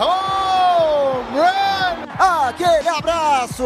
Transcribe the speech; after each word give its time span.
Home 0.00 1.38
run! 1.38 2.06
Aquele 2.18 2.88
abraço. 2.88 3.64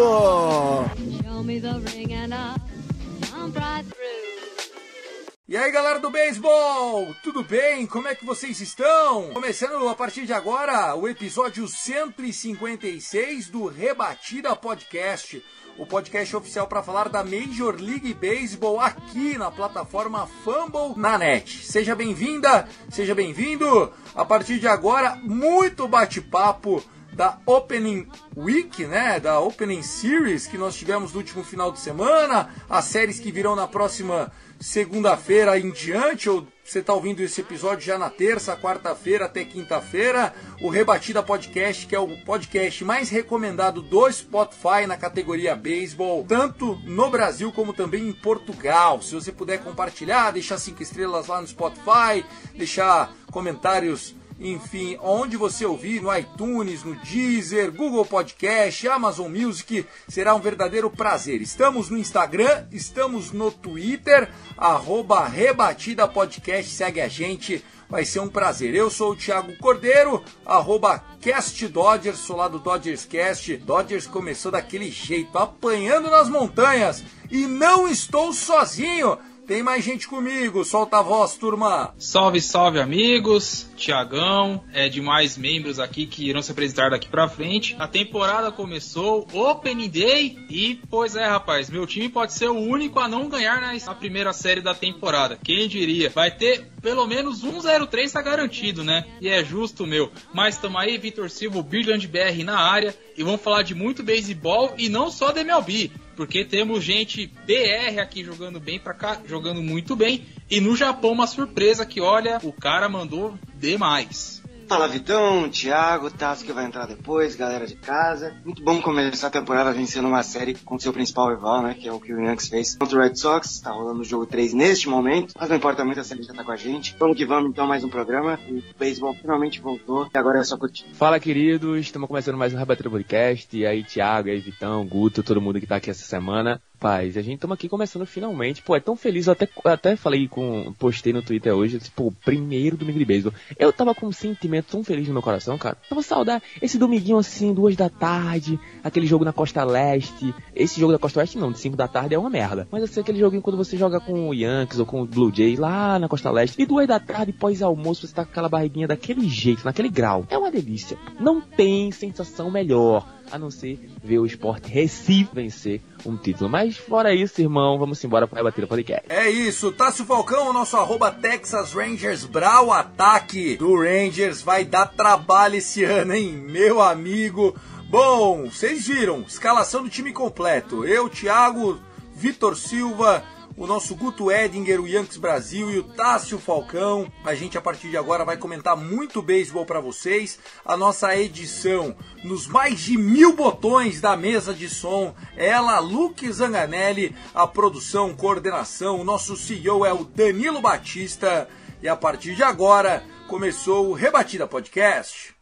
E 5.46 5.56
aí 5.56 5.70
galera 5.70 6.00
do 6.00 6.10
beisebol, 6.10 7.14
tudo 7.22 7.44
bem? 7.44 7.86
Como 7.86 8.08
é 8.08 8.14
que 8.14 8.24
vocês 8.24 8.60
estão? 8.60 9.30
Começando 9.32 9.88
a 9.88 9.94
partir 9.94 10.24
de 10.26 10.32
agora 10.32 10.94
o 10.96 11.06
episódio 11.06 11.68
156 11.68 13.50
do 13.50 13.66
Rebatida 13.66 14.56
Podcast, 14.56 15.44
o 15.78 15.86
podcast 15.86 16.36
oficial 16.36 16.66
para 16.66 16.82
falar 16.82 17.08
da 17.08 17.24
Major 17.24 17.74
League 17.78 18.14
Baseball 18.14 18.80
aqui 18.80 19.36
na 19.36 19.50
plataforma 19.50 20.26
Fumble 20.44 20.94
na 20.96 21.18
net. 21.18 21.64
Seja 21.66 21.94
bem-vinda, 21.94 22.68
seja 22.90 23.14
bem-vindo. 23.14 23.92
A 24.14 24.24
partir 24.24 24.58
de 24.58 24.68
agora, 24.68 25.16
muito 25.16 25.88
bate-papo 25.88 26.82
da 27.12 27.38
Opening 27.46 28.08
Week, 28.36 28.84
né, 28.86 29.20
da 29.20 29.40
Opening 29.40 29.82
Series 29.82 30.46
que 30.46 30.58
nós 30.58 30.74
tivemos 30.74 31.12
no 31.12 31.18
último 31.18 31.44
final 31.44 31.70
de 31.70 31.78
semana, 31.78 32.50
as 32.68 32.84
séries 32.86 33.20
que 33.20 33.30
virão 33.30 33.54
na 33.54 33.68
próxima 33.68 34.32
segunda-feira 34.64 35.58
em 35.58 35.70
diante, 35.70 36.30
ou 36.30 36.46
você 36.64 36.78
está 36.78 36.94
ouvindo 36.94 37.20
esse 37.20 37.42
episódio 37.42 37.84
já 37.84 37.98
na 37.98 38.08
terça, 38.08 38.56
quarta-feira 38.56 39.26
até 39.26 39.44
quinta-feira, 39.44 40.34
o 40.62 40.70
Rebatida 40.70 41.22
Podcast, 41.22 41.86
que 41.86 41.94
é 41.94 42.00
o 42.00 42.08
podcast 42.24 42.82
mais 42.82 43.10
recomendado 43.10 43.82
do 43.82 44.10
Spotify 44.10 44.86
na 44.88 44.96
categoria 44.96 45.54
Baseball, 45.54 46.24
tanto 46.26 46.76
no 46.86 47.10
Brasil 47.10 47.52
como 47.52 47.74
também 47.74 48.08
em 48.08 48.12
Portugal. 48.14 49.02
Se 49.02 49.14
você 49.14 49.30
puder 49.30 49.62
compartilhar, 49.62 50.30
deixar 50.30 50.56
cinco 50.56 50.82
estrelas 50.82 51.26
lá 51.26 51.42
no 51.42 51.46
Spotify, 51.46 52.24
deixar 52.56 53.12
comentários 53.30 54.16
enfim, 54.38 54.98
onde 55.00 55.36
você 55.36 55.64
ouvir, 55.64 56.00
no 56.00 56.14
iTunes, 56.14 56.82
no 56.82 56.94
Deezer, 56.96 57.70
Google 57.72 58.04
Podcast, 58.04 58.86
Amazon 58.88 59.30
Music, 59.30 59.86
será 60.08 60.34
um 60.34 60.40
verdadeiro 60.40 60.90
prazer. 60.90 61.40
Estamos 61.40 61.88
no 61.88 61.96
Instagram, 61.96 62.66
estamos 62.72 63.30
no 63.30 63.50
Twitter, 63.50 64.28
arroba 64.56 65.26
Rebatida 65.26 66.08
Podcast, 66.08 66.70
segue 66.70 67.00
a 67.00 67.08
gente, 67.08 67.64
vai 67.88 68.04
ser 68.04 68.20
um 68.20 68.28
prazer. 68.28 68.74
Eu 68.74 68.90
sou 68.90 69.12
o 69.12 69.16
Thiago 69.16 69.56
Cordeiro, 69.58 70.22
arroba 70.44 71.02
Cast 71.20 71.68
Dodgers, 71.68 72.18
sou 72.18 72.36
lá 72.36 72.48
do 72.48 72.58
Dodgers 72.58 73.04
Cast. 73.04 73.56
Dodgers 73.58 74.06
começou 74.06 74.50
daquele 74.50 74.90
jeito, 74.90 75.38
apanhando 75.38 76.10
nas 76.10 76.28
montanhas, 76.28 77.04
e 77.30 77.46
não 77.46 77.86
estou 77.88 78.32
sozinho. 78.32 79.16
Tem 79.46 79.62
mais 79.62 79.84
gente 79.84 80.08
comigo, 80.08 80.64
solta 80.64 80.98
a 80.98 81.02
voz, 81.02 81.36
turma. 81.36 81.94
Salve, 81.98 82.40
salve, 82.40 82.80
amigos. 82.80 83.68
Tiagão, 83.76 84.64
é 84.72 84.88
demais 84.88 85.36
membros 85.36 85.78
aqui 85.78 86.06
que 86.06 86.30
irão 86.30 86.40
se 86.40 86.50
apresentar 86.50 86.88
daqui 86.90 87.10
pra 87.10 87.28
frente. 87.28 87.76
A 87.78 87.86
temporada 87.86 88.50
começou, 88.50 89.28
Opening 89.34 89.90
Day, 89.90 90.38
e 90.48 90.80
pois 90.88 91.14
é, 91.14 91.26
rapaz, 91.26 91.68
meu 91.68 91.86
time 91.86 92.08
pode 92.08 92.32
ser 92.32 92.48
o 92.48 92.58
único 92.58 92.98
a 92.98 93.06
não 93.06 93.28
ganhar 93.28 93.60
na, 93.60 93.94
primeira 93.94 94.32
série 94.32 94.62
da 94.62 94.74
temporada. 94.74 95.38
Quem 95.44 95.68
diria? 95.68 96.08
Vai 96.08 96.30
ter 96.30 96.72
pelo 96.80 97.06
menos 97.06 97.44
1-0-3 97.44 98.12
tá 98.12 98.22
garantido, 98.22 98.82
né? 98.82 99.04
E 99.20 99.28
é 99.28 99.44
justo, 99.44 99.86
meu. 99.86 100.10
Mas 100.32 100.56
tamo 100.56 100.78
aí, 100.78 100.96
Vitor 100.96 101.28
Silva, 101.28 101.62
Brilliant 101.62 102.06
BR 102.06 102.42
na 102.44 102.58
área, 102.58 102.96
e 103.14 103.22
vamos 103.22 103.42
falar 103.42 103.62
de 103.62 103.74
muito 103.74 104.02
beisebol 104.02 104.72
e 104.78 104.88
não 104.88 105.10
só 105.10 105.32
da 105.32 105.42
MLB 105.42 105.90
porque 106.14 106.44
temos 106.44 106.84
gente 106.84 107.26
BR 107.26 108.00
aqui 108.00 108.24
jogando 108.24 108.60
bem 108.60 108.78
pra 108.78 108.94
cá, 108.94 109.20
jogando 109.26 109.62
muito 109.62 109.96
bem. 109.96 110.24
E 110.50 110.60
no 110.60 110.76
Japão, 110.76 111.12
uma 111.12 111.26
surpresa 111.26 111.86
que, 111.86 112.00
olha, 112.00 112.38
o 112.42 112.52
cara 112.52 112.88
mandou 112.88 113.38
demais. 113.56 114.43
Fala 114.66 114.88
Vitão, 114.88 115.48
Thiago, 115.50 116.10
Tasso 116.10 116.44
que 116.44 116.52
vai 116.52 116.64
entrar 116.64 116.86
depois, 116.86 117.36
galera 117.36 117.66
de 117.66 117.76
casa. 117.76 118.34
Muito 118.44 118.62
bom 118.62 118.80
começar 118.80 119.26
a 119.26 119.30
temporada 119.30 119.72
vencendo 119.72 120.08
uma 120.08 120.22
série 120.22 120.54
com 120.54 120.78
seu 120.78 120.92
principal 120.92 121.28
rival, 121.28 121.62
né? 121.62 121.74
Que 121.74 121.88
é 121.88 121.92
o 121.92 122.00
que 122.00 122.12
o 122.12 122.20
Yankees 122.20 122.48
fez 122.48 122.76
contra 122.76 122.98
o 122.98 123.02
Red 123.02 123.14
Sox. 123.14 123.60
Tá 123.60 123.70
rolando 123.70 124.00
o 124.00 124.04
jogo 124.04 124.26
3 124.26 124.54
neste 124.54 124.88
momento, 124.88 125.34
mas 125.38 125.48
não 125.48 125.56
importa 125.56 125.84
muito, 125.84 126.00
a 126.00 126.04
série 126.04 126.22
já 126.22 126.32
tá 126.32 126.42
com 126.42 126.52
a 126.52 126.56
gente. 126.56 126.96
Vamos 126.98 127.16
que 127.16 127.26
vamos 127.26 127.50
então, 127.50 127.66
mais 127.66 127.84
um 127.84 127.88
programa. 127.88 128.38
O 128.48 128.62
beisebol 128.78 129.14
finalmente 129.14 129.60
voltou 129.60 130.08
e 130.12 130.18
agora 130.18 130.40
é 130.40 130.44
só 130.44 130.56
curtir. 130.56 130.86
Fala, 130.94 131.20
queridos. 131.20 131.80
Estamos 131.80 132.08
começando 132.08 132.38
mais 132.38 132.54
um 132.54 132.58
Rebatida 132.58 132.88
Podcast. 132.88 133.56
E 133.56 133.66
aí, 133.66 133.84
Thiago, 133.84 134.28
e 134.28 134.32
aí, 134.32 134.40
Vitão, 134.40 134.86
Guto, 134.86 135.22
todo 135.22 135.40
mundo 135.40 135.60
que 135.60 135.66
tá 135.66 135.76
aqui 135.76 135.90
essa 135.90 136.04
semana. 136.04 136.60
Paz, 136.84 137.16
a 137.16 137.22
gente 137.22 137.36
estamos 137.36 137.54
aqui 137.54 137.66
começando 137.66 138.04
finalmente. 138.04 138.60
Pô, 138.60 138.76
é 138.76 138.80
tão 138.80 138.94
feliz. 138.94 139.26
Eu 139.26 139.32
até, 139.32 139.48
até 139.64 139.96
falei 139.96 140.28
com. 140.28 140.70
Postei 140.78 141.14
no 141.14 141.22
Twitter 141.22 141.54
hoje. 141.54 141.78
Disse, 141.78 141.90
Pô, 141.90 142.12
primeiro 142.22 142.76
domingo 142.76 142.98
de 142.98 143.06
beisebol. 143.06 143.32
Eu 143.58 143.72
tava 143.72 143.94
com 143.94 144.06
um 144.06 144.12
sentimento 144.12 144.66
tão 144.72 144.84
feliz 144.84 145.08
no 145.08 145.14
meu 145.14 145.22
coração, 145.22 145.56
cara. 145.56 145.78
Tava 145.88 146.02
saudar 146.02 146.42
esse 146.60 146.76
dominguinho 146.76 147.16
assim, 147.16 147.54
duas 147.54 147.74
da 147.74 147.88
tarde. 147.88 148.60
Aquele 148.82 149.06
jogo 149.06 149.24
na 149.24 149.32
Costa 149.32 149.64
Leste. 149.64 150.34
Esse 150.54 150.78
jogo 150.78 150.92
da 150.92 150.98
Costa 150.98 151.20
Leste 151.20 151.38
não, 151.38 151.50
de 151.50 151.58
5 151.58 151.74
da 151.74 151.88
tarde 151.88 152.14
é 152.14 152.18
uma 152.18 152.28
merda. 152.28 152.68
Mas 152.70 152.82
assim, 152.82 153.00
aquele 153.00 153.18
joguinho 153.18 153.40
quando 153.40 153.56
você 153.56 153.78
joga 153.78 153.98
com 153.98 154.28
o 154.28 154.34
Yankees 154.34 154.78
ou 154.78 154.84
com 154.84 155.00
o 155.00 155.06
Blue 155.06 155.34
Jays 155.34 155.58
lá 155.58 155.98
na 155.98 156.06
Costa 156.06 156.30
Leste. 156.30 156.60
E 156.60 156.66
duas 156.66 156.86
da 156.86 157.00
tarde, 157.00 157.32
pós-almoço, 157.32 158.06
você 158.06 158.12
tá 158.12 158.26
com 158.26 158.30
aquela 158.30 158.50
barriguinha 158.50 158.86
daquele 158.86 159.26
jeito, 159.26 159.64
naquele 159.64 159.88
grau. 159.88 160.26
É 160.28 160.36
uma 160.36 160.50
delícia. 160.50 160.98
Não 161.18 161.40
tem 161.40 161.90
sensação 161.92 162.50
melhor 162.50 163.08
a 163.30 163.38
não 163.38 163.50
ser 163.50 163.78
ver 164.02 164.18
o 164.18 164.26
Sport 164.26 164.66
Recife 164.66 165.30
vencer 165.32 165.80
um 166.04 166.16
título. 166.16 166.48
Mas 166.50 166.76
fora 166.76 167.14
isso, 167.14 167.40
irmão, 167.40 167.78
vamos 167.78 168.02
embora 168.04 168.26
para 168.26 168.42
bater 168.42 168.64
o 168.64 168.68
podcast. 168.68 169.04
É 169.08 169.28
isso, 169.30 169.72
Tássio 169.72 170.04
Falcão, 170.04 170.52
nosso 170.52 170.76
arroba 170.76 171.10
Texas 171.10 171.72
Rangers 171.72 172.24
Brau, 172.24 172.72
ataque 172.72 173.56
do 173.56 173.76
Rangers 173.76 174.42
vai 174.42 174.64
dar 174.64 174.86
trabalho 174.86 175.56
esse 175.56 175.84
ano, 175.84 176.14
hein, 176.14 176.32
meu 176.32 176.80
amigo. 176.80 177.54
Bom, 177.88 178.44
vocês 178.50 178.86
viram, 178.86 179.20
escalação 179.22 179.82
do 179.82 179.88
time 179.88 180.12
completo. 180.12 180.84
Eu, 180.84 181.08
Thiago, 181.08 181.78
Vitor 182.14 182.56
Silva, 182.56 183.22
o 183.56 183.66
nosso 183.66 183.94
Guto 183.94 184.30
Edinger, 184.30 184.80
o 184.80 184.88
Yankees 184.88 185.16
Brasil 185.16 185.70
e 185.70 185.78
o 185.78 185.82
Tássio 185.82 186.38
Falcão. 186.38 187.10
A 187.24 187.34
gente 187.34 187.56
a 187.56 187.60
partir 187.60 187.88
de 187.88 187.96
agora 187.96 188.24
vai 188.24 188.36
comentar 188.36 188.76
muito 188.76 189.22
beisebol 189.22 189.64
para 189.64 189.80
vocês. 189.80 190.38
A 190.64 190.76
nossa 190.76 191.16
edição 191.16 191.96
nos 192.22 192.46
mais 192.46 192.80
de 192.80 192.96
mil 192.96 193.34
botões 193.34 194.00
da 194.00 194.16
mesa 194.16 194.52
de 194.52 194.68
som. 194.68 195.14
Ela, 195.36 195.78
Luke 195.78 196.30
Zanganelli, 196.32 197.14
a 197.34 197.46
produção, 197.46 198.14
coordenação. 198.14 199.00
O 199.00 199.04
nosso 199.04 199.36
CEO 199.36 199.84
é 199.84 199.92
o 199.92 200.04
Danilo 200.04 200.60
Batista. 200.60 201.48
E 201.82 201.88
a 201.88 201.96
partir 201.96 202.34
de 202.34 202.42
agora 202.42 203.04
começou 203.28 203.90
o 203.90 203.92
Rebatida 203.92 204.46
Podcast. 204.46 205.33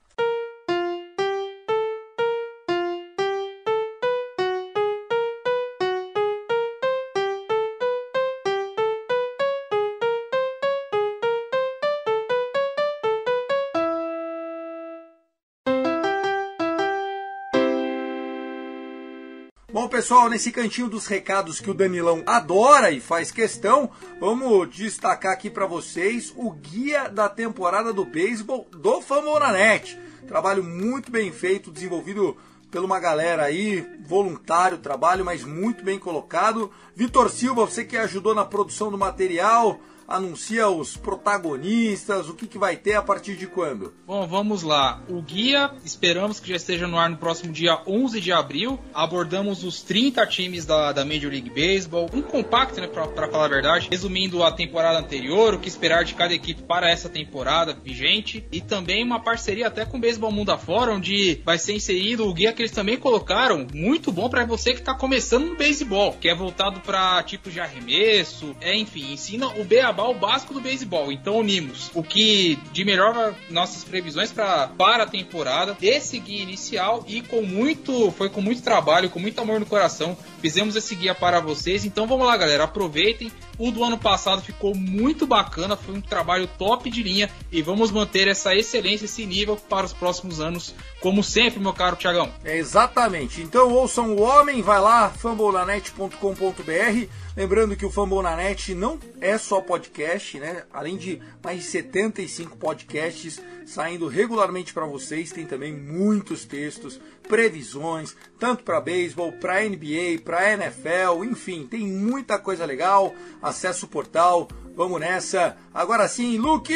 Pessoal, 19.93 20.31
nesse 20.31 20.51
cantinho 20.51 20.89
dos 20.89 21.07
recados 21.07 21.61
que 21.61 21.71
o 21.71 21.75
Danilão 21.75 22.23
adora 22.25 22.91
e 22.91 22.99
faz 22.99 23.31
questão, 23.31 23.91
vamos 24.19 24.75
destacar 24.75 25.35
aqui 25.35 25.51
para 25.51 25.67
vocês 25.67 26.33
o 26.35 26.51
guia 26.51 27.11
da 27.11 27.29
temporada 27.29 27.93
do 27.93 28.03
beisebol 28.03 28.67
do 28.71 29.03
Famonanet. 29.03 30.01
Trabalho 30.27 30.65
muito 30.65 31.13
bem 31.13 31.31
feito, 31.31 31.71
desenvolvido 31.71 32.39
por 32.71 32.83
uma 32.83 32.99
galera 32.99 33.43
aí, 33.43 33.87
voluntário 34.07 34.79
trabalho, 34.79 35.27
mas 35.27 35.45
muito 35.45 35.85
bem 35.85 35.99
colocado. 35.99 36.71
Vitor 36.97 37.29
Silva, 37.29 37.67
você 37.67 37.85
que 37.85 37.99
ajudou 37.99 38.35
na 38.35 38.47
produção 38.47 38.91
do 38.91 38.97
material, 38.97 39.79
anuncia 40.13 40.69
os 40.69 40.97
protagonistas, 40.97 42.29
o 42.29 42.35
que, 42.35 42.47
que 42.47 42.59
vai 42.59 42.77
ter 42.77 42.95
a 42.95 43.03
partir 43.03 43.35
de 43.35 43.47
quando? 43.47 43.95
Bom, 44.07 44.27
vamos 44.27 44.63
lá. 44.63 45.03
O 45.09 45.23
guia, 45.23 45.71
esperamos 45.85 46.39
que 46.39 46.51
já 46.51 46.57
esteja 46.57 46.87
no 46.87 46.99
ar 46.99 47.09
no 47.09 47.17
próximo 47.17 47.53
dia 47.53 47.79
11 47.87 48.21
de 48.21 48.31
abril. 48.31 48.79
Abordamos 48.93 49.65
os 49.65 49.83
30 49.83 50.27
times 50.27 50.67
da, 50.67 50.93
da 50.93 51.05
Major 51.05 51.31
League 51.31 51.51
Baseball. 51.51 52.11
Um 52.13 52.21
compacto, 52.21 52.81
né, 52.81 52.87
pra 52.87 53.07
falar 53.29 53.47
a 53.47 53.49
verdade. 53.49 53.89
Resumindo 53.91 54.43
a 54.43 54.53
temporada 54.53 54.99
anterior, 54.99 55.55
o 55.55 55.59
que 55.59 55.69
esperar 55.69 56.05
de 56.05 56.15
cada 56.15 56.35
equipe 56.35 56.63
para 56.63 56.91
essa 56.91 57.09
temporada 57.09 57.73
vigente. 57.73 58.47
E 58.53 58.61
também 58.61 59.03
uma 59.03 59.21
parceria 59.21 59.69
até 59.69 59.87
com 59.87 59.97
o 59.97 60.01
Baseball 60.01 60.31
Mundo 60.31 60.53
Afora, 60.53 60.93
onde 60.93 61.41
vai 61.45 61.59
ser 61.59 61.75
inserido 61.75 62.29
o 62.29 62.35
guia 62.35 62.53
que 62.53 62.61
eles 62.61 62.73
também 62.73 62.99
colocaram. 62.99 63.67
Muito 63.73 64.13
bom 64.13 64.29
para 64.29 64.45
você 64.45 64.73
que 64.73 64.81
está 64.81 64.95
começando 64.95 65.47
no 65.47 65.57
beisebol, 65.57 66.13
que 66.13 66.29
é 66.29 66.35
voltado 66.35 66.81
para 66.81 67.23
tipos 67.23 67.53
de 67.53 67.61
arremesso. 67.61 68.55
É, 68.61 68.77
enfim, 68.77 69.13
ensina 69.13 69.49
o 69.49 69.65
beabá, 69.65 70.02
o 70.11 70.15
básico 70.15 70.55
do 70.55 70.61
beisebol. 70.61 71.13
Então 71.13 71.39
unimos 71.39 71.91
o 71.95 72.03
que 72.03 72.59
de 72.73 72.85
melhor 72.85 73.35
nossas 73.51 73.85
previsões 73.85 74.33
pra, 74.33 74.69
para 74.69 75.05
a 75.05 75.07
temporada, 75.07 75.77
esse 75.81 76.19
guia 76.19 76.43
inicial 76.43 77.05
e 77.07 77.23
com 77.23 77.43
muito, 77.43 78.11
foi 78.13 78.29
com 78.29 78.41
muito 78.41 78.63
trabalho, 78.63 79.11
com 79.11 79.19
muito 79.19 79.41
amor 79.41 79.61
no 79.61 79.67
coração, 79.67 80.17
fizemos 80.41 80.77
esse 80.77 80.95
guia 80.95 81.15
para 81.15 81.41
vocês. 81.41 81.85
Então 81.85 82.07
vamos 82.07 82.27
lá, 82.27 82.37
galera, 82.37 82.65
aproveitem. 82.65 83.31
O 83.63 83.71
do 83.71 83.85
ano 83.85 83.97
passado 83.97 84.43
ficou 84.43 84.75
muito 84.75 85.25
bacana, 85.25 85.77
foi 85.77 85.95
um 85.95 86.01
trabalho 86.01 86.49
top 86.59 86.91
de 86.91 87.01
linha 87.01 87.31
e 87.53 87.63
vamos 87.63 87.93
manter 87.93 88.27
essa 88.27 88.57
excelência, 88.57 89.05
esse 89.05 89.25
nível 89.25 89.57
para 89.57 89.87
os 89.87 89.93
próximos 89.93 90.41
anos, 90.41 90.75
como 91.01 91.23
sempre, 91.23 91.61
meu 91.61 91.73
caro 91.73 91.95
Tiagão. 91.95 92.29
É 92.43 92.57
exatamente. 92.57 93.41
Então 93.41 93.73
ouçam 93.73 94.17
o 94.17 94.21
homem, 94.21 94.63
vai 94.63 94.81
lá, 94.81 95.11
fambonanet.com.br 95.11 97.07
Lembrando 97.35 97.75
que 97.75 97.87
o 97.87 97.91
Fambonanet 97.91 98.75
não 98.75 98.99
é 99.19 99.39
só 99.39 99.63
podcast, 99.63 100.39
né? 100.39 100.65
Além 100.71 100.99
de 100.99 101.19
mais 101.43 101.61
de 101.61 101.65
75 101.65 102.59
podcasts 102.59 103.41
saindo 103.65 104.07
regularmente 104.07 104.75
para 104.75 104.85
vocês, 104.85 105.33
tem 105.33 105.47
também 105.47 105.73
muitos 105.73 106.45
textos, 106.45 107.01
previsões, 107.29 108.17
tanto 108.39 108.65
para 108.65 108.81
beisebol, 108.81 109.33
para 109.33 109.61
NBA, 109.63 110.23
para 110.25 110.53
NFL, 110.53 111.25
enfim, 111.25 111.67
tem 111.67 111.87
muita 111.87 112.39
coisa 112.39 112.65
legal. 112.65 113.15
Acesse 113.41 113.85
o 113.85 113.89
portal, 113.89 114.49
vamos 114.77 115.01
nessa. 115.01 115.57
Agora 115.73 116.09
sim, 116.09 116.39
Luke, 116.39 116.75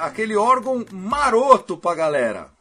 aquele 0.00 0.36
órgão 0.36 0.84
maroto 0.92 1.76
pra 1.76 1.94
galera. 1.94 2.55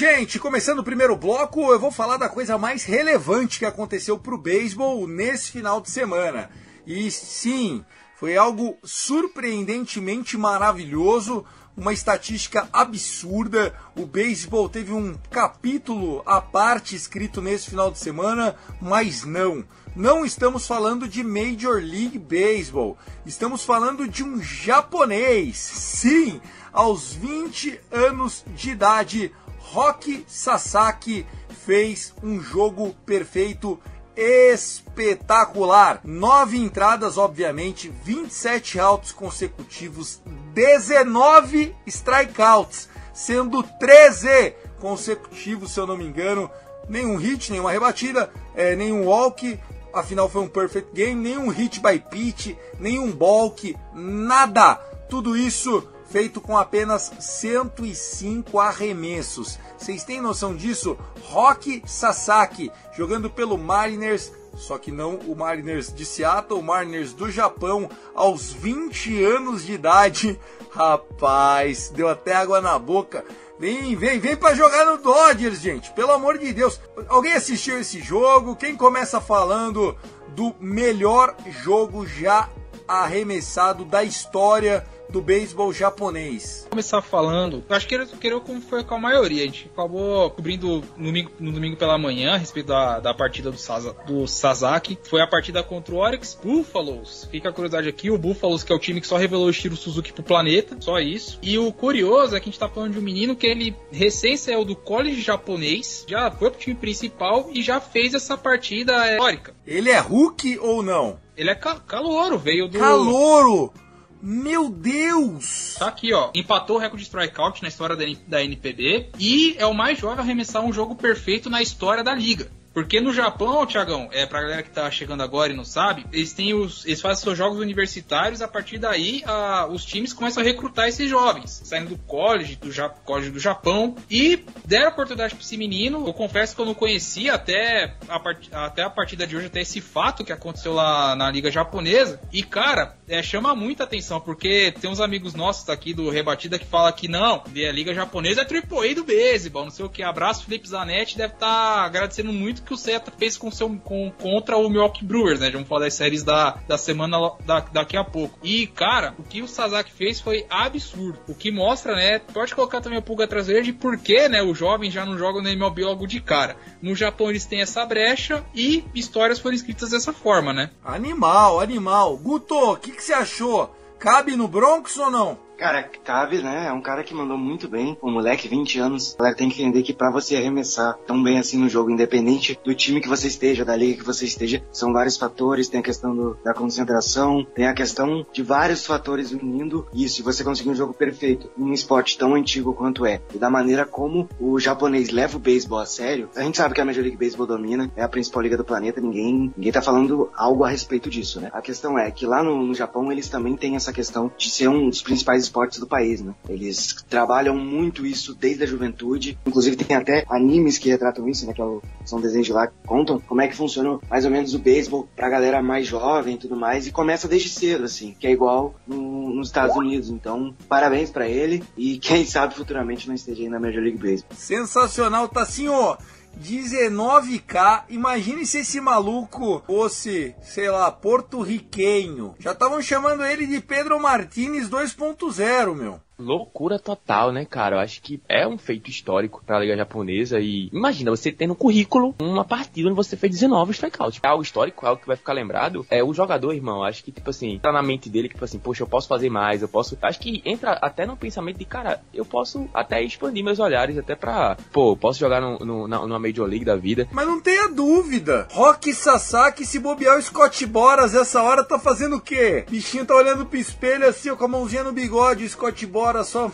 Gente, 0.00 0.38
começando 0.38 0.78
o 0.78 0.82
primeiro 0.82 1.14
bloco, 1.14 1.70
eu 1.70 1.78
vou 1.78 1.90
falar 1.90 2.16
da 2.16 2.26
coisa 2.26 2.56
mais 2.56 2.84
relevante 2.84 3.58
que 3.58 3.66
aconteceu 3.66 4.18
para 4.18 4.34
o 4.34 4.38
beisebol 4.38 5.06
nesse 5.06 5.50
final 5.50 5.78
de 5.78 5.90
semana. 5.90 6.48
E 6.86 7.10
sim, 7.10 7.84
foi 8.16 8.34
algo 8.34 8.78
surpreendentemente 8.82 10.38
maravilhoso, 10.38 11.44
uma 11.76 11.92
estatística 11.92 12.66
absurda. 12.72 13.74
O 13.94 14.06
beisebol 14.06 14.70
teve 14.70 14.90
um 14.90 15.14
capítulo 15.30 16.22
à 16.24 16.40
parte 16.40 16.96
escrito 16.96 17.42
nesse 17.42 17.68
final 17.68 17.90
de 17.90 17.98
semana, 17.98 18.56
mas 18.80 19.26
não. 19.26 19.62
Não 19.94 20.24
estamos 20.24 20.66
falando 20.66 21.06
de 21.06 21.22
Major 21.22 21.74
League 21.74 22.18
Baseball, 22.18 22.96
estamos 23.26 23.64
falando 23.64 24.08
de 24.08 24.24
um 24.24 24.40
japonês. 24.42 25.58
Sim, 25.58 26.40
aos 26.72 27.12
20 27.12 27.80
anos 27.90 28.44
de 28.54 28.70
idade, 28.70 29.32
Rock 29.72 30.24
Sasaki 30.26 31.24
fez 31.64 32.12
um 32.22 32.40
jogo 32.40 32.92
perfeito 33.06 33.78
espetacular. 34.16 36.00
Nove 36.02 36.58
entradas, 36.58 37.16
obviamente, 37.16 37.88
27 38.02 38.80
altos 38.80 39.12
consecutivos, 39.12 40.20
19 40.52 41.74
strikeouts, 41.86 42.88
sendo 43.14 43.62
13 43.62 44.54
consecutivos, 44.80 45.70
se 45.72 45.78
eu 45.78 45.86
não 45.86 45.96
me 45.96 46.04
engano. 46.04 46.50
Nenhum 46.88 47.16
hit, 47.16 47.52
nenhuma 47.52 47.70
rebatida, 47.70 48.28
é, 48.56 48.74
nenhum 48.74 49.06
walk, 49.06 49.56
afinal 49.94 50.28
foi 50.28 50.42
um 50.42 50.48
perfect 50.48 50.92
game, 50.92 51.14
nenhum 51.14 51.48
hit 51.48 51.80
by 51.80 52.00
pitch, 52.00 52.56
nenhum 52.80 53.12
balk, 53.12 53.76
nada. 53.94 54.74
Tudo 55.08 55.36
isso 55.36 55.86
feito 56.10 56.40
com 56.40 56.58
apenas 56.58 57.12
105 57.20 58.58
arremessos. 58.58 59.58
Vocês 59.78 60.02
têm 60.04 60.20
noção 60.20 60.54
disso? 60.54 60.98
Rock 61.22 61.82
Sasaki 61.86 62.70
jogando 62.96 63.30
pelo 63.30 63.56
Mariners, 63.56 64.32
só 64.56 64.76
que 64.76 64.90
não 64.90 65.14
o 65.14 65.36
Mariners 65.36 65.94
de 65.94 66.04
Seattle, 66.04 66.58
o 66.58 66.62
Mariners 66.62 67.12
do 67.12 67.30
Japão, 67.30 67.88
aos 68.14 68.52
20 68.52 69.24
anos 69.24 69.64
de 69.64 69.72
idade. 69.72 70.38
Rapaz, 70.70 71.90
deu 71.90 72.08
até 72.08 72.34
água 72.34 72.60
na 72.60 72.78
boca. 72.78 73.24
Vem, 73.58 73.94
vem, 73.94 74.18
vem 74.18 74.36
para 74.36 74.54
jogar 74.54 74.86
no 74.86 74.98
Dodgers, 74.98 75.60
gente. 75.60 75.92
Pelo 75.92 76.12
amor 76.12 76.38
de 76.38 76.52
Deus. 76.52 76.80
Alguém 77.08 77.34
assistiu 77.34 77.78
esse 77.78 78.00
jogo? 78.00 78.56
Quem 78.56 78.74
começa 78.74 79.20
falando 79.20 79.96
do 80.28 80.54
melhor 80.58 81.36
jogo 81.62 82.06
já 82.06 82.48
arremessado 82.88 83.84
da 83.84 84.02
história 84.02 84.84
do 85.10 85.20
beisebol 85.20 85.72
japonês. 85.72 86.60
Vou 86.62 86.70
começar 86.70 87.02
falando, 87.02 87.62
acho 87.68 87.86
que 87.86 87.94
era 87.94 88.06
como 88.40 88.60
foi 88.60 88.84
com 88.84 88.94
a 88.94 88.98
maioria. 88.98 89.42
A 89.42 89.46
gente 89.46 89.70
acabou 89.72 90.30
cobrindo 90.30 90.82
no 90.96 91.06
domingo, 91.06 91.30
no 91.38 91.52
domingo 91.52 91.76
pela 91.76 91.98
manhã 91.98 92.34
a 92.34 92.36
respeito 92.36 92.66
da, 92.66 93.00
da 93.00 93.12
partida 93.12 93.50
do, 93.50 93.58
Sasa, 93.58 93.94
do 94.06 94.26
Sasaki. 94.26 94.98
Foi 95.04 95.20
a 95.20 95.26
partida 95.26 95.62
contra 95.62 95.94
o 95.94 95.98
Oryx 95.98 96.38
Buffaloes. 96.42 97.28
Fica 97.30 97.48
a 97.48 97.52
curiosidade 97.52 97.88
aqui: 97.88 98.10
o 98.10 98.18
Buffaloes, 98.18 98.62
que 98.62 98.72
é 98.72 98.76
o 98.76 98.78
time 98.78 99.00
que 99.00 99.06
só 99.06 99.16
revelou 99.16 99.48
o 99.48 99.52
Shiro 99.52 99.76
Suzuki 99.76 100.12
pro 100.12 100.22
planeta, 100.22 100.76
só 100.80 100.98
isso. 100.98 101.38
E 101.42 101.58
o 101.58 101.72
curioso 101.72 102.36
é 102.36 102.40
que 102.40 102.48
a 102.48 102.50
gente 102.50 102.58
tá 102.58 102.68
falando 102.68 102.92
de 102.92 102.98
um 102.98 103.02
menino 103.02 103.36
que 103.36 103.46
ele 103.46 103.76
recém 103.90 104.36
saiu 104.36 104.64
do 104.64 104.76
college 104.76 105.20
japonês, 105.20 106.04
já 106.08 106.30
foi 106.30 106.50
pro 106.50 106.60
time 106.60 106.76
principal 106.76 107.50
e 107.52 107.62
já 107.62 107.80
fez 107.80 108.14
essa 108.14 108.36
partida 108.36 109.12
histórica. 109.12 109.54
Ele 109.66 109.90
é 109.90 109.98
Hulk 109.98 110.58
ou 110.58 110.82
não? 110.82 111.18
Ele 111.36 111.50
é 111.50 111.54
ca 111.54 111.76
calouro, 111.76 112.38
veio 112.38 112.68
do. 112.68 112.78
Calouro! 112.78 113.72
Meu 114.22 114.68
Deus! 114.68 115.76
Tá 115.78 115.88
aqui, 115.88 116.12
ó. 116.12 116.30
Empatou 116.34 116.76
o 116.76 116.78
recorde 116.78 117.02
de 117.02 117.08
strikeout 117.08 117.62
na 117.62 117.68
história 117.68 117.96
da, 117.96 118.04
da 118.26 118.44
NPB 118.44 119.10
e 119.18 119.54
é 119.58 119.66
o 119.66 119.74
mais 119.74 119.98
jovem 119.98 120.18
a 120.18 120.22
arremessar 120.22 120.62
um 120.64 120.72
jogo 120.72 120.94
perfeito 120.94 121.48
na 121.48 121.62
história 121.62 122.04
da 122.04 122.14
liga. 122.14 122.50
Porque 122.72 123.00
no 123.00 123.12
Japão, 123.12 123.66
Tiagão, 123.66 124.08
é 124.12 124.24
pra 124.24 124.42
galera 124.42 124.62
que 124.62 124.70
tá 124.70 124.88
chegando 124.90 125.22
agora 125.22 125.52
e 125.52 125.56
não 125.56 125.64
sabe, 125.64 126.06
eles 126.12 126.32
têm 126.32 126.54
os. 126.54 126.84
Eles 126.84 127.00
fazem 127.00 127.22
seus 127.24 127.36
jogos 127.36 127.58
universitários, 127.58 128.40
a 128.40 128.48
partir 128.48 128.78
daí 128.78 129.22
a, 129.26 129.66
os 129.66 129.84
times 129.84 130.12
começam 130.12 130.42
a 130.42 130.46
recrutar 130.46 130.88
esses 130.88 131.08
jovens, 131.10 131.62
saindo 131.64 131.90
do 131.90 131.98
college, 131.98 132.56
do 132.56 132.70
ja, 132.70 132.88
college 132.88 133.30
do 133.30 133.40
Japão, 133.40 133.96
e 134.08 134.44
deram 134.64 134.90
oportunidade 134.90 135.34
pra 135.34 135.42
esse 135.42 135.56
menino. 135.56 136.06
Eu 136.06 136.14
confesso 136.14 136.54
que 136.54 136.60
eu 136.60 136.66
não 136.66 136.74
conhecia 136.74 137.34
até 137.34 137.94
a, 138.08 138.20
part, 138.20 138.48
até 138.52 138.82
a 138.82 138.90
partida 138.90 139.26
de 139.26 139.36
hoje, 139.36 139.46
até 139.46 139.60
esse 139.60 139.80
fato 139.80 140.24
que 140.24 140.32
aconteceu 140.32 140.72
lá 140.72 141.16
na 141.16 141.30
Liga 141.30 141.50
Japonesa. 141.50 142.20
E, 142.32 142.42
cara, 142.42 142.96
é, 143.08 143.20
chama 143.22 143.54
muita 143.54 143.82
atenção, 143.82 144.20
porque 144.20 144.72
tem 144.80 144.88
uns 144.88 145.00
amigos 145.00 145.34
nossos 145.34 145.68
aqui 145.68 145.92
do 145.92 146.08
Rebatida 146.08 146.58
que 146.58 146.66
fala 146.66 146.92
que 146.92 147.08
não, 147.08 147.42
a 147.44 147.72
Liga 147.72 147.92
Japonesa 147.92 148.42
é 148.42 148.44
AAA 148.44 148.94
do 148.94 149.04
beisebol, 149.04 149.64
não 149.64 149.70
sei 149.70 149.84
o 149.84 149.88
que. 149.88 150.02
Abraço, 150.02 150.44
Felipe 150.44 150.68
Zanetti, 150.68 151.18
deve 151.18 151.34
estar 151.34 151.46
tá 151.46 151.82
agradecendo 151.82 152.32
muito 152.32 152.59
que 152.64 152.74
o 152.74 152.76
Seta 152.76 153.12
fez 153.16 153.36
com 153.36 153.50
seu, 153.50 153.68
com, 153.84 154.10
contra 154.20 154.56
o 154.56 154.68
Milwaukee 154.68 155.04
Brewers, 155.04 155.40
né? 155.40 155.50
Vamos 155.50 155.68
falar 155.68 155.86
das 155.86 155.94
séries 155.94 156.22
da, 156.22 156.58
da 156.66 156.78
semana 156.78 157.32
da, 157.44 157.60
daqui 157.60 157.96
a 157.96 158.04
pouco. 158.04 158.38
E, 158.42 158.66
cara, 158.66 159.14
o 159.18 159.22
que 159.22 159.42
o 159.42 159.48
Sasaki 159.48 159.92
fez 159.92 160.20
foi 160.20 160.46
absurdo. 160.48 161.18
O 161.28 161.34
que 161.34 161.50
mostra, 161.50 161.94
né? 161.94 162.18
Pode 162.18 162.54
colocar 162.54 162.80
também 162.80 162.98
a 162.98 163.02
pulga 163.02 163.26
traseira 163.26 163.62
de 163.62 163.72
por 163.72 163.98
que, 163.98 164.28
né? 164.28 164.42
Os 164.42 164.56
jovens 164.56 164.92
já 164.92 165.04
não 165.04 165.18
jogam 165.18 165.42
no 165.42 165.48
MLB 165.48 165.84
logo 165.84 166.06
de 166.06 166.20
cara. 166.20 166.56
No 166.80 166.94
Japão 166.94 167.30
eles 167.30 167.46
têm 167.46 167.60
essa 167.60 167.84
brecha 167.84 168.44
e 168.54 168.84
histórias 168.94 169.38
foram 169.38 169.54
escritas 169.54 169.90
dessa 169.90 170.12
forma, 170.12 170.52
né? 170.52 170.70
Animal, 170.84 171.60
animal. 171.60 172.16
Guto, 172.16 172.54
o 172.54 172.76
que, 172.76 172.92
que 172.92 173.02
você 173.02 173.12
achou? 173.12 173.74
Cabe 173.98 174.34
no 174.34 174.48
Bronx 174.48 174.96
ou 174.96 175.10
não? 175.10 175.49
Cara, 175.60 175.82
cabe, 175.82 176.38
né? 176.38 176.68
É 176.68 176.72
um 176.72 176.80
cara 176.80 177.04
que 177.04 177.12
mandou 177.12 177.36
muito 177.36 177.68
bem. 177.68 177.94
Um 178.02 178.10
moleque, 178.10 178.48
20 178.48 178.78
anos. 178.78 179.14
Galera 179.18 179.36
tem 179.36 179.50
que 179.50 179.60
entender 179.60 179.82
que 179.82 179.92
para 179.92 180.10
você 180.10 180.34
arremessar 180.34 180.96
tão 181.06 181.22
bem 181.22 181.38
assim 181.38 181.58
no 181.58 181.68
jogo, 181.68 181.90
independente 181.90 182.58
do 182.64 182.74
time 182.74 182.98
que 182.98 183.08
você 183.08 183.28
esteja, 183.28 183.62
da 183.62 183.76
liga 183.76 183.98
que 183.98 184.06
você 184.06 184.24
esteja, 184.24 184.64
são 184.72 184.90
vários 184.90 185.18
fatores. 185.18 185.68
Tem 185.68 185.80
a 185.80 185.82
questão 185.82 186.16
do, 186.16 186.38
da 186.42 186.54
concentração, 186.54 187.46
tem 187.54 187.66
a 187.66 187.74
questão 187.74 188.26
de 188.32 188.42
vários 188.42 188.86
fatores 188.86 189.32
unindo. 189.32 189.86
E 189.92 190.08
você 190.22 190.42
conseguir 190.42 190.70
um 190.70 190.74
jogo 190.74 190.94
perfeito 190.94 191.50
em 191.58 191.62
um 191.62 191.74
esporte 191.74 192.16
tão 192.16 192.34
antigo 192.34 192.72
quanto 192.72 193.04
é, 193.04 193.20
e 193.34 193.38
da 193.38 193.50
maneira 193.50 193.84
como 193.84 194.28
o 194.40 194.58
japonês 194.58 195.10
leva 195.10 195.36
o 195.36 195.40
beisebol 195.40 195.78
a 195.78 195.86
sério, 195.86 196.30
a 196.34 196.42
gente 196.42 196.56
sabe 196.56 196.74
que 196.74 196.80
a 196.80 196.84
Major 196.86 197.02
League 197.02 197.18
Baseball 197.18 197.46
domina, 197.46 197.90
é 197.96 198.02
a 198.02 198.08
principal 198.08 198.42
liga 198.42 198.56
do 198.56 198.64
planeta, 198.64 199.00
ninguém, 199.00 199.52
ninguém 199.54 199.72
tá 199.72 199.82
falando 199.82 200.30
algo 200.34 200.64
a 200.64 200.70
respeito 200.70 201.10
disso, 201.10 201.38
né? 201.38 201.50
A 201.52 201.60
questão 201.60 201.98
é 201.98 202.10
que 202.10 202.24
lá 202.24 202.42
no, 202.42 202.64
no 202.64 202.74
Japão 202.74 203.12
eles 203.12 203.28
também 203.28 203.56
têm 203.56 203.76
essa 203.76 203.92
questão 203.92 204.32
de 204.38 204.50
ser 204.50 204.68
um 204.68 204.88
dos 204.88 205.02
principais 205.02 205.49
esportes 205.50 205.80
do 205.80 205.86
país, 205.86 206.22
né? 206.22 206.32
Eles 206.48 206.96
trabalham 207.08 207.56
muito 207.56 208.06
isso 208.06 208.34
desde 208.34 208.62
a 208.62 208.66
juventude, 208.66 209.36
inclusive 209.44 209.76
tem 209.76 209.96
até 209.96 210.24
animes 210.28 210.78
que 210.78 210.88
retratam 210.88 211.28
isso, 211.28 211.46
né? 211.46 211.52
Que 211.52 211.60
é 211.60 211.80
são 212.04 212.20
desenhos 212.20 212.46
de 212.46 212.52
lá 212.52 212.68
que 212.68 212.74
contam 212.86 213.20
como 213.20 213.40
é 213.40 213.48
que 213.48 213.56
funciona 213.56 213.98
mais 214.08 214.24
ou 214.24 214.30
menos 214.30 214.54
o 214.54 214.58
beisebol 214.58 215.08
pra 215.14 215.28
galera 215.28 215.62
mais 215.62 215.86
jovem 215.86 216.34
e 216.34 216.38
tudo 216.38 216.56
mais, 216.56 216.86
e 216.86 216.92
começa 216.92 217.28
desde 217.28 217.48
cedo, 217.48 217.84
assim, 217.84 218.14
que 218.18 218.26
é 218.26 218.30
igual 218.30 218.74
no, 218.86 219.30
nos 219.30 219.48
Estados 219.48 219.76
Unidos. 219.76 220.08
Então, 220.08 220.54
parabéns 220.68 221.10
para 221.10 221.28
ele 221.28 221.62
e 221.76 221.98
quem 221.98 222.24
sabe 222.24 222.54
futuramente 222.54 223.08
não 223.08 223.14
esteja 223.14 223.42
aí 223.42 223.48
na 223.48 223.58
Major 223.58 223.82
League 223.82 223.98
Baseball. 223.98 224.36
Sensacional, 224.36 225.30
assim, 225.34 225.68
ó. 225.68 225.96
19k. 226.40 227.84
Imagine 227.90 228.46
se 228.46 228.58
esse 228.58 228.80
maluco 228.80 229.62
fosse, 229.66 230.34
sei 230.42 230.70
lá, 230.70 230.90
porto-riquenho. 230.90 232.34
Já 232.38 232.52
estavam 232.52 232.80
chamando 232.80 233.24
ele 233.24 233.46
de 233.46 233.60
Pedro 233.60 234.00
Martinez 234.00 234.68
2.0, 234.68 235.74
meu. 235.74 236.00
Loucura 236.20 236.78
total, 236.78 237.32
né, 237.32 237.44
cara? 237.44 237.76
Eu 237.76 237.80
acho 237.80 238.00
que 238.02 238.20
é 238.28 238.46
um 238.46 238.58
feito 238.58 238.90
histórico 238.90 239.42
pra 239.44 239.58
Liga 239.58 239.76
Japonesa 239.76 240.38
e 240.38 240.68
imagina 240.72 241.10
você 241.10 241.32
ter 241.32 241.46
no 241.46 241.54
currículo 241.54 242.14
uma 242.20 242.44
partida 242.44 242.88
onde 242.88 242.96
você 242.96 243.16
fez 243.16 243.32
19 243.32 243.72
strikeouts. 243.72 244.20
É 244.22 244.28
algo 244.28 244.42
histórico, 244.42 244.84
é 244.84 244.88
algo 244.88 245.00
que 245.00 245.06
vai 245.06 245.16
ficar 245.16 245.32
lembrado. 245.32 245.86
É 245.90 246.02
o 246.02 246.12
jogador, 246.12 246.52
irmão, 246.52 246.84
acho 246.84 247.02
que, 247.02 247.12
tipo 247.12 247.30
assim, 247.30 247.58
tá 247.58 247.72
na 247.72 247.82
mente 247.82 248.08
dele 248.08 248.28
que, 248.28 248.34
tipo 248.34 248.44
assim, 248.44 248.58
poxa, 248.58 248.82
eu 248.82 248.86
posso 248.86 249.08
fazer 249.08 249.30
mais, 249.30 249.62
eu 249.62 249.68
posso. 249.68 249.96
Acho 250.02 250.20
que 250.20 250.42
entra 250.44 250.72
até 250.72 251.06
no 251.06 251.16
pensamento 251.16 251.58
de, 251.58 251.64
cara, 251.64 252.00
eu 252.12 252.24
posso 252.24 252.68
até 252.74 253.02
expandir 253.02 253.44
meus 253.44 253.58
olhares 253.58 253.96
até 253.96 254.14
pra, 254.14 254.56
pô, 254.72 254.96
posso 254.96 255.18
jogar 255.18 255.40
no, 255.40 255.58
no, 255.58 255.88
na, 255.88 256.00
numa 256.06 256.18
Major 256.18 256.46
League 256.46 256.64
da 256.64 256.76
vida. 256.76 257.08
Mas 257.12 257.26
não 257.26 257.40
tenha 257.40 257.68
dúvida. 257.68 258.48
Rock 258.52 258.92
Sasaki, 258.92 259.64
se 259.64 259.78
bobear 259.78 260.18
o 260.18 260.22
Scott 260.22 260.66
Boras 260.66 261.14
essa 261.14 261.42
hora, 261.42 261.64
tá 261.64 261.78
fazendo 261.78 262.16
o 262.16 262.20
quê? 262.20 262.64
Bichinho 262.68 263.06
tá 263.06 263.14
olhando 263.14 263.46
pro 263.46 263.58
espelho 263.58 264.06
assim, 264.06 264.30
ó, 264.30 264.36
com 264.36 264.44
a 264.44 264.48
mãozinha 264.48 264.84
no 264.84 264.92
bigode, 264.92 265.44
o 265.44 265.48
Scott 265.48 265.86
Boras 265.86 266.09
Bora 266.10 266.24
só. 266.24 266.50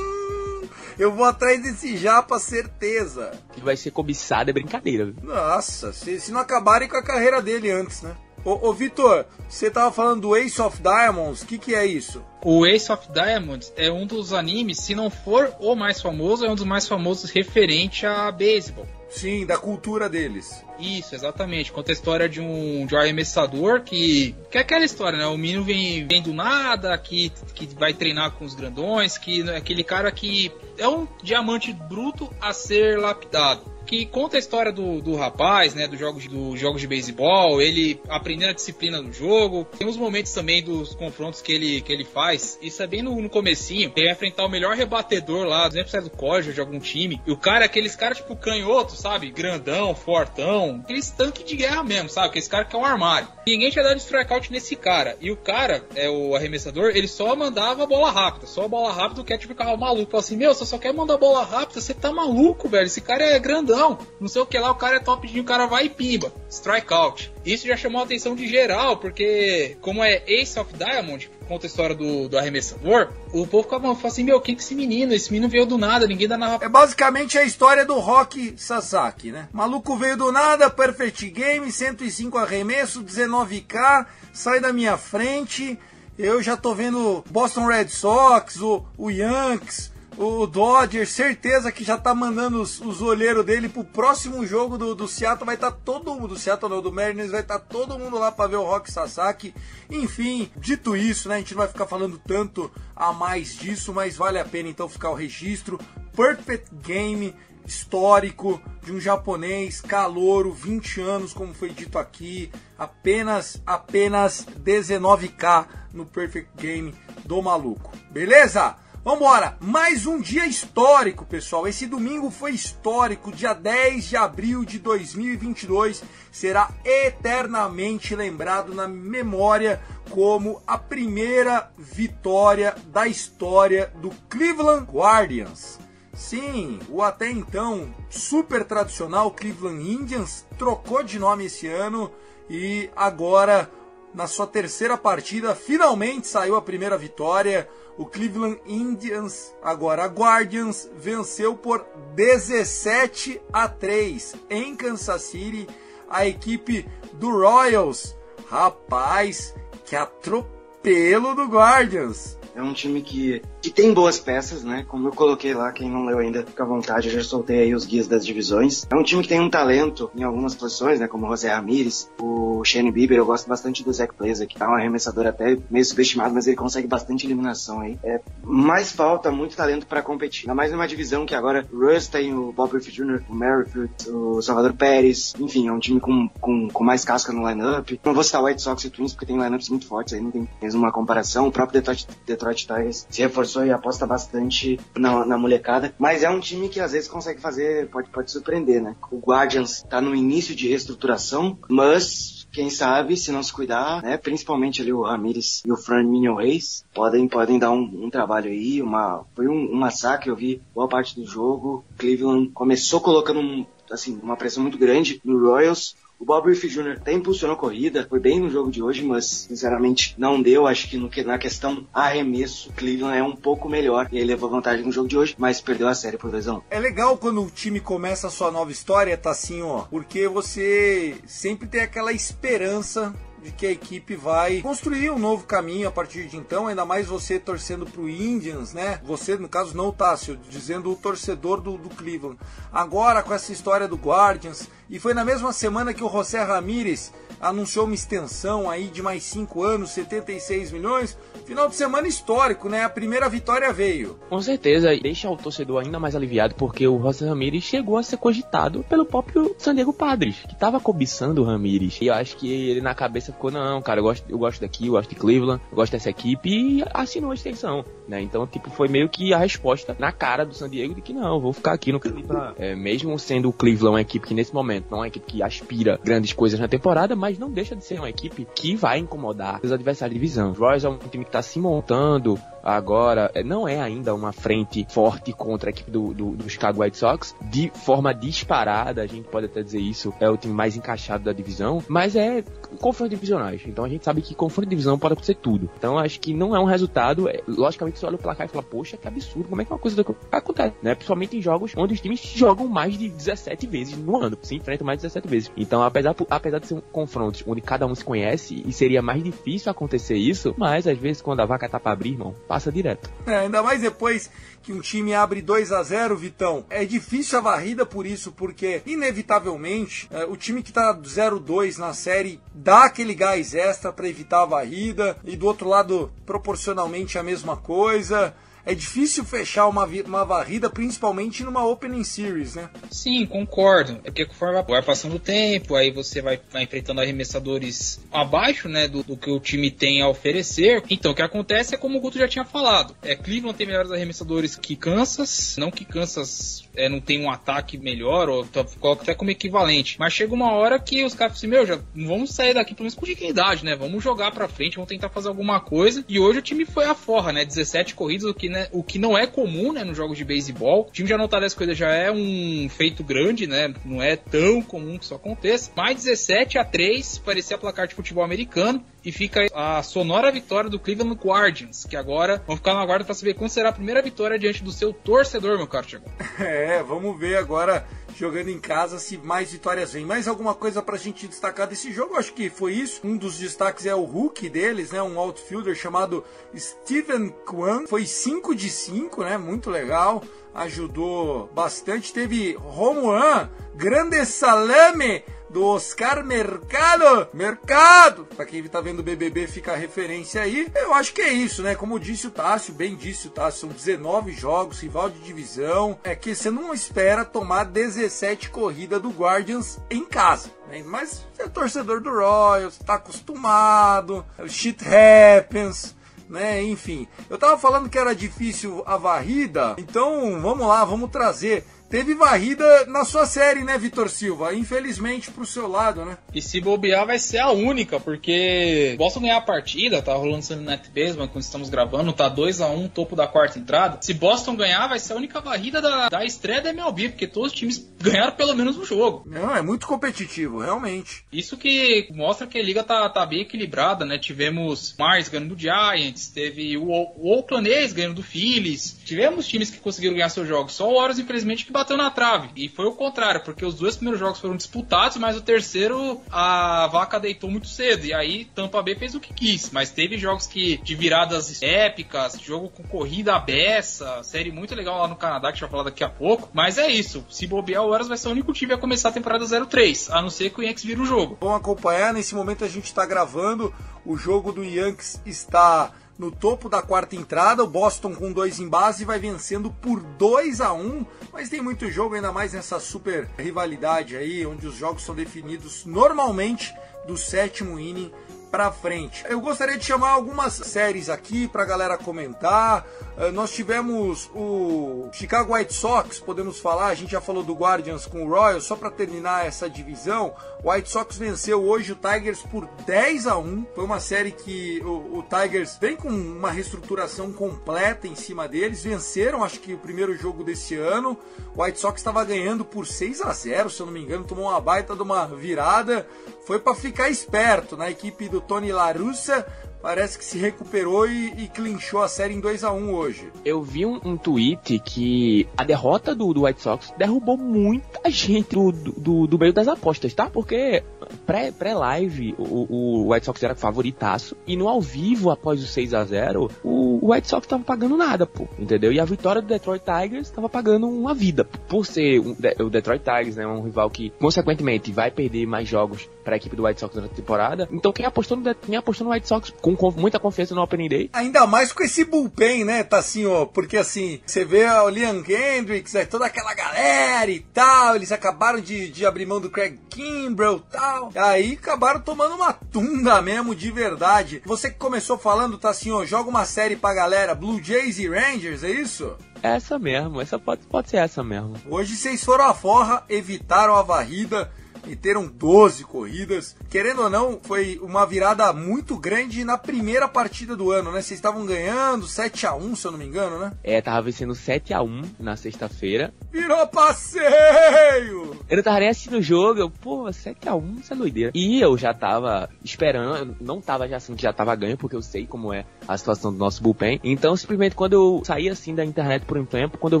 Eu 0.98 1.12
vou 1.12 1.24
atrás 1.24 1.62
desse 1.62 1.96
japa, 1.96 2.36
certeza. 2.40 3.30
Que 3.52 3.60
vai 3.60 3.76
ser 3.76 3.92
cobiçado, 3.92 4.50
é 4.50 4.52
brincadeira. 4.52 5.14
Nossa, 5.22 5.92
se, 5.92 6.18
se 6.18 6.32
não 6.32 6.40
acabarem 6.40 6.88
com 6.88 6.96
a 6.96 7.02
carreira 7.02 7.40
dele 7.40 7.70
antes, 7.70 8.02
né? 8.02 8.16
Ô, 8.44 8.68
ô 8.68 8.72
Vitor, 8.72 9.24
você 9.48 9.70
tava 9.70 9.92
falando 9.92 10.22
do 10.22 10.36
Ace 10.36 10.60
of 10.60 10.82
Diamonds, 10.82 11.42
o 11.42 11.46
que, 11.46 11.58
que 11.58 11.76
é 11.76 11.86
isso? 11.86 12.24
O 12.42 12.66
Ace 12.66 12.90
of 12.90 13.06
Diamonds 13.12 13.72
é 13.76 13.88
um 13.88 14.04
dos 14.04 14.32
animes, 14.32 14.80
se 14.80 14.96
não 14.96 15.10
for 15.10 15.54
o 15.60 15.76
mais 15.76 16.02
famoso, 16.02 16.44
é 16.44 16.50
um 16.50 16.56
dos 16.56 16.64
mais 16.64 16.88
famosos 16.88 17.30
referente 17.30 18.04
a 18.04 18.32
beisebol. 18.32 18.86
Sim, 19.08 19.46
da 19.46 19.56
cultura 19.56 20.08
deles. 20.08 20.64
Isso, 20.78 21.14
exatamente. 21.14 21.72
Conta 21.72 21.92
a 21.92 21.94
história 21.94 22.28
de 22.28 22.40
um, 22.40 22.86
de 22.86 22.94
um 22.94 22.98
arremessador 22.98 23.82
que. 23.82 24.34
Que 24.50 24.58
é 24.58 24.60
aquela 24.60 24.84
história, 24.84 25.18
né? 25.18 25.26
O 25.26 25.36
menino 25.36 25.64
vem, 25.64 26.06
vem 26.06 26.22
do 26.22 26.32
nada, 26.32 26.96
que, 26.98 27.30
que 27.54 27.66
vai 27.74 27.92
treinar 27.92 28.32
com 28.32 28.44
os 28.44 28.54
grandões, 28.54 29.18
que 29.18 29.48
é 29.48 29.56
aquele 29.56 29.84
cara 29.84 30.10
que 30.10 30.52
é 30.78 30.88
um 30.88 31.06
diamante 31.22 31.72
bruto 31.72 32.30
a 32.40 32.52
ser 32.52 32.98
lapidado 32.98 33.76
que 33.86 34.04
conta 34.04 34.36
a 34.36 34.38
história 34.38 34.72
do, 34.72 35.00
do 35.00 35.14
rapaz, 35.14 35.74
né, 35.74 35.86
dos 35.86 35.98
jogos, 35.98 36.26
do 36.26 36.56
jogos 36.56 36.80
de 36.80 36.88
beisebol, 36.88 37.62
ele 37.62 38.00
aprendendo 38.08 38.50
a 38.50 38.52
disciplina 38.52 39.00
do 39.00 39.12
jogo. 39.12 39.64
Tem 39.78 39.86
uns 39.86 39.96
momentos 39.96 40.32
também 40.32 40.62
dos 40.62 40.94
confrontos 40.94 41.40
que 41.40 41.52
ele, 41.52 41.80
que 41.80 41.92
ele 41.92 42.04
faz, 42.04 42.58
isso 42.60 42.82
é 42.82 42.86
bem 42.86 43.02
no, 43.02 43.22
no 43.22 43.30
comecinho, 43.30 43.92
ele 43.96 44.06
vai 44.06 44.12
enfrentar 44.12 44.44
o 44.44 44.50
melhor 44.50 44.74
rebatedor 44.74 45.46
lá, 45.46 45.66
exemplo, 45.66 45.96
é 45.96 46.00
do 46.00 46.10
college 46.10 46.52
de 46.52 46.60
algum 46.60 46.80
time, 46.80 47.22
e 47.24 47.30
o 47.30 47.36
cara 47.36 47.64
é 47.64 47.66
aqueles 47.66 47.94
caras 47.94 48.18
tipo 48.18 48.34
canhoto, 48.36 48.92
sabe, 48.92 49.30
grandão, 49.30 49.94
fortão, 49.94 50.65
aqueles 50.82 51.10
tanque 51.10 51.44
de 51.44 51.56
guerra 51.56 51.82
mesmo, 51.82 52.08
sabe, 52.08 52.28
aqueles 52.28 52.48
caras 52.48 52.68
que 52.68 52.76
é 52.76 52.78
um 52.78 52.84
armário. 52.84 53.28
Ninguém 53.46 53.70
tinha 53.70 53.84
dado 53.84 53.98
strikeout 53.98 54.50
nesse 54.52 54.76
cara, 54.76 55.16
e 55.20 55.30
o 55.30 55.36
cara, 55.36 55.84
é 55.94 56.08
o 56.10 56.34
arremessador, 56.34 56.90
ele 56.94 57.08
só 57.08 57.34
mandava 57.36 57.86
bola 57.86 58.10
rápida, 58.10 58.46
só 58.46 58.64
a 58.64 58.68
bola 58.68 58.92
rápida, 58.92 59.20
o 59.20 59.24
Cat 59.24 59.46
ficava 59.46 59.76
maluco, 59.76 60.10
falou 60.10 60.24
assim, 60.24 60.36
meu, 60.36 60.54
você 60.54 60.66
só 60.66 60.78
quer 60.78 60.92
mandar 60.92 61.16
bola 61.16 61.44
rápida, 61.44 61.80
você 61.80 61.94
tá 61.94 62.12
maluco, 62.12 62.68
velho, 62.68 62.86
esse 62.86 63.00
cara 63.00 63.24
é 63.24 63.38
grandão, 63.38 63.98
não, 64.20 64.28
sei 64.28 64.42
o 64.42 64.46
que 64.46 64.58
lá, 64.58 64.70
o 64.70 64.76
cara 64.76 64.96
é 64.96 65.00
top, 65.00 65.38
o 65.38 65.44
cara 65.44 65.66
vai 65.66 65.86
e 65.86 65.90
pimba, 65.90 66.32
strikeout. 66.48 67.32
Isso 67.44 67.66
já 67.66 67.76
chamou 67.76 68.00
a 68.00 68.04
atenção 68.04 68.34
de 68.34 68.48
geral, 68.48 68.96
porque 68.96 69.76
como 69.80 70.02
é 70.02 70.22
Ace 70.26 70.58
of 70.58 70.72
Diamond, 70.74 71.30
conta 71.48 71.66
a 71.66 71.68
história 71.68 71.94
do, 71.94 72.28
do 72.28 72.38
arremessador, 72.38 73.08
o 73.32 73.46
povo 73.46 73.64
ficava 73.64 73.82
falando 73.82 74.06
assim, 74.06 74.24
meu, 74.24 74.40
quem 74.40 74.54
que 74.54 74.62
é 74.62 74.64
esse 74.64 74.74
menino? 74.74 75.12
Esse 75.12 75.32
menino 75.32 75.48
veio 75.48 75.66
do 75.66 75.78
nada, 75.78 76.06
ninguém 76.06 76.28
dá 76.28 76.36
nada. 76.36 76.64
É 76.64 76.68
basicamente 76.68 77.38
a 77.38 77.44
história 77.44 77.84
do 77.84 77.98
Rock 77.98 78.54
Sasaki, 78.56 79.30
né? 79.30 79.48
Maluco 79.52 79.96
veio 79.96 80.16
do 80.16 80.32
nada, 80.32 80.68
perfect 80.68 81.30
game, 81.30 81.70
105 81.70 82.38
arremesso, 82.38 83.02
19k, 83.02 84.06
sai 84.32 84.60
da 84.60 84.72
minha 84.72 84.96
frente, 84.96 85.78
eu 86.18 86.42
já 86.42 86.56
tô 86.56 86.74
vendo 86.74 87.24
Boston 87.30 87.66
Red 87.66 87.88
Sox, 87.88 88.60
o, 88.60 88.84
o 88.96 89.10
Yankees, 89.10 89.92
o 90.16 90.46
Dodger, 90.46 91.06
certeza 91.06 91.70
que 91.70 91.84
já 91.84 91.98
tá 91.98 92.14
mandando 92.14 92.60
os, 92.60 92.80
os 92.80 93.02
olheiros 93.02 93.44
dele 93.44 93.68
pro 93.68 93.84
próximo 93.84 94.46
jogo 94.46 94.78
do, 94.78 94.94
do 94.94 95.06
Seattle. 95.06 95.44
Vai 95.44 95.56
estar 95.56 95.70
tá 95.70 95.78
todo 95.84 96.14
mundo, 96.14 96.28
do 96.28 96.38
Seattle 96.38 96.70
não, 96.70 96.80
do 96.80 96.92
Mariners, 96.92 97.30
vai 97.30 97.40
estar 97.40 97.58
tá 97.58 97.64
todo 97.68 97.98
mundo 97.98 98.18
lá 98.18 98.32
para 98.32 98.48
ver 98.48 98.56
o 98.56 98.64
Rock 98.64 98.90
Sasaki. 98.90 99.54
Enfim, 99.90 100.50
dito 100.56 100.96
isso, 100.96 101.28
né? 101.28 101.36
A 101.36 101.38
gente 101.38 101.54
não 101.54 101.58
vai 101.58 101.68
ficar 101.68 101.86
falando 101.86 102.18
tanto 102.18 102.70
a 102.94 103.12
mais 103.12 103.56
disso, 103.56 103.92
mas 103.92 104.16
vale 104.16 104.38
a 104.38 104.44
pena 104.44 104.68
então 104.68 104.88
ficar 104.88 105.10
o 105.10 105.14
registro. 105.14 105.78
Perfect 106.14 106.74
Game 106.76 107.34
histórico 107.66 108.62
de 108.82 108.92
um 108.92 109.00
japonês 109.00 109.80
calouro, 109.80 110.52
20 110.52 111.00
anos, 111.00 111.34
como 111.34 111.52
foi 111.52 111.70
dito 111.70 111.98
aqui, 111.98 112.50
apenas 112.78 113.60
apenas 113.66 114.46
19k 114.62 115.66
no 115.92 116.06
Perfect 116.06 116.50
Game 116.56 116.94
do 117.24 117.42
maluco. 117.42 117.92
Beleza? 118.10 118.76
Vambora! 119.06 119.56
Mais 119.60 120.04
um 120.04 120.20
dia 120.20 120.48
histórico, 120.48 121.24
pessoal. 121.24 121.68
Esse 121.68 121.86
domingo 121.86 122.28
foi 122.28 122.50
histórico. 122.50 123.30
Dia 123.30 123.54
10 123.54 124.04
de 124.04 124.16
abril 124.16 124.64
de 124.64 124.80
2022 124.80 126.02
será 126.32 126.70
eternamente 126.84 128.16
lembrado 128.16 128.74
na 128.74 128.88
memória 128.88 129.80
como 130.10 130.60
a 130.66 130.76
primeira 130.76 131.70
vitória 131.78 132.74
da 132.88 133.06
história 133.06 133.92
do 133.94 134.10
Cleveland 134.28 134.90
Guardians. 134.90 135.78
Sim, 136.12 136.80
o 136.88 137.00
até 137.00 137.30
então 137.30 137.94
super 138.10 138.64
tradicional 138.64 139.30
Cleveland 139.30 139.88
Indians 139.88 140.44
trocou 140.58 141.04
de 141.04 141.20
nome 141.20 141.44
esse 141.44 141.68
ano 141.68 142.10
e 142.50 142.90
agora, 142.96 143.70
na 144.16 144.26
sua 144.26 144.46
terceira 144.46 144.96
partida, 144.96 145.54
finalmente 145.54 146.26
saiu 146.26 146.56
a 146.56 146.62
primeira 146.62 146.96
vitória 146.96 147.68
o 147.98 148.04
Cleveland 148.04 148.60
Indians, 148.66 149.54
agora 149.62 150.06
Guardians, 150.06 150.88
venceu 150.96 151.54
por 151.54 151.86
17 152.14 153.40
a 153.52 153.68
3 153.68 154.34
em 154.50 154.74
Kansas 154.74 155.22
City 155.22 155.66
a 156.08 156.26
equipe 156.26 156.86
do 157.14 157.30
Royals. 157.30 158.16
Rapaz, 158.48 159.54
que 159.84 159.96
atropelo 159.96 161.34
do 161.34 161.44
Guardians! 161.44 162.38
É 162.56 162.62
um 162.62 162.72
time 162.72 163.02
que, 163.02 163.42
que 163.60 163.70
tem 163.70 163.92
boas 163.92 164.18
peças, 164.18 164.64
né? 164.64 164.84
Como 164.88 165.08
eu 165.08 165.12
coloquei 165.12 165.52
lá, 165.52 165.70
quem 165.72 165.90
não 165.90 166.06
leu 166.06 166.18
ainda, 166.18 166.42
fica 166.42 166.62
à 166.62 166.66
vontade, 166.66 167.08
eu 167.08 167.14
já 167.14 167.22
soltei 167.22 167.60
aí 167.60 167.74
os 167.74 167.84
guias 167.84 168.08
das 168.08 168.24
divisões. 168.24 168.86
É 168.90 168.96
um 168.96 169.02
time 169.02 169.22
que 169.22 169.28
tem 169.28 169.38
um 169.38 169.50
talento 169.50 170.10
em 170.16 170.22
algumas 170.22 170.54
posições, 170.54 170.98
né? 170.98 171.06
Como 171.06 171.26
o 171.26 171.28
José 171.28 171.50
Ramirez, 171.50 172.10
o 172.18 172.64
Shane 172.64 172.90
Bieber, 172.90 173.18
eu 173.18 173.26
gosto 173.26 173.46
bastante 173.46 173.84
do 173.84 173.92
Zach 173.92 174.14
Plaza, 174.14 174.46
que 174.46 174.56
tá 174.56 174.70
um 174.70 174.74
arremessador 174.74 175.26
até 175.26 175.58
meio 175.70 175.84
subestimado, 175.84 176.34
mas 176.34 176.46
ele 176.46 176.56
consegue 176.56 176.88
bastante 176.88 177.26
eliminação 177.26 177.80
aí. 177.80 177.98
É, 178.02 178.20
mas 178.42 178.90
falta 178.90 179.30
muito 179.30 179.54
talento 179.54 179.86
para 179.86 180.00
competir. 180.00 180.44
Ainda 180.44 180.54
mais 180.54 180.72
numa 180.72 180.88
divisão 180.88 181.26
que 181.26 181.34
agora 181.34 181.66
o 181.70 181.86
Russ 181.86 182.08
tem 182.08 182.32
o 182.32 182.52
Bob 182.52 182.72
Griffith 182.72 182.94
Jr., 182.94 183.22
o 183.28 183.34
Merrifield, 183.34 183.92
o 184.08 184.40
Salvador 184.40 184.72
Pérez, 184.72 185.34
enfim, 185.38 185.68
é 185.68 185.72
um 185.72 185.78
time 185.78 186.00
com, 186.00 186.26
com, 186.40 186.68
com 186.68 186.84
mais 186.84 187.04
casca 187.04 187.34
no 187.34 187.46
lineup. 187.46 187.90
Não 188.02 188.14
vou 188.14 188.24
citar 188.24 188.42
White 188.42 188.62
Sox 188.62 188.82
e 188.84 188.90
Twins 188.90 189.12
porque 189.12 189.26
tem 189.26 189.36
lineups 189.36 189.68
muito 189.68 189.86
fortes 189.86 190.14
aí, 190.14 190.20
não 190.20 190.30
tem 190.30 190.48
mesmo 190.62 190.80
uma 190.80 190.90
comparação. 190.90 191.46
O 191.46 191.52
próprio 191.52 191.80
Detroit, 191.80 192.06
Detroit 192.24 192.45
Detroit 192.46 192.66
Tigers 192.66 193.06
se 193.10 193.22
reforçou 193.22 193.64
e 193.64 193.70
aposta 193.70 194.06
bastante 194.06 194.78
na, 194.96 195.24
na 195.24 195.38
molecada. 195.38 195.94
Mas 195.98 196.22
é 196.22 196.30
um 196.30 196.40
time 196.40 196.68
que 196.68 196.80
às 196.80 196.92
vezes 196.92 197.08
consegue 197.08 197.40
fazer, 197.40 197.88
pode, 197.88 198.08
pode 198.10 198.30
surpreender, 198.30 198.82
né? 198.82 198.94
O 199.10 199.18
Guardians 199.18 199.82
tá 199.88 200.00
no 200.00 200.14
início 200.14 200.54
de 200.54 200.68
reestruturação, 200.68 201.58
mas 201.68 202.46
quem 202.52 202.70
sabe, 202.70 203.16
se 203.16 203.32
não 203.32 203.42
se 203.42 203.52
cuidar, 203.52 204.02
né, 204.02 204.16
principalmente 204.16 204.80
ali 204.80 204.92
o 204.92 205.02
Ramirez 205.02 205.62
e 205.66 205.70
o 205.70 205.76
Fran 205.76 206.04
Minion 206.04 206.36
Reis, 206.36 206.84
podem, 206.94 207.28
podem 207.28 207.58
dar 207.58 207.70
um, 207.70 207.82
um 208.04 208.08
trabalho 208.08 208.50
aí, 208.50 208.80
uma, 208.80 209.26
foi 209.34 209.46
um, 209.46 209.72
um 209.72 209.76
massacre, 209.76 210.30
eu 210.30 210.36
vi 210.36 210.62
boa 210.74 210.88
parte 210.88 211.14
do 211.14 211.26
jogo, 211.26 211.84
Cleveland 211.98 212.50
começou 212.54 213.00
colocando 213.00 213.40
um, 213.40 213.66
assim, 213.90 214.18
uma 214.22 214.36
pressão 214.38 214.62
muito 214.62 214.78
grande 214.78 215.20
no 215.22 215.38
Royals, 215.38 215.96
o 216.18 216.24
Bob 216.24 216.46
Griffith 216.46 216.70
Jr. 216.70 216.96
até 216.98 217.12
impulsionou 217.12 217.56
a 217.56 217.58
corrida, 217.58 218.06
foi 218.08 218.18
bem 218.18 218.40
no 218.40 218.50
jogo 218.50 218.70
de 218.70 218.82
hoje, 218.82 219.04
mas 219.04 219.26
sinceramente 219.26 220.14
não 220.18 220.40
deu. 220.40 220.66
Acho 220.66 220.88
que 220.88 220.96
no, 220.96 221.10
na 221.24 221.38
questão 221.38 221.86
arremesso, 221.92 222.72
Cleveland 222.74 223.18
é 223.18 223.22
um 223.22 223.36
pouco 223.36 223.68
melhor 223.68 224.08
e 224.10 224.18
aí 224.18 224.24
levou 224.24 224.48
vantagem 224.48 224.84
no 224.84 224.92
jogo 224.92 225.08
de 225.08 225.16
hoje, 225.16 225.34
mas 225.38 225.60
perdeu 225.60 225.88
a 225.88 225.94
série 225.94 226.16
por 226.16 226.30
2 226.30 226.46
É 226.70 226.78
legal 226.78 227.16
quando 227.16 227.42
o 227.42 227.50
time 227.50 227.80
começa 227.80 228.28
a 228.28 228.30
sua 228.30 228.50
nova 228.50 228.72
história, 228.72 229.16
tá 229.16 229.30
assim, 229.30 229.62
ó, 229.62 229.82
porque 229.82 230.28
você 230.28 231.16
sempre 231.26 231.68
tem 231.68 231.82
aquela 231.82 232.12
esperança 232.12 233.14
de 233.46 233.52
que 233.52 233.66
a 233.66 233.70
equipe 233.70 234.16
vai 234.16 234.60
construir 234.60 235.10
um 235.10 235.18
novo 235.18 235.44
caminho 235.44 235.88
a 235.88 235.92
partir 235.92 236.26
de 236.26 236.36
então, 236.36 236.66
ainda 236.66 236.84
mais 236.84 237.06
você 237.06 237.38
torcendo 237.38 237.86
pro 237.86 238.08
Indians, 238.08 238.74
né? 238.74 239.00
Você, 239.04 239.36
no 239.36 239.48
caso, 239.48 239.76
não 239.76 239.88
o 239.88 239.92
Tássio, 239.92 240.36
dizendo 240.48 240.90
o 240.90 240.96
torcedor 240.96 241.60
do, 241.60 241.78
do 241.78 241.88
Cleveland. 241.88 242.38
Agora, 242.72 243.22
com 243.22 243.32
essa 243.32 243.52
história 243.52 243.86
do 243.86 243.96
Guardians, 243.96 244.68
e 244.90 244.98
foi 244.98 245.14
na 245.14 245.24
mesma 245.24 245.52
semana 245.52 245.94
que 245.94 246.02
o 246.02 246.10
José 246.10 246.42
Ramírez 246.42 247.12
anunciou 247.40 247.84
uma 247.84 247.94
extensão 247.94 248.68
aí 248.68 248.88
de 248.88 249.02
mais 249.02 249.22
5 249.24 249.62
anos, 249.62 249.90
76 249.90 250.72
milhões. 250.72 251.16
Final 251.44 251.68
de 251.68 251.76
semana 251.76 252.08
histórico, 252.08 252.68
né? 252.68 252.84
A 252.84 252.88
primeira 252.88 253.28
vitória 253.28 253.72
veio. 253.72 254.18
Com 254.28 254.40
certeza, 254.40 254.96
deixa 254.96 255.30
o 255.30 255.36
torcedor 255.36 255.82
ainda 255.82 255.98
mais 255.98 256.16
aliviado, 256.16 256.54
porque 256.54 256.86
o 256.86 257.00
José 257.00 257.28
Ramírez 257.28 257.62
chegou 257.62 257.96
a 257.98 258.02
ser 258.02 258.16
cogitado 258.16 258.84
pelo 258.88 259.04
próprio 259.04 259.54
San 259.58 259.74
Diego 259.74 259.92
Padres, 259.92 260.36
que 260.48 260.56
tava 260.56 260.80
cobiçando 260.80 261.42
o 261.42 261.44
Ramírez. 261.44 261.98
E 262.00 262.06
eu 262.06 262.14
acho 262.14 262.36
que 262.36 262.50
ele 262.50 262.80
na 262.80 262.94
cabeça 262.94 263.32
ficou, 263.32 263.50
não, 263.50 263.80
cara, 263.80 264.00
eu 264.00 264.04
gosto, 264.04 264.24
eu 264.28 264.38
gosto 264.38 264.60
daqui, 264.60 264.86
eu 264.86 264.92
gosto 264.92 265.10
de 265.10 265.16
Cleveland, 265.16 265.62
eu 265.70 265.76
gosto 265.76 265.92
dessa 265.92 266.10
equipe, 266.10 266.48
e 266.48 266.84
assinou 266.92 267.30
a 267.30 267.34
extensão, 267.34 267.84
né? 268.08 268.20
Então, 268.20 268.46
tipo, 268.46 268.70
foi 268.70 268.88
meio 268.88 269.08
que 269.08 269.32
a 269.32 269.38
resposta 269.38 269.96
na 269.98 270.12
cara 270.12 270.44
do 270.44 270.54
San 270.54 270.68
Diego 270.68 270.94
de 270.94 271.02
que 271.02 271.12
não, 271.12 271.40
vou 271.40 271.52
ficar 271.52 271.72
aqui 271.72 271.92
no 271.92 272.00
Cleveland. 272.00 272.54
É, 272.58 272.74
mesmo 272.74 273.18
sendo 273.18 273.48
o 273.48 273.52
Cleveland 273.52 273.94
uma 273.94 274.00
equipe 274.00 274.26
que 274.26 274.34
nesse 274.34 274.54
momento 274.54 274.86
não 274.90 274.98
é 274.98 275.00
uma 275.02 275.08
equipe 275.08 275.26
que 275.26 275.42
aspira 275.42 275.98
grandes 276.02 276.32
coisas 276.32 276.58
na 276.58 276.68
temporada, 276.68 277.16
mas 277.16 277.25
não 277.38 277.50
deixa 277.50 277.74
de 277.74 277.84
ser 277.84 277.98
uma 277.98 278.08
equipe 278.08 278.46
que 278.54 278.76
vai 278.76 278.98
incomodar 278.98 279.60
os 279.62 279.72
adversários 279.72 280.14
de 280.14 280.20
divisão. 280.20 280.52
Os 280.52 280.58
Royals 280.58 280.84
é 280.84 280.88
um 280.88 280.98
time 280.98 281.24
que 281.24 281.28
está 281.28 281.42
se 281.42 281.58
montando 281.58 282.38
agora, 282.66 283.30
é, 283.34 283.44
não 283.44 283.68
é 283.68 283.80
ainda 283.80 284.14
uma 284.14 284.32
frente 284.32 284.84
forte 284.90 285.32
contra 285.32 285.68
a 285.68 285.72
equipe 285.72 285.90
do, 285.90 286.12
do, 286.12 286.30
do 286.32 286.50
Chicago 286.50 286.82
White 286.82 286.98
Sox, 286.98 287.34
de 287.40 287.70
forma 287.70 288.12
disparada, 288.12 289.02
a 289.02 289.06
gente 289.06 289.28
pode 289.28 289.46
até 289.46 289.62
dizer 289.62 289.78
isso, 289.78 290.12
é 290.20 290.28
o 290.28 290.36
time 290.36 290.52
mais 290.52 290.76
encaixado 290.76 291.24
da 291.24 291.32
divisão, 291.32 291.82
mas 291.88 292.16
é 292.16 292.42
confronto 292.80 293.10
divisionais, 293.10 293.62
então 293.66 293.84
a 293.84 293.88
gente 293.88 294.04
sabe 294.04 294.20
que 294.20 294.34
confronto 294.34 294.68
de 294.68 294.70
divisão 294.70 294.98
pode 294.98 295.12
acontecer 295.12 295.36
tudo. 295.36 295.70
Então 295.78 295.98
acho 295.98 296.18
que 296.18 296.34
não 296.34 296.56
é 296.56 296.58
um 296.58 296.64
resultado, 296.64 297.28
é, 297.28 297.40
logicamente 297.46 297.98
você 297.98 298.06
olha 298.06 298.16
o 298.16 298.18
placar 298.18 298.46
e 298.46 298.50
fala, 298.50 298.62
poxa, 298.62 298.96
que 298.96 299.06
absurdo, 299.06 299.48
como 299.48 299.62
é 299.62 299.64
que 299.64 299.72
uma 299.72 299.78
coisa 299.78 300.04
acontece, 300.32 300.74
né? 300.82 300.94
Principalmente 300.94 301.36
em 301.36 301.42
jogos 301.42 301.72
onde 301.76 301.94
os 301.94 302.00
times 302.00 302.20
jogam 302.20 302.66
mais 302.66 302.98
de 302.98 303.08
17 303.08 303.66
vezes 303.66 303.96
no 303.96 304.16
ano, 304.16 304.36
se 304.42 304.56
enfrentam 304.56 304.86
mais 304.86 304.98
de 304.98 305.02
17 305.02 305.28
vezes. 305.28 305.52
Então, 305.56 305.82
apesar, 305.82 306.14
apesar 306.28 306.58
de 306.58 306.66
ser 306.66 306.74
um 306.74 306.80
confronto 306.80 307.44
onde 307.46 307.60
cada 307.60 307.86
um 307.86 307.94
se 307.94 308.04
conhece 308.04 308.62
e 308.66 308.72
seria 308.72 309.00
mais 309.00 309.22
difícil 309.22 309.70
acontecer 309.70 310.16
isso, 310.16 310.54
mas 310.56 310.86
às 310.86 310.98
vezes 310.98 311.22
quando 311.22 311.40
a 311.40 311.46
vaca 311.46 311.68
tá 311.68 311.78
pra 311.78 311.92
abrir, 311.92 312.10
irmão, 312.10 312.34
passa 312.56 312.72
direto. 312.72 313.10
É, 313.26 313.36
ainda 313.36 313.62
mais 313.62 313.82
depois 313.82 314.30
que 314.62 314.72
um 314.72 314.80
time 314.80 315.12
abre 315.12 315.42
2 315.42 315.72
a 315.72 315.82
0 315.82 316.16
Vitão. 316.16 316.64
É 316.70 316.84
difícil 316.84 317.38
a 317.38 317.42
varrida 317.42 317.84
por 317.84 318.06
isso, 318.06 318.32
porque 318.32 318.82
inevitavelmente 318.86 320.08
é, 320.10 320.24
o 320.24 320.36
time 320.36 320.62
que 320.62 320.72
tá 320.72 320.94
0-2 320.94 321.76
na 321.76 321.92
série 321.92 322.40
dá 322.54 322.84
aquele 322.84 323.14
gás 323.14 323.54
extra 323.54 323.92
para 323.92 324.08
evitar 324.08 324.42
a 324.42 324.46
varrida, 324.46 325.18
e 325.24 325.36
do 325.36 325.46
outro 325.46 325.68
lado, 325.68 326.10
proporcionalmente 326.24 327.18
a 327.18 327.22
mesma 327.22 327.56
coisa 327.56 328.34
é 328.66 328.74
difícil 328.74 329.24
fechar 329.24 329.68
uma, 329.68 329.86
uma 329.86 330.24
varrida, 330.24 330.68
principalmente 330.68 331.44
numa 331.44 331.64
Opening 331.64 332.02
Series, 332.02 332.56
né? 332.56 332.68
Sim, 332.90 333.24
concordo. 333.24 334.00
É 334.02 334.10
porque 334.10 334.26
conforme 334.26 334.60
vai 334.62 334.82
passando 334.82 335.14
o 335.14 335.20
tempo, 335.20 335.76
aí 335.76 335.92
você 335.92 336.20
vai, 336.20 336.40
vai 336.50 336.64
enfrentando 336.64 337.00
arremessadores 337.00 338.00
abaixo, 338.12 338.68
né, 338.68 338.88
do, 338.88 339.04
do, 339.04 339.16
que 339.16 339.30
o 339.30 339.38
time 339.38 339.70
tem 339.70 340.02
a 340.02 340.08
oferecer. 340.08 340.82
Então, 340.90 341.12
o 341.12 341.14
que 341.14 341.22
acontece 341.22 341.74
é 341.76 341.78
como 341.78 341.98
o 341.98 342.00
Guto 342.00 342.18
já 342.18 342.26
tinha 342.26 342.44
falado. 342.44 342.96
É, 343.02 343.14
Cleveland 343.14 343.56
tem 343.56 343.66
melhores 343.68 343.92
arremessadores 343.92 344.56
que 344.56 344.74
Kansas, 344.74 345.56
não 345.58 345.70
que 345.70 345.84
Kansas 345.84 346.68
é, 346.74 346.88
não 346.88 347.00
tem 347.00 347.24
um 347.24 347.30
ataque 347.30 347.78
melhor, 347.78 348.28
ou 348.28 348.46
coloca 348.80 349.02
até 349.02 349.14
como 349.14 349.30
equivalente. 349.30 349.96
Mas 349.98 350.12
chega 350.12 350.34
uma 350.34 350.52
hora 350.52 350.78
que 350.80 351.04
os 351.04 351.14
caras 351.14 351.36
assim, 351.36 351.46
meu, 351.46 351.64
já 351.64 351.78
vamos 351.94 352.30
sair 352.30 352.54
daqui 352.54 352.74
pelo 352.74 352.84
menos 352.84 352.94
com 352.94 353.06
dignidade, 353.06 353.64
né? 353.64 353.76
Vamos 353.76 354.02
jogar 354.02 354.32
pra 354.32 354.48
frente, 354.48 354.76
vamos 354.76 354.88
tentar 354.88 355.08
fazer 355.08 355.28
alguma 355.28 355.60
coisa. 355.60 356.04
E 356.08 356.18
hoje 356.18 356.40
o 356.40 356.42
time 356.42 356.64
foi 356.64 356.84
a 356.86 356.94
forra, 356.94 357.32
né? 357.32 357.44
17 357.44 357.94
corridas, 357.94 358.28
o 358.28 358.34
que 358.34 358.48
né, 358.56 358.68
o 358.72 358.82
que 358.82 358.98
não 358.98 359.16
é 359.16 359.26
comum, 359.26 359.70
né, 359.70 359.84
nos 359.84 359.96
jogos 359.96 360.16
de 360.16 360.24
beisebol. 360.24 360.86
O 360.88 360.90
time 360.90 361.06
já 361.06 361.16
anotar 361.16 361.40
10 361.40 361.52
coisas 361.52 361.76
já 361.76 361.90
é 361.90 362.10
um 362.10 362.68
feito 362.70 363.04
grande, 363.04 363.46
né? 363.46 363.74
Não 363.84 364.02
é 364.02 364.16
tão 364.16 364.62
comum 364.62 364.96
que 364.96 365.04
isso 365.04 365.14
aconteça. 365.14 365.70
Mais 365.76 366.02
17 366.02 366.58
a 366.58 366.64
3, 366.64 367.18
parecia 367.18 367.58
placar 367.58 367.86
de 367.86 367.94
futebol 367.94 368.24
americano. 368.24 368.82
E 369.04 369.12
fica 369.12 369.46
a 369.54 369.84
sonora 369.84 370.32
vitória 370.32 370.68
do 370.68 370.80
Cleveland 370.80 371.16
Guardians, 371.22 371.86
que 371.88 371.94
agora 371.94 372.42
vão 372.44 372.56
ficar 372.56 372.74
na 372.74 372.84
guarda 372.84 373.04
para 373.04 373.14
saber 373.14 373.34
quando 373.34 373.50
será 373.50 373.68
a 373.68 373.72
primeira 373.72 374.02
vitória 374.02 374.36
diante 374.36 374.64
do 374.64 374.72
seu 374.72 374.92
torcedor, 374.92 375.56
meu 375.58 375.68
caro 375.68 375.86
Thiago. 375.86 376.06
É, 376.40 376.82
vamos 376.82 377.18
ver 377.18 377.36
agora 377.36 377.86
jogando 378.18 378.48
em 378.48 378.58
casa 378.58 378.98
se 378.98 379.18
mais 379.18 379.52
vitórias 379.52 379.92
vêm. 379.92 380.04
Mais 380.04 380.26
alguma 380.26 380.54
coisa 380.54 380.80
pra 380.80 380.96
gente 380.96 381.28
destacar 381.28 381.66
desse 381.66 381.92
jogo? 381.92 382.16
Acho 382.16 382.32
que 382.32 382.48
foi 382.48 382.72
isso. 382.72 383.00
Um 383.04 383.16
dos 383.16 383.38
destaques 383.38 383.86
é 383.86 383.94
o 383.94 384.04
Hulk 384.04 384.48
deles, 384.48 384.90
né? 384.90 385.02
Um 385.02 385.18
outfielder 385.18 385.74
chamado 385.74 386.24
Steven 386.56 387.28
Kwan. 387.44 387.86
Foi 387.86 388.06
5 388.06 388.54
de 388.54 388.70
5, 388.70 389.22
né? 389.22 389.36
Muito 389.36 389.70
legal. 389.70 390.22
Ajudou 390.54 391.50
bastante. 391.54 392.12
Teve 392.12 392.54
Romuan, 392.54 393.50
grande 393.76 394.24
salame 394.24 395.22
do 395.50 395.62
Oscar 395.62 396.24
Mercado. 396.24 397.28
Mercado! 397.32 398.24
Pra 398.34 398.46
quem 398.46 398.62
tá 398.64 398.80
vendo 398.80 399.00
o 399.00 399.02
BBB, 399.02 399.46
fica 399.46 399.72
a 399.72 399.76
referência 399.76 400.40
aí. 400.40 400.66
Eu 400.74 400.94
acho 400.94 401.12
que 401.12 401.20
é 401.20 401.32
isso, 401.32 401.62
né? 401.62 401.74
Como 401.74 402.00
disse 402.00 402.26
o 402.26 402.30
Tássio, 402.30 402.72
bem 402.72 402.96
disse 402.96 403.28
o 403.28 403.30
Tássio, 403.30 403.60
são 403.60 403.68
19 403.68 404.32
jogos, 404.32 404.80
rival 404.80 405.10
de 405.10 405.18
divisão. 405.20 405.98
É 406.02 406.14
que 406.14 406.34
você 406.34 406.50
não 406.50 406.72
espera 406.72 407.24
tomar 407.24 407.64
17 407.64 408.48
corridas 408.48 409.00
do 409.00 409.10
Guardians 409.10 409.78
em 409.90 410.04
casa. 410.04 410.50
Né? 410.68 410.82
Mas 410.84 411.26
você 411.34 411.42
é 411.42 411.48
torcedor 411.48 412.00
do 412.00 412.10
Royals, 412.10 412.78
tá 412.78 412.94
acostumado, 412.94 414.24
shit 414.48 414.82
happens 414.84 415.94
né? 416.28 416.62
Enfim, 416.62 417.06
eu 417.30 417.38
tava 417.38 417.58
falando 417.58 417.88
que 417.88 417.98
era 417.98 418.14
difícil 418.14 418.82
a 418.86 418.96
varrida, 418.96 419.76
então 419.78 420.40
vamos 420.40 420.66
lá, 420.66 420.84
vamos 420.84 421.10
trazer 421.10 421.64
teve 421.88 422.14
varrida 422.14 422.86
na 422.86 423.04
sua 423.04 423.26
série, 423.26 423.64
né, 423.64 423.78
Vitor 423.78 424.08
Silva? 424.08 424.54
Infelizmente 424.54 425.30
pro 425.30 425.46
seu 425.46 425.68
lado, 425.68 426.04
né? 426.04 426.18
E 426.34 426.42
se 426.42 426.60
bobear 426.60 427.06
vai 427.06 427.18
ser 427.18 427.38
a 427.38 427.50
única, 427.50 427.98
porque 428.00 428.94
Boston 428.98 429.20
ganhar 429.20 429.38
a 429.38 429.42
partida, 429.42 430.02
tá 430.02 430.14
rolando 430.14 430.44
no 430.56 430.62
Net 430.62 430.90
Baseball 430.90 431.28
quando 431.28 431.44
estamos 431.44 431.68
gravando, 431.68 432.12
tá 432.12 432.28
2 432.28 432.60
a 432.60 432.68
1 432.68 432.84
um, 432.84 432.88
topo 432.88 433.16
da 433.16 433.26
quarta 433.26 433.58
entrada. 433.58 433.98
Se 434.00 434.14
Boston 434.14 434.56
ganhar, 434.56 434.86
vai 434.88 434.98
ser 434.98 435.12
a 435.12 435.16
única 435.16 435.40
varrida 435.40 435.80
da, 435.80 436.08
da 436.08 436.24
estreia 436.24 436.60
da 436.60 436.70
MLB, 436.70 437.10
porque 437.10 437.26
todos 437.26 437.52
os 437.52 437.58
times 437.58 437.86
ganharam 438.00 438.32
pelo 438.32 438.54
menos 438.54 438.76
um 438.76 438.84
jogo. 438.84 439.22
Não, 439.26 439.54
é 439.54 439.62
muito 439.62 439.86
competitivo, 439.86 440.60
realmente. 440.60 441.24
Isso 441.32 441.56
que 441.56 442.08
mostra 442.12 442.46
que 442.46 442.58
a 442.58 442.62
liga 442.62 442.82
tá, 442.82 443.08
tá 443.08 443.24
bem 443.24 443.40
equilibrada, 443.40 444.04
né? 444.04 444.18
Tivemos 444.18 444.94
Mars 444.98 445.28
ganhando 445.28 445.54
do 445.54 445.60
Giants, 445.60 446.28
teve 446.28 446.76
o, 446.76 446.88
o 446.88 447.36
Oakland 447.36 447.72
A's 447.72 447.92
ganhando 447.92 448.16
do 448.16 448.22
Phillies, 448.22 448.96
tivemos 449.06 449.46
times 449.46 449.70
que 449.70 449.78
conseguiram 449.78 450.14
ganhar 450.14 450.28
seus 450.28 450.48
jogos. 450.48 450.74
Só 450.74 450.90
o 450.90 450.96
Warriors, 450.96 451.18
infelizmente, 451.18 451.64
que 451.64 451.72
bateu 451.72 451.96
na 451.96 452.10
trave. 452.10 452.50
E 452.56 452.68
foi 452.68 452.86
o 452.86 452.92
contrário, 452.92 453.40
porque 453.42 453.64
os 453.64 453.76
dois 453.76 453.94
primeiros 453.94 454.18
jogos 454.18 454.40
foram 454.40 454.56
disputados, 454.56 455.16
mas 455.16 455.36
o 455.36 455.40
terceiro 455.40 456.20
a 456.30 456.88
vaca 456.88 457.20
deitou 457.20 457.48
muito 457.48 457.68
cedo. 457.68 458.04
E 458.04 458.12
aí 458.12 458.46
Tampa 458.46 458.82
Bay 458.82 458.96
fez 458.96 459.14
o 459.14 459.20
que 459.20 459.32
quis. 459.32 459.70
Mas 459.70 459.90
teve 459.90 460.18
jogos 460.18 460.46
que 460.46 460.78
de 460.78 460.94
viradas 460.96 461.62
épicas, 461.62 462.38
jogo 462.40 462.68
com 462.68 462.82
corrida 462.82 463.38
beça, 463.38 464.22
série 464.24 464.50
muito 464.50 464.74
legal 464.74 464.98
lá 464.98 465.06
no 465.06 465.16
Canadá, 465.16 465.48
que 465.48 465.48
a 465.48 465.50
gente 465.52 465.60
vai 465.60 465.70
falar 465.70 465.84
daqui 465.84 466.02
a 466.02 466.08
pouco. 466.08 466.50
Mas 466.52 466.76
é 466.76 466.90
isso. 466.90 467.24
Se 467.30 467.46
bobear, 467.46 467.84
o 467.84 467.90
Warriors 467.90 468.08
vai 468.08 468.18
ser 468.18 468.28
o 468.28 468.32
único 468.32 468.52
time 468.52 468.74
a 468.74 468.78
começar 468.78 469.10
a 469.10 469.12
temporada 469.12 469.44
0-3, 469.44 470.08
a 470.10 470.20
não 470.20 470.30
ser 470.30 470.50
que 470.50 470.60
o 470.60 470.64
Yankees 470.64 470.84
vira 470.84 471.00
o 471.00 471.06
jogo. 471.06 471.38
Vamos 471.40 471.56
acompanhar. 471.56 472.12
Nesse 472.12 472.34
momento 472.34 472.64
a 472.64 472.68
gente 472.68 472.86
está 472.86 473.06
gravando. 473.06 473.72
O 474.04 474.16
jogo 474.16 474.52
do 474.52 474.64
Yankees 474.64 475.20
está 475.24 475.92
no 476.18 476.30
topo 476.30 476.68
da 476.68 476.82
quarta 476.82 477.16
entrada. 477.16 477.62
O 477.64 477.66
Boston 477.66 478.14
com 478.14 478.32
dois 478.32 478.58
em 478.58 478.68
base 478.68 479.04
vai 479.04 479.18
vencendo 479.18 479.70
por 479.70 480.00
2 480.00 480.60
a 480.60 480.72
1 480.72 481.06
mas 481.32 481.50
tem 481.50 481.60
muito 481.60 481.90
jogo, 481.90 482.14
ainda 482.14 482.32
mais 482.32 482.54
nessa 482.54 482.80
super 482.80 483.28
rivalidade 483.36 484.16
aí, 484.16 484.46
onde 484.46 484.66
os 484.66 484.74
jogos 484.74 485.02
são 485.02 485.14
definidos 485.14 485.84
normalmente 485.84 486.74
do 487.06 487.14
sétimo 487.14 487.78
inning 487.78 488.10
pra 488.56 488.72
frente. 488.72 489.22
Eu 489.28 489.38
gostaria 489.38 489.76
de 489.76 489.84
chamar 489.84 490.12
algumas 490.12 490.54
séries 490.54 491.10
aqui 491.10 491.46
pra 491.46 491.62
galera 491.66 491.98
comentar. 491.98 492.86
Uh, 493.14 493.30
nós 493.30 493.52
tivemos 493.52 494.30
o 494.34 495.10
Chicago 495.12 495.54
White 495.54 495.74
Sox, 495.74 496.18
podemos 496.20 496.58
falar, 496.58 496.86
a 496.86 496.94
gente 496.94 497.12
já 497.12 497.20
falou 497.20 497.42
do 497.42 497.52
Guardians 497.52 498.06
com 498.06 498.24
o 498.24 498.28
Royals, 498.30 498.64
só 498.64 498.74
para 498.74 498.90
terminar 498.90 499.46
essa 499.46 499.68
divisão, 499.68 500.34
o 500.64 500.70
White 500.70 500.90
Sox 500.90 501.16
venceu 501.16 501.62
hoje 501.62 501.92
o 501.92 501.96
Tigers 501.96 502.40
por 502.42 502.66
10 502.86 503.26
a 503.26 503.36
1. 503.36 503.66
Foi 503.74 503.84
uma 503.84 504.00
série 504.00 504.32
que 504.32 504.80
o, 504.84 505.18
o 505.18 505.22
Tigers 505.22 505.76
vem 505.78 505.94
com 505.94 506.08
uma 506.08 506.50
reestruturação 506.50 507.32
completa 507.32 508.08
em 508.08 508.14
cima 508.14 508.48
deles, 508.48 508.82
venceram 508.82 509.44
acho 509.44 509.60
que 509.60 509.74
o 509.74 509.78
primeiro 509.78 510.16
jogo 510.16 510.42
desse 510.42 510.74
ano. 510.76 511.16
O 511.54 511.62
White 511.62 511.78
Sox 511.78 512.00
estava 512.00 512.24
ganhando 512.24 512.64
por 512.64 512.86
6 512.86 513.20
a 513.20 513.32
0, 513.32 513.70
se 513.70 513.80
eu 513.80 513.86
não 513.86 513.92
me 513.92 514.02
engano, 514.02 514.24
tomou 514.24 514.48
uma 514.48 514.60
baita 514.60 514.96
de 514.96 515.02
uma 515.02 515.26
virada. 515.26 516.06
Foi 516.46 516.58
para 516.58 516.74
ficar 516.74 517.10
esperto 517.10 517.76
na 517.76 517.90
equipe 517.90 518.28
do 518.28 518.40
Tony 518.46 518.70
La 518.70 518.92
Russa 518.92 519.44
parece 519.80 520.18
que 520.18 520.24
se 520.24 520.38
recuperou 520.38 521.08
e, 521.08 521.44
e 521.44 521.48
clinchou 521.48 522.02
a 522.02 522.08
série 522.08 522.34
em 522.34 522.40
2 522.40 522.64
a 522.64 522.72
1 522.72 522.94
hoje. 522.94 523.30
Eu 523.44 523.62
vi 523.62 523.86
um, 523.86 524.00
um 524.04 524.16
tweet 524.16 524.78
que 524.80 525.46
a 525.56 525.64
derrota 525.64 526.14
do, 526.14 526.32
do, 526.32 526.44
White 526.44 526.62
Sox 526.62 526.92
derrubou 526.96 527.36
muita 527.36 528.08
gente 528.10 528.54
do, 528.54 528.72
do, 528.72 529.26
do 529.26 529.38
meio 529.38 529.52
das 529.52 529.68
apostas, 529.68 530.12
tá? 530.14 530.28
Porque 530.28 530.82
pré-live 531.26 532.32
pré 532.32 532.42
o, 532.42 532.66
o 532.68 533.12
White 533.12 533.26
Sox 533.26 533.42
era 533.42 533.54
favoritaço 533.54 534.36
e 534.46 534.56
no 534.56 534.68
ao 534.68 534.80
vivo, 534.80 535.30
após 535.30 535.62
o 535.62 535.66
6 535.66 535.94
a 535.94 536.04
0 536.04 536.50
o, 536.64 537.04
o 537.04 537.12
White 537.12 537.28
Sox 537.28 537.46
tava 537.46 537.62
pagando 537.62 537.96
nada, 537.96 538.26
pô, 538.26 538.48
entendeu? 538.58 538.92
E 538.92 539.00
a 539.00 539.04
vitória 539.04 539.40
do 539.40 539.48
Detroit 539.48 539.82
Tigers 539.82 540.30
tava 540.30 540.48
pagando 540.48 540.88
uma 540.88 541.14
vida. 541.14 541.44
Por 541.44 541.86
ser 541.86 542.20
um, 542.20 542.36
o 542.60 542.70
Detroit 542.70 543.02
Tigers, 543.02 543.36
né, 543.36 543.46
um 543.46 543.62
rival 543.62 543.90
que, 543.90 544.10
consequentemente, 544.18 544.92
vai 544.92 545.10
perder 545.10 545.46
mais 545.46 545.68
jogos 545.68 546.08
para 546.24 546.34
a 546.34 546.36
equipe 546.36 546.56
do 546.56 546.64
White 546.64 546.80
Sox 546.80 546.94
durante 546.94 547.12
a 547.12 547.16
temporada. 547.16 547.68
Então 547.70 547.92
quem 547.92 548.04
apostou 548.04 548.36
no, 548.36 548.54
quem 548.54 548.76
apostou 548.76 549.06
no 549.06 549.12
White 549.12 549.28
Sox 549.28 549.52
com, 549.74 549.90
muita 549.90 550.20
confiança 550.20 550.54
no 550.54 550.62
Opening 550.62 550.88
Day. 550.88 551.10
Ainda 551.12 551.46
mais 551.46 551.72
com 551.72 551.82
esse 551.82 552.04
bullpen, 552.04 552.64
né, 552.64 552.84
tá 552.84 552.98
assim, 552.98 553.26
ó, 553.26 553.44
porque 553.46 553.76
assim, 553.76 554.20
você 554.26 554.44
vê 554.44 554.66
o 554.66 554.88
Liam 554.88 555.24
Hendricks, 555.26 555.94
é, 555.94 556.04
toda 556.04 556.26
aquela 556.26 556.54
galera 556.54 557.30
e 557.30 557.40
tal, 557.40 557.96
eles 557.96 558.12
acabaram 558.12 558.60
de, 558.60 558.88
de 558.88 559.06
abrir 559.06 559.26
mão 559.26 559.40
do 559.40 559.50
Craig 559.50 559.78
Kimbrell 559.88 560.56
e 560.56 560.72
tal, 560.72 561.10
aí 561.16 561.52
acabaram 561.54 562.00
tomando 562.00 562.34
uma 562.34 562.52
tunda 562.52 563.20
mesmo 563.22 563.54
de 563.54 563.70
verdade. 563.70 564.42
Você 564.44 564.70
que 564.70 564.78
começou 564.78 565.18
falando, 565.18 565.58
tá 565.58 565.70
assim, 565.70 565.90
ó, 565.90 566.04
joga 566.04 566.28
uma 566.28 566.44
série 566.44 566.76
pra 566.76 566.94
galera, 566.94 567.34
Blue 567.34 567.62
Jays 567.62 567.98
e 567.98 568.08
Rangers, 568.08 568.62
é 568.62 568.70
isso? 568.70 569.16
Essa 569.42 569.78
mesmo, 569.78 570.20
essa 570.20 570.38
pode, 570.38 570.66
pode 570.66 570.90
ser 570.90 570.98
essa 570.98 571.22
mesmo. 571.22 571.54
Hoje 571.68 571.96
vocês 571.96 572.24
foram 572.24 572.46
à 572.46 572.54
forra, 572.54 573.04
evitaram 573.08 573.76
a 573.76 573.82
varrida, 573.82 574.50
e 574.86 574.96
teram 574.96 575.26
12 575.26 575.84
corridas. 575.84 576.56
Querendo 576.70 577.02
ou 577.02 577.10
não, 577.10 577.38
foi 577.42 577.78
uma 577.82 578.06
virada 578.06 578.52
muito 578.52 578.96
grande 578.96 579.44
na 579.44 579.58
primeira 579.58 580.08
partida 580.08 580.56
do 580.56 580.70
ano, 580.70 580.90
né? 580.90 581.02
Vocês 581.02 581.18
estavam 581.18 581.44
ganhando 581.46 582.06
7 582.06 582.46
a 582.46 582.54
1 582.54 582.76
se 582.76 582.86
eu 582.86 582.92
não 582.92 582.98
me 582.98 583.06
engano, 583.06 583.38
né? 583.38 583.52
É, 583.62 583.80
tava 583.80 584.02
vencendo 584.02 584.34
7 584.34 584.72
a 584.72 584.82
1 584.82 585.02
na 585.18 585.36
sexta-feira. 585.36 586.12
Virou 586.30 586.66
passeio! 586.66 588.36
Eu 588.48 588.56
não 588.56 588.62
tava 588.62 588.80
nem 588.80 588.88
assistindo 588.88 589.18
o 589.18 589.22
jogo, 589.22 589.60
eu, 589.60 589.70
pô, 589.70 590.12
7 590.12 590.48
a 590.48 590.54
1 590.54 590.76
isso 590.80 590.92
é 590.92 590.96
doideira. 590.96 591.32
E 591.34 591.60
eu 591.60 591.76
já 591.76 591.92
tava 591.92 592.48
esperando, 592.64 593.36
não 593.40 593.60
tava 593.60 593.88
já 593.88 593.96
assim 593.96 594.14
que 594.14 594.22
já 594.22 594.32
tava 594.32 594.54
ganho, 594.54 594.76
porque 594.76 594.96
eu 594.96 595.02
sei 595.02 595.26
como 595.26 595.52
é 595.52 595.64
a 595.86 595.96
situação 595.96 596.32
do 596.32 596.38
nosso 596.38 596.62
bullpen. 596.62 597.00
Então, 597.02 597.36
simplesmente 597.36 597.74
quando 597.74 597.94
eu 597.94 598.22
saí 598.24 598.48
assim 598.48 598.74
da 598.74 598.84
internet 598.84 599.24
por 599.24 599.38
um 599.38 599.44
tempo, 599.44 599.78
quando 599.78 599.94
eu, 599.94 600.00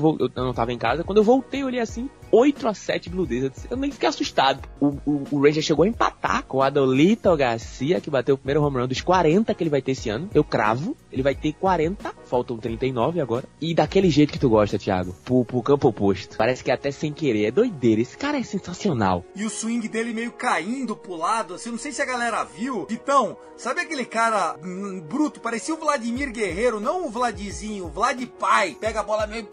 vou, 0.00 0.16
eu 0.18 0.30
não 0.36 0.54
tava 0.54 0.72
em 0.72 0.78
casa, 0.78 1.04
quando 1.04 1.18
eu 1.18 1.24
voltei, 1.24 1.62
eu 1.62 1.66
olhei 1.66 1.80
assim, 1.80 2.08
8 2.30 2.68
a 2.68 2.74
7 2.74 3.10
Blue 3.10 3.26
Jays. 3.26 3.66
Eu 3.70 3.76
nem 3.76 3.90
fiquei 3.90 4.08
assustado. 4.08 4.66
O, 4.80 4.86
o, 5.06 5.24
o 5.30 5.40
Ranger 5.42 5.62
chegou 5.62 5.84
a 5.84 5.88
empatar 5.88 6.44
com 6.44 6.58
o 6.58 6.62
Adolito 6.62 7.34
Garcia, 7.36 8.00
que 8.00 8.10
bateu 8.10 8.34
o 8.34 8.38
primeiro 8.38 8.62
home 8.62 8.78
run 8.78 8.86
dos 8.86 9.00
40 9.00 9.54
que 9.54 9.62
ele 9.62 9.70
vai 9.70 9.82
ter 9.82 9.92
esse 9.92 10.08
ano. 10.08 10.28
Eu 10.34 10.44
cravo, 10.44 10.96
ele 11.10 11.22
vai 11.22 11.34
ter 11.34 11.52
40, 11.52 12.14
faltam 12.24 12.56
39 12.56 13.20
agora. 13.20 13.44
E 13.60 13.74
daquele 13.74 14.10
jeito 14.10 14.32
que 14.32 14.38
tu 14.38 14.48
gosta, 14.48 14.78
Thiago, 14.78 15.14
pro, 15.24 15.44
pro 15.44 15.62
campo 15.62 15.88
oposto. 15.88 16.36
Parece 16.36 16.62
que 16.62 16.70
é 16.70 16.74
até 16.74 16.90
sem 16.90 17.12
querer, 17.12 17.46
é 17.46 17.50
doideira. 17.50 18.00
Esse 18.00 18.16
cara 18.16 18.38
é 18.38 18.42
sensacional. 18.42 19.24
E 19.34 19.44
o 19.44 19.50
swing 19.50 19.88
dele 19.88 20.12
meio 20.12 20.32
caindo 20.32 20.96
pro 20.96 21.16
lado, 21.16 21.54
assim, 21.54 21.70
não 21.70 21.78
sei 21.78 21.92
se 21.92 22.02
a 22.02 22.06
galera 22.06 22.44
viu. 22.44 22.86
Então, 22.90 23.36
sabe 23.56 23.80
aquele 23.80 24.04
cara 24.04 24.56
hum, 24.62 25.00
bruto, 25.00 25.40
parecia 25.40 25.74
o 25.74 25.78
Vladimir 25.78 26.30
Guerreiro, 26.30 26.80
não 26.80 27.06
o 27.06 27.10
Vladizinho, 27.10 27.86
o 27.86 27.90
Vlad 27.90 28.22
Pai. 28.38 28.76
Pega 28.80 29.00
a 29.00 29.04
bola 29.04 29.26
meio 29.26 29.48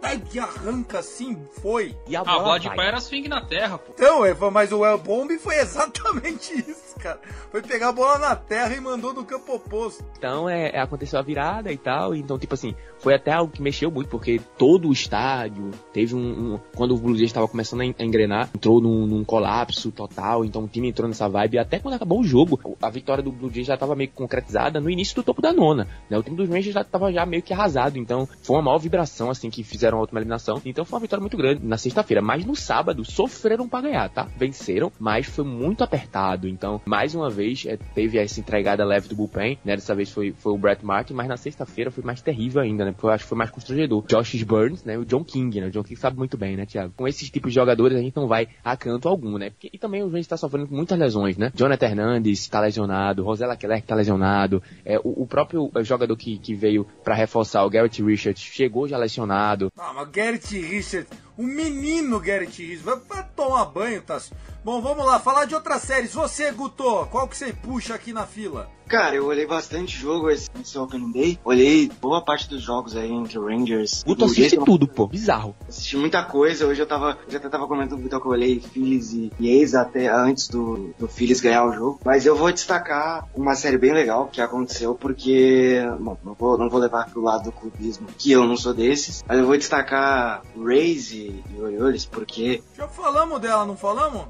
Ai, 0.00 0.18
que 0.18 0.38
arranca 0.38 1.00
assim, 1.00 1.36
foi. 1.60 1.96
E 2.06 2.14
a 2.14 2.22
bola 2.22 2.38
ah, 2.38 2.42
Vlad 2.58 2.76
Pai 2.76 2.86
era 2.86 3.00
swing 3.00 3.28
na 3.28 3.40
terra, 3.40 3.78
pô. 3.78 3.92
Então, 3.94 4.22
mas 4.50 4.72
o 4.72 4.84
El 4.84 4.98
Bomb 4.98 5.36
foi 5.38 5.56
exatamente 5.56 6.54
isso, 6.54 6.87
cara. 6.98 7.20
Foi 7.50 7.62
pegar 7.62 7.88
a 7.88 7.92
bola 7.92 8.18
na 8.18 8.36
terra 8.36 8.74
e 8.74 8.80
mandou 8.80 9.14
no 9.14 9.24
campo 9.24 9.54
oposto. 9.54 10.04
Então, 10.16 10.48
é, 10.48 10.70
é, 10.70 10.80
aconteceu 10.80 11.18
a 11.18 11.22
virada 11.22 11.72
e 11.72 11.78
tal. 11.78 12.14
Então, 12.14 12.38
tipo 12.38 12.54
assim, 12.54 12.74
foi 12.98 13.14
até 13.14 13.32
algo 13.32 13.52
que 13.52 13.62
mexeu 13.62 13.90
muito, 13.90 14.08
porque 14.08 14.40
todo 14.58 14.88
o 14.88 14.92
estádio 14.92 15.70
teve 15.92 16.14
um. 16.14 16.54
um 16.54 16.60
quando 16.74 16.94
o 16.94 16.98
Blue 16.98 17.16
Jays 17.16 17.30
estava 17.30 17.48
começando 17.48 17.80
a 17.80 18.04
engrenar, 18.04 18.50
entrou 18.54 18.80
num, 18.80 19.06
num, 19.06 19.24
colapso 19.24 19.90
total. 19.90 20.44
Então, 20.44 20.64
o 20.64 20.68
time 20.68 20.88
entrou 20.88 21.08
nessa 21.08 21.28
vibe. 21.28 21.58
Até 21.58 21.78
quando 21.78 21.94
acabou 21.94 22.20
o 22.20 22.24
jogo, 22.24 22.76
a 22.80 22.90
vitória 22.90 23.22
do 23.22 23.32
Blue 23.32 23.50
Jays 23.50 23.66
já 23.66 23.74
estava 23.74 23.94
meio 23.94 24.10
concretizada 24.10 24.80
no 24.80 24.90
início 24.90 25.14
do 25.14 25.22
topo 25.22 25.40
da 25.40 25.52
nona. 25.52 25.86
Né? 26.10 26.18
O 26.18 26.22
time 26.22 26.36
dos 26.36 26.48
Rangers 26.48 26.74
já 26.74 26.82
estava 26.82 27.12
já 27.12 27.24
meio 27.24 27.42
que 27.42 27.52
arrasado. 27.52 27.98
Então, 27.98 28.28
foi 28.42 28.56
uma 28.56 28.62
maior 28.62 28.78
vibração, 28.78 29.30
assim, 29.30 29.50
que 29.50 29.62
fizeram 29.62 29.98
a 29.98 30.00
última 30.00 30.20
eliminação. 30.20 30.60
Então 30.64 30.84
foi 30.84 30.96
uma 30.96 31.02
vitória 31.02 31.20
muito 31.20 31.36
grande 31.36 31.64
na 31.64 31.76
sexta-feira. 31.76 32.22
Mas 32.22 32.44
no 32.44 32.54
sábado 32.54 33.04
sofreram 33.04 33.68
para 33.68 33.82
ganhar, 33.82 34.08
tá? 34.08 34.28
Venceram, 34.36 34.92
mas 34.98 35.26
foi 35.26 35.44
muito 35.44 35.84
apertado. 35.84 36.48
Então, 36.48 36.80
mais 36.88 37.14
uma 37.14 37.28
vez, 37.30 37.64
é, 37.66 37.76
teve 37.76 38.18
essa 38.18 38.40
entregada 38.40 38.84
leve 38.84 39.08
do 39.08 39.14
bullpen, 39.14 39.58
né? 39.64 39.76
Dessa 39.76 39.94
vez 39.94 40.10
foi, 40.10 40.32
foi 40.32 40.52
o 40.52 40.58
Brett 40.58 40.84
Martin, 40.84 41.12
mas 41.12 41.28
na 41.28 41.36
sexta-feira 41.36 41.90
foi 41.90 42.02
mais 42.02 42.22
terrível 42.22 42.62
ainda, 42.62 42.84
né? 42.84 42.92
Porque 42.92 43.06
eu 43.06 43.10
acho 43.10 43.24
que 43.24 43.28
foi 43.28 43.38
mais 43.38 43.50
constrangedor. 43.50 44.04
Josh 44.06 44.42
Burns, 44.42 44.84
né? 44.84 44.98
O 44.98 45.04
John 45.04 45.22
King, 45.22 45.60
né? 45.60 45.66
O 45.68 45.70
John 45.70 45.82
King 45.82 46.00
sabe 46.00 46.16
muito 46.16 46.36
bem, 46.36 46.56
né, 46.56 46.66
Thiago? 46.66 46.92
Com 46.96 47.06
esses 47.06 47.30
tipos 47.30 47.52
de 47.52 47.56
jogadores 47.56 47.96
a 47.96 48.00
gente 48.00 48.16
não 48.16 48.26
vai 48.26 48.48
a 48.64 48.76
canto 48.76 49.08
algum, 49.08 49.38
né? 49.38 49.50
Porque, 49.50 49.70
e 49.72 49.78
também 49.78 50.02
o 50.02 50.10
gente 50.10 50.28
tá 50.28 50.36
sofrendo 50.36 50.68
muitas 50.70 50.98
lesões, 50.98 51.36
né? 51.36 51.52
Jonathan 51.54 51.86
Hernandes 51.86 52.48
tá 52.48 52.60
lesionado, 52.60 53.22
Rosella 53.22 53.56
Keller 53.56 53.82
tá 53.82 53.94
lesionado, 53.94 54.62
é, 54.84 54.98
o, 54.98 55.22
o 55.22 55.26
próprio 55.26 55.70
jogador 55.82 56.16
que, 56.16 56.38
que 56.38 56.54
veio 56.54 56.86
para 57.04 57.14
reforçar, 57.14 57.64
o 57.64 57.70
Garrett 57.70 58.02
Richards, 58.02 58.42
chegou 58.42 58.88
já 58.88 58.96
lesionado. 58.96 59.70
Ah, 59.76 59.92
mas 59.94 60.08
Garrett 60.08 60.58
Richards, 60.58 61.08
o 61.38 61.42
menino 61.44 62.18
Garrett 62.18 62.60
Richards, 62.60 62.82
vai, 62.82 62.96
vai 63.08 63.26
tomar 63.34 63.64
banho, 63.66 64.02
Tasso. 64.02 64.34
Bom, 64.64 64.82
vamos 64.82 65.06
lá, 65.06 65.20
falar 65.20 65.44
de 65.44 65.54
outras 65.54 65.82
séries. 65.82 66.12
Você, 66.12 66.50
Guto, 66.50 67.06
qual 67.10 67.28
que 67.28 67.36
você 67.36 67.52
puxa 67.52 67.94
aqui 67.94 68.12
na 68.12 68.26
fila? 68.26 68.68
Cara, 68.88 69.14
eu 69.14 69.26
olhei 69.26 69.46
bastante 69.46 69.94
jogo 69.96 70.30
esse, 70.30 70.48
esse 70.60 70.78
Opening 70.78 71.12
Day. 71.12 71.38
Olhei 71.44 71.90
boa 72.00 72.24
parte 72.24 72.48
dos 72.48 72.62
jogos 72.62 72.96
aí 72.96 73.12
entre 73.12 73.38
o 73.38 73.46
Rangers. 73.46 74.02
Guto 74.02 74.24
assiste 74.24 74.56
tudo, 74.56 74.88
pô. 74.88 75.06
Bizarro. 75.06 75.54
Assisti 75.68 75.96
muita 75.98 76.22
coisa. 76.22 76.66
Hoje 76.66 76.80
eu 76.80 76.86
tava. 76.86 77.18
Já 77.28 77.36
até 77.36 77.50
tava 77.50 77.66
comentando 77.66 77.96
com 77.96 78.00
o 78.00 78.02
Vitor 78.02 78.20
que 78.20 78.26
eu 78.26 78.32
olhei 78.32 78.60
Phillies 78.60 79.12
e, 79.12 79.30
e 79.38 79.50
Ace 79.60 79.76
até 79.76 80.08
antes 80.08 80.48
do, 80.48 80.94
do 80.98 81.06
Phillies 81.06 81.40
ganhar 81.40 81.66
o 81.66 81.72
jogo. 81.72 82.00
Mas 82.02 82.24
eu 82.24 82.34
vou 82.34 82.50
destacar 82.50 83.28
uma 83.34 83.54
série 83.54 83.76
bem 83.76 83.92
legal 83.92 84.28
que 84.28 84.40
aconteceu 84.40 84.94
porque. 84.94 85.82
Bom, 86.00 86.16
não 86.24 86.32
vou, 86.32 86.56
não 86.56 86.70
vou 86.70 86.80
levar 86.80 87.10
pro 87.10 87.20
lado 87.20 87.44
do 87.44 87.52
clubismo, 87.52 88.06
que 88.16 88.32
eu 88.32 88.46
não 88.46 88.56
sou 88.56 88.72
desses. 88.72 89.22
Mas 89.28 89.38
eu 89.38 89.46
vou 89.46 89.58
destacar 89.58 90.42
Rays 90.58 91.12
e, 91.28 91.44
e 91.54 91.60
Orioles 91.60 92.06
porque. 92.06 92.62
Já 92.76 92.88
falamos 92.88 93.40
dela, 93.40 93.66
não 93.66 93.76
falamos? 93.76 94.26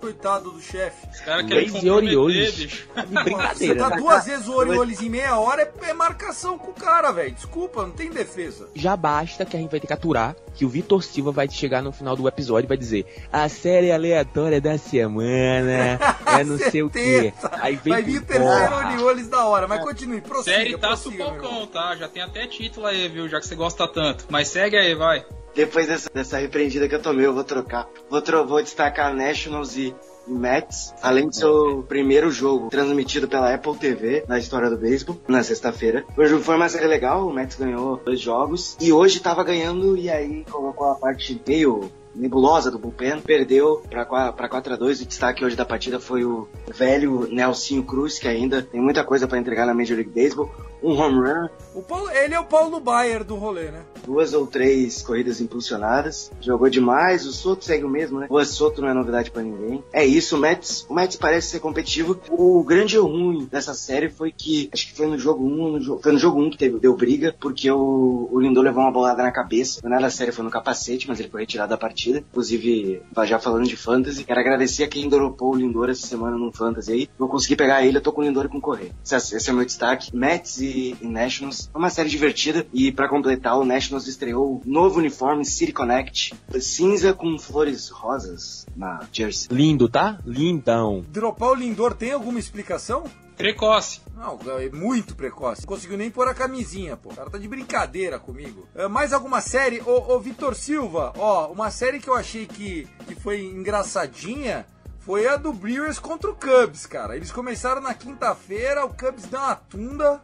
Coitado 0.00 0.52
do 0.52 0.60
chefe. 0.60 1.08
Os 1.12 1.20
caras 1.20 1.44
querem 1.46 1.68
bicho. 1.72 2.88
Brincadeira. 3.08 3.54
Você 3.54 3.74
tá 3.74 3.96
duas 3.96 4.26
vezes 4.26 4.46
o 4.46 4.54
Orioles 4.54 5.02
em 5.02 5.08
meia 5.08 5.36
hora, 5.40 5.62
é, 5.62 5.90
é 5.90 5.92
marcação 5.92 6.56
com 6.56 6.70
o 6.70 6.74
cara, 6.74 7.10
velho. 7.10 7.32
Desculpa, 7.32 7.82
não 7.82 7.90
tem 7.90 8.08
defesa. 8.08 8.68
Já 8.76 8.96
basta 8.96 9.44
que 9.44 9.56
a 9.56 9.60
gente 9.60 9.72
vai 9.72 9.80
ter 9.80 9.88
que 9.88 9.92
aturar 9.92 10.36
que 10.54 10.64
o 10.64 10.68
Vitor 10.68 11.02
Silva 11.02 11.32
vai 11.32 11.50
chegar 11.50 11.82
no 11.82 11.90
final 11.90 12.14
do 12.14 12.28
episódio 12.28 12.66
e 12.66 12.68
vai 12.68 12.76
dizer 12.76 13.06
a 13.32 13.48
série 13.48 13.90
aleatória 13.90 14.60
da 14.60 14.78
semana 14.78 15.98
é 16.38 16.44
não 16.44 16.58
sei 16.58 16.84
o 16.84 16.90
que. 16.90 17.34
Aí 17.60 17.74
vem 17.74 17.92
vai 17.92 18.02
vir 18.02 18.18
o 18.18 18.24
terceiro 18.24 18.74
Orioles 18.76 19.28
da 19.28 19.46
hora, 19.46 19.66
mas 19.66 19.82
continue, 19.82 20.20
prossiga. 20.20 20.56
Série 20.58 20.78
tá 20.78 20.96
sufocão, 20.96 21.66
tá? 21.66 21.96
Já 21.96 22.08
tem 22.08 22.22
até 22.22 22.46
título 22.46 22.86
aí, 22.86 23.08
viu? 23.08 23.28
Já 23.28 23.40
que 23.40 23.48
você 23.48 23.56
gosta 23.56 23.88
tanto. 23.88 24.26
Mas 24.30 24.46
segue 24.46 24.76
aí, 24.76 24.94
vai. 24.94 25.26
Depois 25.54 25.86
dessa, 25.86 26.10
dessa 26.12 26.38
repreendida 26.38 26.88
que 26.88 26.94
eu 26.94 27.02
tomei, 27.02 27.26
eu 27.26 27.34
vou 27.34 27.44
trocar. 27.44 27.88
Vou, 28.08 28.22
tro 28.22 28.46
vou 28.46 28.62
destacar 28.62 29.14
Nationals 29.14 29.76
e 29.76 29.94
Mets, 30.26 30.94
além 31.02 31.28
de 31.28 31.36
ser 31.36 31.46
o 31.46 31.82
primeiro 31.82 32.30
jogo 32.30 32.68
transmitido 32.68 33.26
pela 33.26 33.52
Apple 33.52 33.76
TV 33.76 34.24
na 34.28 34.38
história 34.38 34.68
do 34.68 34.76
beisebol, 34.76 35.18
na 35.26 35.42
sexta-feira. 35.42 36.04
O 36.16 36.26
jogo 36.26 36.42
foi 36.42 36.56
uma 36.56 36.68
série 36.68 36.86
legal, 36.86 37.26
o 37.26 37.32
Mets 37.32 37.56
ganhou 37.56 37.96
dois 37.96 38.20
jogos 38.20 38.76
e 38.80 38.92
hoje 38.92 39.20
tava 39.20 39.42
ganhando 39.42 39.96
e 39.96 40.10
aí 40.10 40.44
colocou 40.50 40.90
a 40.90 40.94
parte 40.94 41.40
meio 41.46 41.90
nebulosa 42.14 42.70
do 42.70 42.78
bullpen, 42.78 43.20
perdeu 43.20 43.82
para 43.88 44.04
4 44.04 44.74
a 44.74 44.76
2 44.76 45.00
O 45.00 45.06
destaque 45.06 45.44
hoje 45.44 45.56
da 45.56 45.64
partida 45.64 46.00
foi 46.00 46.24
o 46.24 46.48
velho 46.74 47.28
Nelsinho 47.30 47.84
Cruz, 47.84 48.18
que 48.18 48.26
ainda 48.26 48.60
tem 48.60 48.80
muita 48.80 49.04
coisa 49.04 49.26
para 49.26 49.38
entregar 49.38 49.66
na 49.66 49.74
Major 49.74 49.96
League 49.96 50.10
Baseball. 50.10 50.50
um 50.82 50.98
home 50.98 51.18
run, 51.18 51.48
O 51.78 51.82
Paulo, 51.82 52.10
ele 52.10 52.34
é 52.34 52.40
o 52.40 52.44
Paulo 52.44 52.80
Baier 52.80 53.22
do 53.22 53.36
rolê, 53.36 53.70
né? 53.70 53.84
duas 54.08 54.32
ou 54.32 54.46
três 54.46 55.02
corridas 55.02 55.38
impulsionadas. 55.38 56.32
Jogou 56.40 56.70
demais, 56.70 57.26
o 57.26 57.32
Soto 57.32 57.62
segue 57.62 57.84
o 57.84 57.88
mesmo, 57.90 58.18
né? 58.18 58.26
O 58.30 58.42
Soto 58.44 58.80
não 58.80 58.88
é 58.88 58.94
novidade 58.94 59.30
pra 59.30 59.42
ninguém. 59.42 59.84
É 59.92 60.04
isso, 60.04 60.36
o 60.36 60.40
Mets, 60.40 60.86
o 60.88 60.94
Mets 60.94 61.16
parece 61.16 61.48
ser 61.48 61.60
competitivo. 61.60 62.18
O 62.30 62.64
grande 62.64 62.96
ruim 62.96 63.46
dessa 63.50 63.74
série 63.74 64.08
foi 64.08 64.32
que, 64.32 64.70
acho 64.72 64.86
que 64.86 64.94
foi 64.94 65.06
no 65.06 65.18
jogo 65.18 65.44
1, 65.44 65.72
no 65.72 65.80
jogo, 65.80 66.02
foi 66.02 66.12
no 66.12 66.18
jogo 66.18 66.40
1 66.40 66.50
que 66.50 66.58
teve, 66.58 66.78
deu 66.78 66.96
briga, 66.96 67.36
porque 67.38 67.70
o, 67.70 68.28
o 68.32 68.40
Lindor 68.40 68.64
levou 68.64 68.82
uma 68.82 68.90
bolada 68.90 69.22
na 69.22 69.30
cabeça. 69.30 69.80
Não 69.84 69.92
era 69.92 70.00
da 70.00 70.10
série, 70.10 70.32
foi 70.32 70.44
no 70.44 70.50
capacete, 70.50 71.06
mas 71.06 71.20
ele 71.20 71.28
foi 71.28 71.42
retirado 71.42 71.68
da 71.68 71.76
partida. 71.76 72.24
Inclusive, 72.30 73.02
já 73.26 73.38
falando 73.38 73.68
de 73.68 73.76
fantasy, 73.76 74.24
quero 74.24 74.40
agradecer 74.40 74.84
a 74.84 74.88
quem 74.88 75.08
dropou 75.08 75.52
o 75.52 75.56
Lindor 75.56 75.90
essa 75.90 76.06
semana 76.06 76.38
no 76.38 76.50
fantasy 76.50 76.92
aí. 76.92 77.10
Vou 77.18 77.28
conseguir 77.28 77.56
pegar 77.56 77.84
ele, 77.84 77.98
eu 77.98 78.02
tô 78.02 78.12
com 78.12 78.22
o 78.22 78.24
Lindor 78.24 78.46
e 78.46 78.48
com 78.48 78.58
o. 78.58 78.78
Esse, 78.78 79.36
esse 79.36 79.50
é 79.50 79.52
o 79.52 79.56
meu 79.56 79.66
destaque. 79.66 80.16
Mets 80.16 80.60
e, 80.60 80.96
e 81.02 81.06
Nationals. 81.06 81.67
É 81.74 81.78
uma 81.78 81.90
série 81.90 82.08
divertida. 82.08 82.66
E 82.72 82.90
pra 82.90 83.08
completar, 83.08 83.58
o 83.58 83.64
Nationals 83.64 84.06
estreou 84.06 84.56
o 84.56 84.62
novo 84.64 84.98
uniforme 84.98 85.44
City 85.44 85.72
Connect. 85.72 86.34
Cinza 86.60 87.12
com 87.12 87.38
flores 87.38 87.88
rosas 87.88 88.66
na 88.76 89.06
jersey. 89.12 89.48
Lindo, 89.50 89.88
tá? 89.88 90.18
Lindão. 90.24 91.04
Dropar 91.08 91.50
o 91.50 91.54
Lindor 91.54 91.94
tem 91.94 92.12
alguma 92.12 92.38
explicação? 92.38 93.04
Precoce. 93.36 94.00
Não, 94.16 94.36
é 94.58 94.68
muito 94.68 95.14
precoce. 95.14 95.62
Não 95.62 95.68
conseguiu 95.68 95.96
nem 95.96 96.10
pôr 96.10 96.26
a 96.26 96.34
camisinha, 96.34 96.96
pô. 96.96 97.10
O 97.10 97.14
cara 97.14 97.30
tá 97.30 97.38
de 97.38 97.46
brincadeira 97.46 98.18
comigo. 98.18 98.66
É, 98.74 98.88
mais 98.88 99.12
alguma 99.12 99.40
série? 99.40 99.80
Ô, 99.80 100.12
ô 100.12 100.18
Vitor 100.18 100.56
Silva, 100.56 101.12
ó, 101.16 101.46
uma 101.46 101.70
série 101.70 102.00
que 102.00 102.08
eu 102.08 102.14
achei 102.16 102.46
que, 102.46 102.88
que 103.06 103.14
foi 103.14 103.42
engraçadinha 103.42 104.66
foi 104.98 105.28
a 105.28 105.36
do 105.36 105.52
Brewers 105.52 106.00
contra 106.00 106.28
o 106.30 106.34
Cubs, 106.34 106.84
cara. 106.84 107.16
Eles 107.16 107.30
começaram 107.30 107.80
na 107.80 107.94
quinta-feira, 107.94 108.84
o 108.84 108.90
Cubs 108.92 109.24
deu 109.26 109.40
uma 109.40 109.54
tunda, 109.54 110.20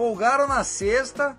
folgaram 0.00 0.48
na 0.48 0.64
sexta, 0.64 1.38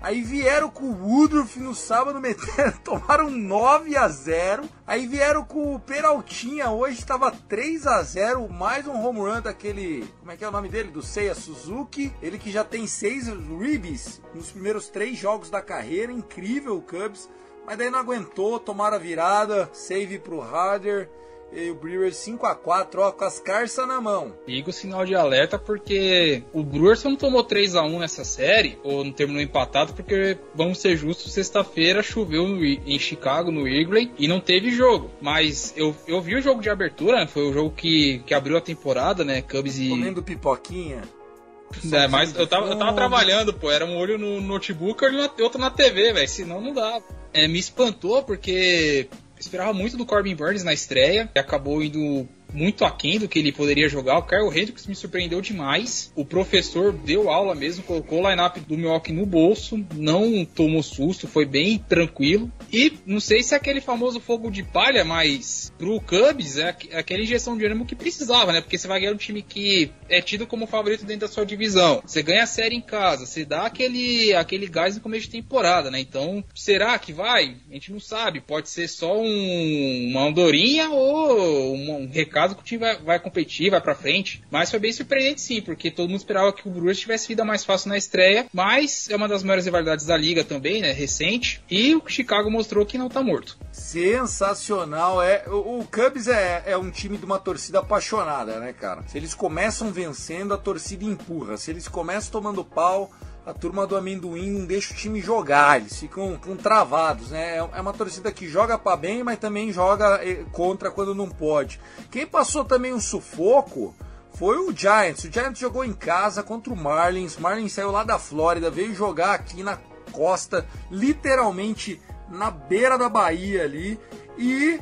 aí 0.00 0.22
vieram 0.22 0.70
com 0.70 0.86
o 0.86 1.06
Woodruff 1.06 1.60
no 1.60 1.74
sábado, 1.74 2.18
meteram, 2.22 2.72
tomaram 2.78 3.28
9 3.28 3.94
a 3.98 4.08
0 4.08 4.66
Aí 4.86 5.06
vieram 5.06 5.44
com 5.44 5.74
o 5.74 5.78
Peraltinha, 5.78 6.70
hoje 6.70 6.98
estava 6.98 7.30
3 7.30 7.86
a 7.86 8.02
0 8.02 8.48
mais 8.48 8.86
um 8.86 8.94
home 8.94 9.20
run 9.20 9.42
daquele, 9.42 10.10
como 10.20 10.32
é 10.32 10.38
que 10.38 10.42
é 10.42 10.48
o 10.48 10.50
nome 10.50 10.70
dele? 10.70 10.90
Do 10.90 11.02
Seiya 11.02 11.34
Suzuki. 11.34 12.10
Ele 12.22 12.38
que 12.38 12.50
já 12.50 12.64
tem 12.64 12.86
6 12.86 13.28
ribs 13.60 14.22
nos 14.34 14.50
primeiros 14.52 14.88
3 14.88 15.14
jogos 15.14 15.50
da 15.50 15.60
carreira, 15.60 16.10
incrível 16.10 16.78
o 16.78 16.82
Cubs. 16.82 17.28
Mas 17.66 17.76
daí 17.76 17.90
não 17.90 17.98
aguentou, 17.98 18.58
tomaram 18.58 18.96
a 18.96 18.98
virada, 18.98 19.68
save 19.74 20.18
pro 20.18 20.40
Harder. 20.40 21.10
E 21.52 21.70
o 21.70 21.74
Brewers 21.74 22.16
5 22.16 22.46
a 22.46 22.54
4 22.54 23.00
ó, 23.00 23.10
com 23.10 23.24
as 23.24 23.40
carças 23.40 23.86
na 23.88 24.00
mão. 24.00 24.34
Liga 24.46 24.70
o 24.70 24.72
sinal 24.72 25.04
de 25.04 25.14
alerta 25.14 25.58
porque 25.58 26.42
o 26.52 26.62
Brewers 26.62 27.00
só 27.00 27.08
não 27.08 27.16
tomou 27.16 27.42
3 27.42 27.74
a 27.74 27.82
1 27.82 27.98
nessa 27.98 28.24
série, 28.24 28.78
ou 28.82 29.02
não 29.02 29.12
terminou 29.12 29.40
empatado, 29.40 29.94
porque, 29.94 30.36
vamos 30.54 30.78
ser 30.78 30.96
justos, 30.96 31.32
sexta-feira 31.32 32.02
choveu 32.02 32.46
no 32.46 32.64
em 32.64 32.98
Chicago, 32.98 33.50
no 33.50 33.62
Wrigley, 33.62 34.12
e 34.18 34.28
não 34.28 34.40
teve 34.40 34.70
jogo. 34.70 35.10
Mas 35.20 35.72
eu, 35.76 35.96
eu 36.06 36.20
vi 36.20 36.36
o 36.36 36.42
jogo 36.42 36.60
de 36.60 36.68
abertura, 36.68 37.20
né? 37.20 37.26
foi 37.26 37.48
o 37.48 37.52
jogo 37.52 37.70
que, 37.70 38.18
que 38.26 38.34
abriu 38.34 38.56
a 38.56 38.60
temporada, 38.60 39.24
né? 39.24 39.40
Cubs 39.42 39.78
e. 39.78 39.88
Comendo 39.88 40.22
pipoquinha. 40.22 41.02
É, 41.92 42.08
mas 42.08 42.34
eu 42.34 42.46
tava, 42.46 42.66
eu 42.66 42.78
tava 42.78 42.94
trabalhando, 42.94 43.52
pô, 43.52 43.70
era 43.70 43.84
um 43.84 43.96
olho 43.96 44.16
no 44.16 44.40
notebook 44.40 45.04
e 45.04 45.42
outro 45.42 45.60
na 45.60 45.70
TV, 45.70 46.14
velho, 46.14 46.26
senão 46.26 46.62
não 46.62 46.72
dá. 46.72 47.00
É, 47.32 47.46
me 47.46 47.58
espantou 47.58 48.22
porque 48.22 49.06
esperava 49.38 49.72
muito 49.72 49.96
do 49.96 50.06
Corbin 50.06 50.34
Burns 50.34 50.62
na 50.62 50.72
estreia, 50.72 51.30
e 51.34 51.38
acabou 51.38 51.82
indo 51.82 52.28
muito 52.52 52.84
aquém 52.84 53.18
do 53.18 53.28
que 53.28 53.38
ele 53.38 53.52
poderia 53.52 53.88
jogar. 53.88 54.18
O 54.18 54.22
Kyle 54.22 54.48
Hendricks 54.48 54.86
me 54.86 54.94
surpreendeu 54.94 55.40
demais. 55.40 56.12
O 56.16 56.24
professor 56.24 56.92
deu 56.92 57.28
aula 57.30 57.54
mesmo, 57.54 57.84
colocou 57.84 58.22
o 58.22 58.28
lineup 58.30 58.56
do 58.58 58.76
Milwaukee 58.76 59.12
no 59.12 59.26
bolso, 59.26 59.84
não 59.94 60.44
tomou 60.44 60.82
susto, 60.82 61.26
foi 61.28 61.44
bem 61.44 61.78
tranquilo. 61.78 62.50
E 62.72 62.92
não 63.06 63.20
sei 63.20 63.42
se 63.42 63.54
é 63.54 63.56
aquele 63.56 63.80
famoso 63.80 64.20
fogo 64.20 64.50
de 64.50 64.62
palha, 64.62 65.04
mas 65.04 65.72
pro 65.78 66.00
Cubs 66.00 66.56
é 66.58 66.70
aqu- 66.70 66.88
aquela 66.94 67.22
injeção 67.22 67.56
de 67.56 67.64
ânimo 67.64 67.86
que 67.86 67.94
precisava, 67.94 68.52
né? 68.52 68.60
Porque 68.60 68.78
você 68.78 68.88
vai 68.88 69.00
ganhar 69.00 69.12
um 69.12 69.16
time 69.16 69.42
que 69.42 69.90
é 70.08 70.20
tido 70.20 70.46
como 70.46 70.66
favorito 70.66 71.04
dentro 71.04 71.26
da 71.28 71.32
sua 71.32 71.44
divisão. 71.44 72.02
Você 72.04 72.22
ganha 72.22 72.42
a 72.44 72.46
série 72.46 72.74
em 72.74 72.80
casa, 72.80 73.26
você 73.26 73.44
dá 73.44 73.62
aquele, 73.66 74.34
aquele 74.34 74.66
gás 74.66 74.94
no 74.94 75.00
começo 75.02 75.26
de 75.26 75.32
temporada, 75.32 75.90
né? 75.90 76.00
Então, 76.00 76.42
será 76.54 76.98
que 76.98 77.12
vai? 77.12 77.56
A 77.70 77.74
gente 77.74 77.92
não 77.92 78.00
sabe. 78.00 78.40
Pode 78.40 78.68
ser 78.70 78.88
só 78.88 79.18
um, 79.20 80.08
uma 80.10 80.26
andorinha 80.28 80.88
ou 80.90 81.74
um, 81.74 82.02
um 82.04 82.08
recado 82.08 82.37
que 82.54 82.60
o 82.60 82.64
time 82.64 82.80
vai, 82.80 82.96
vai 82.96 83.20
competir, 83.20 83.70
vai 83.70 83.80
pra 83.80 83.94
frente. 83.94 84.42
Mas 84.50 84.70
foi 84.70 84.78
bem 84.78 84.92
surpreendente 84.92 85.40
sim, 85.40 85.60
porque 85.60 85.90
todo 85.90 86.08
mundo 86.08 86.18
esperava 86.18 86.52
que 86.52 86.68
o 86.68 86.70
Brewers 86.70 86.98
tivesse 86.98 87.28
vida 87.28 87.44
mais 87.44 87.64
fácil 87.64 87.88
na 87.88 87.96
estreia. 87.96 88.46
Mas 88.52 89.08
é 89.10 89.16
uma 89.16 89.28
das 89.28 89.42
maiores 89.42 89.64
rivalidades 89.64 90.06
da 90.06 90.16
liga 90.16 90.44
também, 90.44 90.80
né? 90.80 90.92
Recente. 90.92 91.62
E 91.70 91.94
o 91.94 92.02
Chicago 92.06 92.50
mostrou 92.50 92.84
que 92.86 92.98
não 92.98 93.08
tá 93.08 93.22
morto. 93.22 93.58
Sensacional. 93.72 95.22
É, 95.22 95.44
o, 95.46 95.80
o 95.80 95.86
Cubs 95.86 96.28
é, 96.28 96.62
é 96.66 96.76
um 96.76 96.90
time 96.90 97.16
de 97.16 97.24
uma 97.24 97.38
torcida 97.38 97.80
apaixonada, 97.80 98.58
né, 98.58 98.72
cara? 98.72 99.02
Se 99.06 99.16
eles 99.16 99.34
começam 99.34 99.90
vencendo, 99.90 100.54
a 100.54 100.58
torcida 100.58 101.04
empurra. 101.04 101.56
Se 101.56 101.70
eles 101.70 101.88
começam 101.88 102.30
tomando 102.30 102.64
pau, 102.64 103.10
a 103.48 103.54
turma 103.54 103.86
do 103.86 103.96
amendoim 103.96 104.50
não 104.50 104.66
deixa 104.66 104.92
o 104.92 104.96
time 104.96 105.22
jogar. 105.22 105.80
Eles 105.80 105.98
ficam, 105.98 106.34
ficam 106.34 106.54
travados, 106.54 107.30
né? 107.30 107.56
É 107.56 107.68
é 107.72 107.80
uma 107.80 107.94
torcida 107.94 108.30
que 108.30 108.46
joga 108.46 108.76
pra 108.76 108.94
bem, 108.94 109.24
mas 109.24 109.38
também 109.38 109.72
joga 109.72 110.20
eh, 110.22 110.44
contra 110.52 110.90
quando 110.90 111.14
não 111.14 111.30
pode. 111.30 111.80
Quem 112.10 112.26
passou 112.26 112.62
também 112.62 112.92
um 112.92 113.00
sufoco 113.00 113.94
foi 114.34 114.58
o 114.58 114.76
Giants. 114.76 115.24
O 115.24 115.32
Giants 115.32 115.58
jogou 115.58 115.82
em 115.82 115.94
casa 115.94 116.42
contra 116.42 116.70
o 116.70 116.76
Marlins. 116.76 117.36
O 117.36 117.40
Marlins 117.40 117.72
saiu 117.72 117.90
lá 117.90 118.04
da 118.04 118.18
Flórida, 118.18 118.70
veio 118.70 118.94
jogar 118.94 119.32
aqui 119.32 119.62
na 119.62 119.78
costa, 120.12 120.66
literalmente 120.90 121.98
na 122.28 122.50
beira 122.50 122.98
da 122.98 123.08
Bahia 123.08 123.64
ali 123.64 123.98
e 124.36 124.78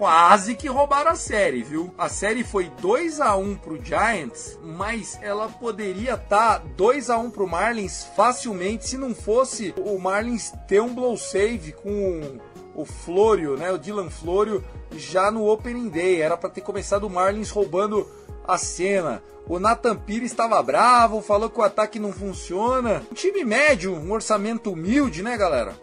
quase 0.00 0.54
que 0.54 0.66
roubaram 0.66 1.10
a 1.10 1.14
série, 1.14 1.62
viu? 1.62 1.92
A 1.98 2.08
série 2.08 2.42
foi 2.42 2.70
2 2.80 3.20
a 3.20 3.36
1 3.36 3.56
pro 3.56 3.84
Giants, 3.84 4.58
mas 4.64 5.18
ela 5.20 5.46
poderia 5.46 6.14
estar 6.14 6.58
tá 6.58 6.64
2 6.74 7.10
a 7.10 7.18
1 7.18 7.30
pro 7.30 7.46
Marlins 7.46 8.06
facilmente 8.16 8.88
se 8.88 8.96
não 8.96 9.14
fosse 9.14 9.74
o 9.76 9.98
Marlins 9.98 10.54
ter 10.66 10.80
um 10.80 10.94
blow 10.94 11.18
save 11.18 11.72
com 11.72 12.38
o 12.74 12.86
Flório, 12.86 13.58
né? 13.58 13.70
O 13.70 13.76
Dylan 13.76 14.08
Flório 14.08 14.64
já 14.96 15.30
no 15.30 15.46
opening 15.46 15.90
day. 15.90 16.22
Era 16.22 16.34
para 16.34 16.48
ter 16.48 16.62
começado 16.62 17.04
o 17.04 17.10
Marlins 17.10 17.50
roubando 17.50 18.08
a 18.48 18.56
cena. 18.56 19.22
O 19.46 19.58
Nathan 19.58 19.96
Pires 19.96 20.30
estava 20.30 20.62
bravo, 20.62 21.20
falou 21.20 21.50
que 21.50 21.60
o 21.60 21.62
ataque 21.62 21.98
não 21.98 22.10
funciona. 22.10 23.02
Um 23.10 23.14
time 23.14 23.44
médio, 23.44 23.94
um 23.94 24.12
orçamento 24.12 24.72
humilde, 24.72 25.22
né, 25.22 25.36
galera? 25.36 25.74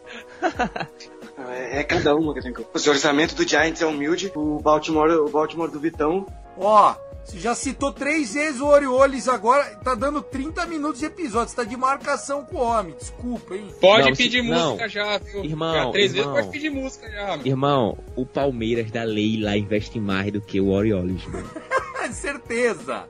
É, 1.50 1.80
é 1.80 1.84
cada 1.84 2.16
uma 2.16 2.34
que 2.34 2.42
tem 2.42 2.54
que. 2.54 2.62
O 2.62 2.68
orçamento 2.90 3.36
do 3.36 3.48
Giants 3.48 3.82
é 3.82 3.86
humilde, 3.86 4.32
o 4.36 4.60
Baltimore, 4.60 5.12
o 5.12 5.30
Baltimore 5.30 5.70
do 5.70 5.80
Vitão. 5.80 6.26
Ó, 6.58 6.96
você 7.24 7.38
já 7.40 7.54
citou 7.54 7.92
três 7.92 8.34
vezes 8.34 8.60
o 8.62 8.66
Orioles 8.66 9.28
agora, 9.28 9.64
tá 9.84 9.94
dando 9.94 10.22
30 10.22 10.66
minutos 10.66 11.00
de 11.00 11.06
episódio. 11.06 11.50
Você 11.50 11.56
tá 11.58 11.64
de 11.64 11.78
marcação 11.78 12.44
com 12.44 12.58
o 12.58 12.62
homem, 12.62 12.96
desculpa, 12.98 13.54
hein? 13.56 13.68
Pode 13.80 14.08
Não, 14.10 14.16
se- 14.16 14.24
pedir 14.24 14.42
não. 14.44 14.70
música 14.72 14.90
já, 14.90 15.18
viu? 15.20 15.44
Irmão, 15.46 15.74
já 15.74 15.92
três 15.92 16.14
irmão. 16.16 16.34
vezes 16.34 16.46
pode 16.48 16.52
pedir 16.58 16.70
música 16.72 17.12
já, 17.12 17.38
meu. 17.38 17.46
Irmão, 17.46 17.98
o 18.16 18.26
Palmeiras 18.26 18.90
da 18.90 19.04
Leila 19.04 19.56
investe 19.58 20.00
mais 20.00 20.32
do 20.32 20.42
que 20.42 20.60
o 20.60 20.70
Orioles, 20.70 21.24
mano. 21.28 21.50
certeza. 22.14 23.06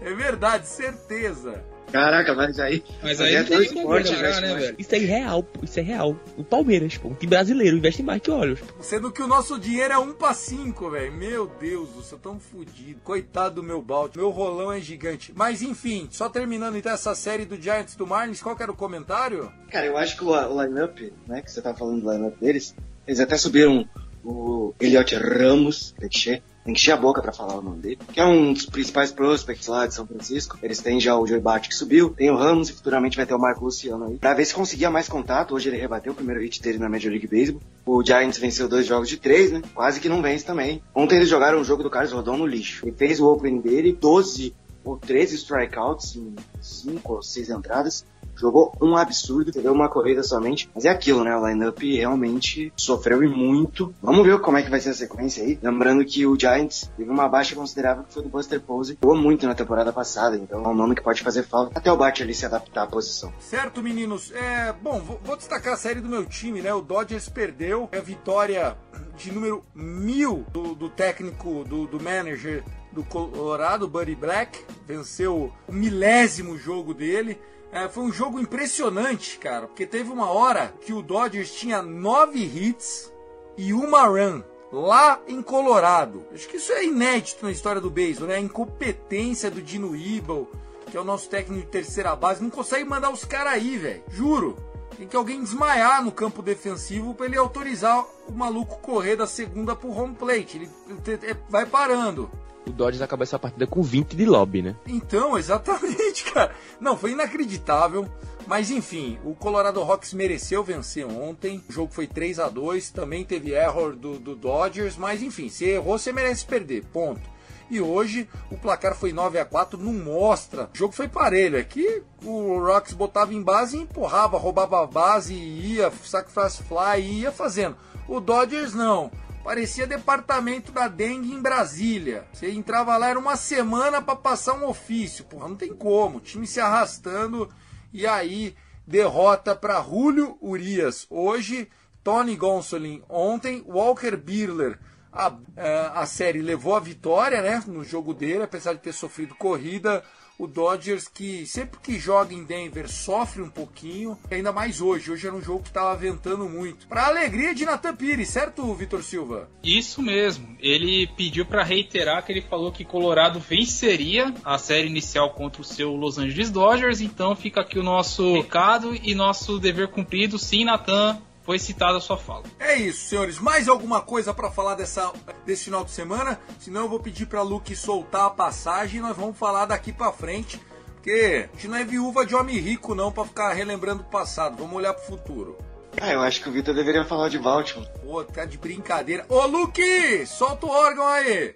É 0.00 0.14
verdade, 0.14 0.66
certeza. 0.66 1.62
Caraca, 1.92 2.34
mas 2.34 2.58
aí. 2.58 2.82
Mas 3.02 3.20
aí 3.20 3.34
é 3.34 3.42
tem 3.44 3.56
investe 3.56 3.74
né, 4.12 4.22
mais. 4.22 4.40
velho? 4.40 4.76
Isso 4.78 4.94
é 4.94 4.98
irreal, 4.98 5.42
pô, 5.42 5.64
isso 5.64 5.78
é 5.80 5.82
real. 5.82 6.16
O 6.36 6.44
Palmeiras, 6.44 6.96
pô, 6.96 7.08
um 7.08 7.14
time 7.14 7.30
brasileiro 7.30 7.76
investe 7.76 8.02
mais 8.02 8.20
que 8.20 8.30
o 8.30 8.34
Orioles. 8.34 8.60
pô. 8.60 8.82
Sendo 8.82 9.10
que 9.10 9.22
o 9.22 9.26
nosso 9.26 9.58
dinheiro 9.58 9.94
é 9.94 9.98
um 9.98 10.12
pra 10.12 10.34
cinco, 10.34 10.90
velho. 10.90 11.12
Meu 11.12 11.46
Deus 11.60 11.88
do 11.90 12.02
céu, 12.02 12.18
tão 12.18 12.38
fudido. 12.40 13.00
Coitado 13.02 13.56
do 13.56 13.62
meu 13.62 13.80
balde. 13.80 14.18
Meu 14.18 14.30
rolão 14.30 14.72
é 14.72 14.80
gigante. 14.80 15.32
Mas 15.34 15.62
enfim, 15.62 16.08
só 16.10 16.28
terminando 16.28 16.76
então 16.76 16.92
essa 16.92 17.14
série 17.14 17.44
do 17.44 17.60
Giants 17.60 17.96
do 17.96 18.06
Marlins, 18.06 18.42
qual 18.42 18.56
que 18.56 18.62
era 18.62 18.72
o 18.72 18.76
comentário? 18.76 19.52
Cara, 19.70 19.86
eu 19.86 19.96
acho 19.96 20.16
que 20.16 20.24
o, 20.24 20.30
o 20.30 20.62
lineup, 20.62 20.98
né, 21.26 21.40
que 21.42 21.50
você 21.50 21.62
tá 21.62 21.74
falando 21.74 22.02
do 22.02 22.12
lineup 22.12 22.38
deles, 22.40 22.74
eles 23.06 23.20
até 23.20 23.36
subiram 23.36 23.88
o 24.24 24.74
Eliot 24.80 25.14
Ramos, 25.14 25.94
que 25.98 26.06
encher, 26.06 26.42
tem 26.66 26.74
que 26.74 26.80
encher 26.80 26.92
a 26.92 26.96
boca 26.96 27.22
pra 27.22 27.32
falar 27.32 27.54
o 27.54 27.62
nome 27.62 27.80
dele, 27.80 27.98
que 28.12 28.20
é 28.20 28.26
um 28.26 28.52
dos 28.52 28.66
principais 28.66 29.12
prospects 29.12 29.68
lá 29.68 29.86
de 29.86 29.94
São 29.94 30.04
Francisco. 30.04 30.58
Eles 30.60 30.80
têm 30.80 30.98
já 30.98 31.16
o 31.16 31.26
Joey 31.26 31.40
Bart 31.40 31.68
que 31.68 31.74
subiu, 31.74 32.10
tem 32.10 32.28
o 32.28 32.36
Ramos 32.36 32.68
e 32.68 32.72
futuramente 32.72 33.16
vai 33.16 33.24
ter 33.24 33.34
o 33.34 33.38
Marco 33.38 33.64
Luciano 33.64 34.04
aí. 34.04 34.18
Pra 34.18 34.34
ver 34.34 34.44
se 34.44 34.52
conseguia 34.52 34.90
mais 34.90 35.08
contato, 35.08 35.54
hoje 35.54 35.68
ele 35.68 35.76
rebateu 35.76 36.12
o 36.12 36.16
primeiro 36.16 36.40
hit 36.40 36.60
dele 36.60 36.78
na 36.78 36.88
Major 36.88 37.10
League 37.10 37.28
Baseball. 37.28 37.62
O 37.86 38.04
Giants 38.04 38.38
venceu 38.38 38.68
dois 38.68 38.84
jogos 38.84 39.08
de 39.08 39.16
três, 39.16 39.52
né? 39.52 39.62
Quase 39.74 40.00
que 40.00 40.08
não 40.08 40.20
vence 40.20 40.44
também. 40.44 40.82
Ontem 40.92 41.16
eles 41.16 41.28
jogaram 41.28 41.60
o 41.60 41.64
jogo 41.64 41.84
do 41.84 41.90
Carlos 41.90 42.12
Rodon 42.12 42.36
no 42.36 42.46
lixo. 42.46 42.84
Ele 42.84 42.96
fez 42.96 43.20
o 43.20 43.28
opening 43.30 43.60
dele, 43.60 43.92
12 43.92 44.52
ou 44.84 44.96
13 44.96 45.36
strikeouts 45.36 46.16
em 46.16 46.34
5 46.60 47.12
ou 47.12 47.22
6 47.22 47.50
entradas. 47.50 48.04
Jogou 48.36 48.72
um 48.80 48.96
absurdo, 48.96 49.52
teve 49.52 49.68
uma 49.68 49.88
corrida 49.88 50.22
somente, 50.22 50.70
mas 50.74 50.84
é 50.84 50.90
aquilo, 50.90 51.24
né? 51.24 51.36
O 51.36 51.46
lineup 51.46 51.78
realmente 51.78 52.72
sofreu 52.76 53.22
e 53.22 53.28
muito. 53.28 53.94
Vamos 54.02 54.24
ver 54.24 54.40
como 54.40 54.58
é 54.58 54.62
que 54.62 54.70
vai 54.70 54.80
ser 54.80 54.90
a 54.90 54.94
sequência 54.94 55.42
aí. 55.42 55.58
Lembrando 55.62 56.04
que 56.04 56.26
o 56.26 56.38
Giants 56.38 56.90
teve 56.96 57.10
uma 57.10 57.28
baixa 57.28 57.54
considerável 57.54 58.04
que 58.04 58.12
foi 58.12 58.22
do 58.22 58.28
Buster 58.28 58.60
Posey, 58.60 58.98
jogou 59.02 59.16
muito 59.16 59.46
na 59.46 59.54
temporada 59.54 59.92
passada, 59.92 60.36
então 60.36 60.64
é 60.64 60.68
um 60.68 60.74
nome 60.74 60.94
que 60.94 61.02
pode 61.02 61.22
fazer 61.22 61.42
falta 61.42 61.78
até 61.78 61.92
o 61.92 62.02
ali 62.06 62.34
se 62.34 62.46
adaptar 62.46 62.84
à 62.84 62.86
posição. 62.86 63.32
Certo, 63.40 63.82
meninos. 63.82 64.32
É, 64.32 64.72
bom, 64.72 65.00
vou, 65.00 65.20
vou 65.24 65.36
destacar 65.36 65.74
a 65.74 65.76
série 65.76 66.00
do 66.00 66.08
meu 66.08 66.24
time, 66.24 66.62
né? 66.62 66.72
O 66.72 66.80
Dodgers 66.80 67.28
perdeu 67.28 67.88
a 67.92 68.00
vitória 68.00 68.76
de 69.16 69.32
número 69.32 69.64
mil 69.74 70.44
do, 70.52 70.74
do 70.74 70.88
técnico, 70.88 71.64
do, 71.64 71.86
do 71.86 72.02
manager 72.02 72.62
do 72.92 73.04
Colorado, 73.04 73.86
Buddy 73.86 74.14
Black, 74.14 74.64
venceu 74.86 75.52
o 75.68 75.72
milésimo 75.72 76.56
jogo 76.56 76.94
dele. 76.94 77.38
É, 77.76 77.90
foi 77.90 78.04
um 78.04 78.12
jogo 78.12 78.40
impressionante, 78.40 79.38
cara, 79.38 79.66
porque 79.66 79.84
teve 79.84 80.10
uma 80.10 80.30
hora 80.30 80.72
que 80.80 80.94
o 80.94 81.02
Dodgers 81.02 81.52
tinha 81.52 81.82
nove 81.82 82.42
hits 82.42 83.12
e 83.54 83.74
uma 83.74 84.06
run 84.06 84.42
lá 84.72 85.20
em 85.28 85.42
Colorado. 85.42 86.24
Acho 86.32 86.48
que 86.48 86.56
isso 86.56 86.72
é 86.72 86.86
inédito 86.86 87.44
na 87.44 87.52
história 87.52 87.78
do 87.78 87.90
beisebol, 87.90 88.28
né? 88.28 88.36
A 88.36 88.40
incompetência 88.40 89.50
do 89.50 89.60
Dino 89.60 89.94
Ebel, 89.94 90.50
que 90.90 90.96
é 90.96 91.00
o 91.00 91.04
nosso 91.04 91.28
técnico 91.28 91.66
de 91.66 91.70
terceira 91.70 92.16
base, 92.16 92.42
não 92.42 92.48
consegue 92.48 92.86
mandar 92.86 93.10
os 93.10 93.26
caras 93.26 93.52
aí, 93.52 93.76
velho. 93.76 94.02
Juro. 94.08 94.56
Tem 94.96 95.06
que 95.06 95.14
alguém 95.14 95.42
desmaiar 95.42 96.02
no 96.02 96.10
campo 96.10 96.40
defensivo 96.40 97.12
para 97.12 97.26
ele 97.26 97.36
autorizar 97.36 98.06
o 98.26 98.32
maluco 98.32 98.80
correr 98.80 99.16
da 99.16 99.26
segunda 99.26 99.76
pro 99.76 99.94
home 99.94 100.14
plate. 100.14 100.56
Ele, 100.56 100.70
ele 101.06 101.36
vai 101.50 101.66
parando 101.66 102.30
o 102.66 102.72
Dodgers 102.72 103.02
acabou 103.02 103.22
essa 103.22 103.38
partida 103.38 103.66
com 103.66 103.82
20 103.82 104.16
de 104.16 104.24
lobby, 104.24 104.62
né? 104.62 104.76
Então, 104.86 105.36
exatamente, 105.38 106.24
cara. 106.32 106.54
Não, 106.80 106.96
foi 106.96 107.12
inacreditável. 107.12 108.08
Mas 108.46 108.70
enfim, 108.70 109.18
o 109.24 109.34
Colorado 109.34 109.82
Rocks 109.82 110.12
mereceu 110.12 110.62
vencer 110.62 111.04
ontem. 111.04 111.62
O 111.68 111.72
jogo 111.72 111.92
foi 111.92 112.06
3 112.06 112.38
a 112.38 112.48
2 112.48 112.90
Também 112.90 113.24
teve 113.24 113.52
error 113.52 113.94
do, 113.96 114.18
do 114.18 114.36
Dodgers. 114.36 114.96
Mas 114.96 115.22
enfim, 115.22 115.48
se 115.48 115.64
errou, 115.64 115.98
você 115.98 116.12
merece 116.12 116.44
perder. 116.44 116.84
Ponto. 116.92 117.36
E 117.68 117.80
hoje 117.80 118.28
o 118.50 118.56
placar 118.56 118.94
foi 118.94 119.12
9 119.12 119.38
a 119.38 119.44
4 119.44 119.78
não 119.78 119.92
mostra. 119.92 120.70
O 120.72 120.78
jogo 120.78 120.92
foi 120.92 121.08
parelho. 121.08 121.58
Aqui 121.58 121.84
é 121.86 122.02
o 122.24 122.64
Rocks 122.64 122.94
botava 122.94 123.34
em 123.34 123.42
base 123.42 123.76
e 123.76 123.80
empurrava, 123.80 124.38
roubava 124.38 124.82
a 124.82 124.86
base, 124.86 125.34
ia, 125.34 125.90
sacrifice 126.04 126.62
fly, 126.62 127.00
ia 127.00 127.32
fazendo. 127.32 127.76
O 128.08 128.20
Dodgers 128.20 128.72
não. 128.72 129.10
Parecia 129.46 129.86
departamento 129.86 130.72
da 130.72 130.88
dengue 130.88 131.32
em 131.32 131.40
Brasília. 131.40 132.26
Você 132.32 132.50
entrava 132.50 132.96
lá, 132.96 133.10
era 133.10 133.18
uma 133.18 133.36
semana 133.36 134.02
para 134.02 134.16
passar 134.16 134.54
um 134.54 134.66
ofício. 134.66 135.24
Porra, 135.24 135.48
não 135.48 135.54
tem 135.54 135.72
como. 135.72 136.18
O 136.18 136.20
time 136.20 136.48
se 136.48 136.58
arrastando 136.58 137.48
e 137.92 138.08
aí 138.08 138.56
derrota 138.84 139.54
para 139.54 139.80
Julio 139.80 140.36
Urias. 140.42 141.06
Hoje, 141.08 141.68
Tony 142.02 142.34
Gonsolin. 142.34 143.04
Ontem, 143.08 143.64
Walker 143.68 144.16
Birler. 144.16 144.80
A, 145.12 145.32
é, 145.56 145.92
a 145.94 146.04
série 146.06 146.42
levou 146.42 146.74
a 146.74 146.80
vitória 146.80 147.40
né, 147.40 147.62
no 147.68 147.84
jogo 147.84 148.12
dele, 148.12 148.42
apesar 148.42 148.72
de 148.72 148.80
ter 148.80 148.92
sofrido 148.92 149.36
corrida 149.36 150.02
o 150.38 150.46
Dodgers 150.46 151.08
que 151.08 151.46
sempre 151.46 151.78
que 151.80 151.98
joga 151.98 152.34
em 152.34 152.44
Denver 152.44 152.90
sofre 152.90 153.42
um 153.42 153.50
pouquinho, 153.50 154.18
ainda 154.30 154.52
mais 154.52 154.80
hoje. 154.80 155.10
Hoje 155.10 155.26
era 155.26 155.36
um 155.36 155.42
jogo 155.42 155.62
que 155.62 155.68
estava 155.68 155.96
ventando 155.96 156.48
muito. 156.48 156.86
Para 156.86 157.06
alegria 157.06 157.54
de 157.54 157.64
Nathan 157.64 157.96
Pires, 157.96 158.28
certo, 158.28 158.74
Vitor 158.74 159.02
Silva? 159.02 159.48
Isso 159.62 160.02
mesmo. 160.02 160.56
Ele 160.60 161.06
pediu 161.16 161.46
para 161.46 161.62
reiterar 161.62 162.24
que 162.24 162.32
ele 162.32 162.42
falou 162.42 162.72
que 162.72 162.84
Colorado 162.84 163.40
venceria 163.40 164.34
a 164.44 164.58
série 164.58 164.88
inicial 164.88 165.30
contra 165.30 165.62
o 165.62 165.64
seu 165.64 165.94
Los 165.94 166.18
Angeles 166.18 166.50
Dodgers. 166.50 167.00
Então 167.00 167.34
fica 167.34 167.60
aqui 167.60 167.78
o 167.78 167.82
nosso 167.82 168.34
recado 168.34 168.94
e 168.94 169.14
nosso 169.14 169.58
dever 169.58 169.88
cumprido. 169.88 170.38
Sim, 170.38 170.64
Nathan, 170.64 171.18
foi 171.46 171.60
citada 171.60 171.96
a 171.96 172.00
sua 172.00 172.18
fala. 172.18 172.42
É 172.58 172.74
isso, 172.74 173.06
senhores. 173.06 173.38
Mais 173.38 173.68
alguma 173.68 174.02
coisa 174.02 174.34
para 174.34 174.50
falar 174.50 174.74
dessa, 174.74 175.12
desse 175.46 175.64
final 175.64 175.84
de 175.84 175.92
semana? 175.92 176.40
Senão 176.58 176.82
eu 176.82 176.88
vou 176.88 176.98
pedir 176.98 177.26
para 177.26 177.40
Luke 177.40 177.74
soltar 177.76 178.26
a 178.26 178.30
passagem 178.30 178.98
e 178.98 179.02
nós 179.02 179.16
vamos 179.16 179.38
falar 179.38 179.66
daqui 179.66 179.92
para 179.92 180.12
frente. 180.12 180.60
Porque 180.96 181.48
a 181.48 181.54
gente 181.54 181.68
não 181.68 181.78
é 181.78 181.84
viúva 181.84 182.26
de 182.26 182.34
homem 182.34 182.58
rico 182.58 182.96
não 182.96 183.12
para 183.12 183.24
ficar 183.24 183.52
relembrando 183.52 184.02
o 184.02 184.10
passado. 184.10 184.56
Vamos 184.58 184.74
olhar 184.74 184.92
pro 184.92 185.06
futuro. 185.06 185.56
Ah, 186.00 186.12
eu 186.12 186.20
acho 186.20 186.42
que 186.42 186.48
o 186.48 186.52
Vitor 186.52 186.74
deveria 186.74 187.04
falar 187.04 187.28
de 187.28 187.38
Baltimore. 187.38 187.88
Pô, 188.04 188.24
tá 188.24 188.44
de 188.44 188.58
brincadeira. 188.58 189.24
Ô, 189.28 189.46
Luke! 189.46 190.26
Solta 190.26 190.66
o 190.66 190.70
órgão 190.70 191.06
aí! 191.06 191.54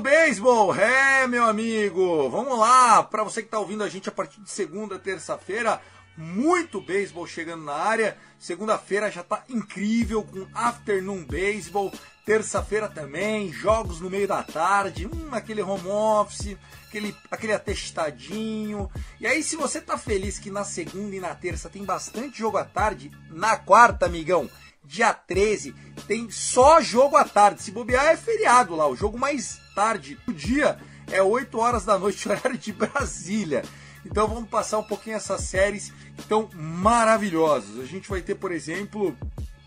Beisebol, 0.00 0.74
é 0.74 1.28
meu 1.28 1.44
amigo, 1.44 2.28
vamos 2.28 2.58
lá, 2.58 3.04
para 3.04 3.22
você 3.22 3.40
que 3.40 3.46
está 3.46 3.60
ouvindo 3.60 3.84
a 3.84 3.88
gente 3.88 4.08
a 4.08 4.12
partir 4.12 4.40
de 4.40 4.50
segunda, 4.50 4.98
terça-feira, 4.98 5.80
muito 6.16 6.80
beisebol 6.80 7.24
chegando 7.24 7.62
na 7.62 7.74
área. 7.74 8.16
Segunda-feira 8.36 9.12
já 9.12 9.20
está 9.20 9.44
incrível 9.48 10.24
com 10.24 10.46
Afternoon 10.52 11.24
Baseball. 11.24 11.92
Terça-feira 12.26 12.88
também, 12.88 13.52
jogos 13.52 14.00
no 14.00 14.10
meio 14.10 14.26
da 14.26 14.42
tarde, 14.42 15.06
hum, 15.06 15.28
aquele 15.30 15.62
home 15.62 15.88
office, 15.88 16.56
aquele, 16.88 17.14
aquele 17.30 17.52
atestadinho. 17.52 18.90
E 19.20 19.26
aí, 19.26 19.42
se 19.42 19.56
você 19.56 19.80
tá 19.80 19.98
feliz 19.98 20.38
que 20.38 20.50
na 20.50 20.64
segunda 20.64 21.14
e 21.14 21.20
na 21.20 21.34
terça 21.34 21.68
tem 21.68 21.84
bastante 21.84 22.38
jogo 22.38 22.56
à 22.56 22.64
tarde, 22.64 23.12
na 23.30 23.56
quarta, 23.56 24.06
amigão, 24.06 24.48
dia 24.84 25.12
13, 25.12 25.74
tem 26.06 26.30
só 26.30 26.80
jogo 26.80 27.16
à 27.16 27.24
tarde. 27.24 27.62
Se 27.62 27.70
bobear, 27.70 28.06
é 28.06 28.16
feriado 28.16 28.74
lá. 28.74 28.86
O 28.86 28.96
jogo 28.96 29.18
mais 29.18 29.60
tarde 29.74 30.18
do 30.26 30.32
dia 30.32 30.78
é 31.10 31.22
8 31.22 31.58
horas 31.58 31.84
da 31.84 31.98
noite, 31.98 32.26
horário 32.28 32.58
de 32.58 32.72
Brasília. 32.72 33.62
Então 34.04 34.28
vamos 34.28 34.48
passar 34.48 34.78
um 34.78 34.84
pouquinho 34.84 35.16
essas 35.16 35.42
séries 35.42 35.92
que 36.14 36.20
estão 36.20 36.48
maravilhosas. 36.52 37.80
A 37.80 37.86
gente 37.86 38.08
vai 38.08 38.20
ter, 38.20 38.34
por 38.34 38.52
exemplo, 38.52 39.16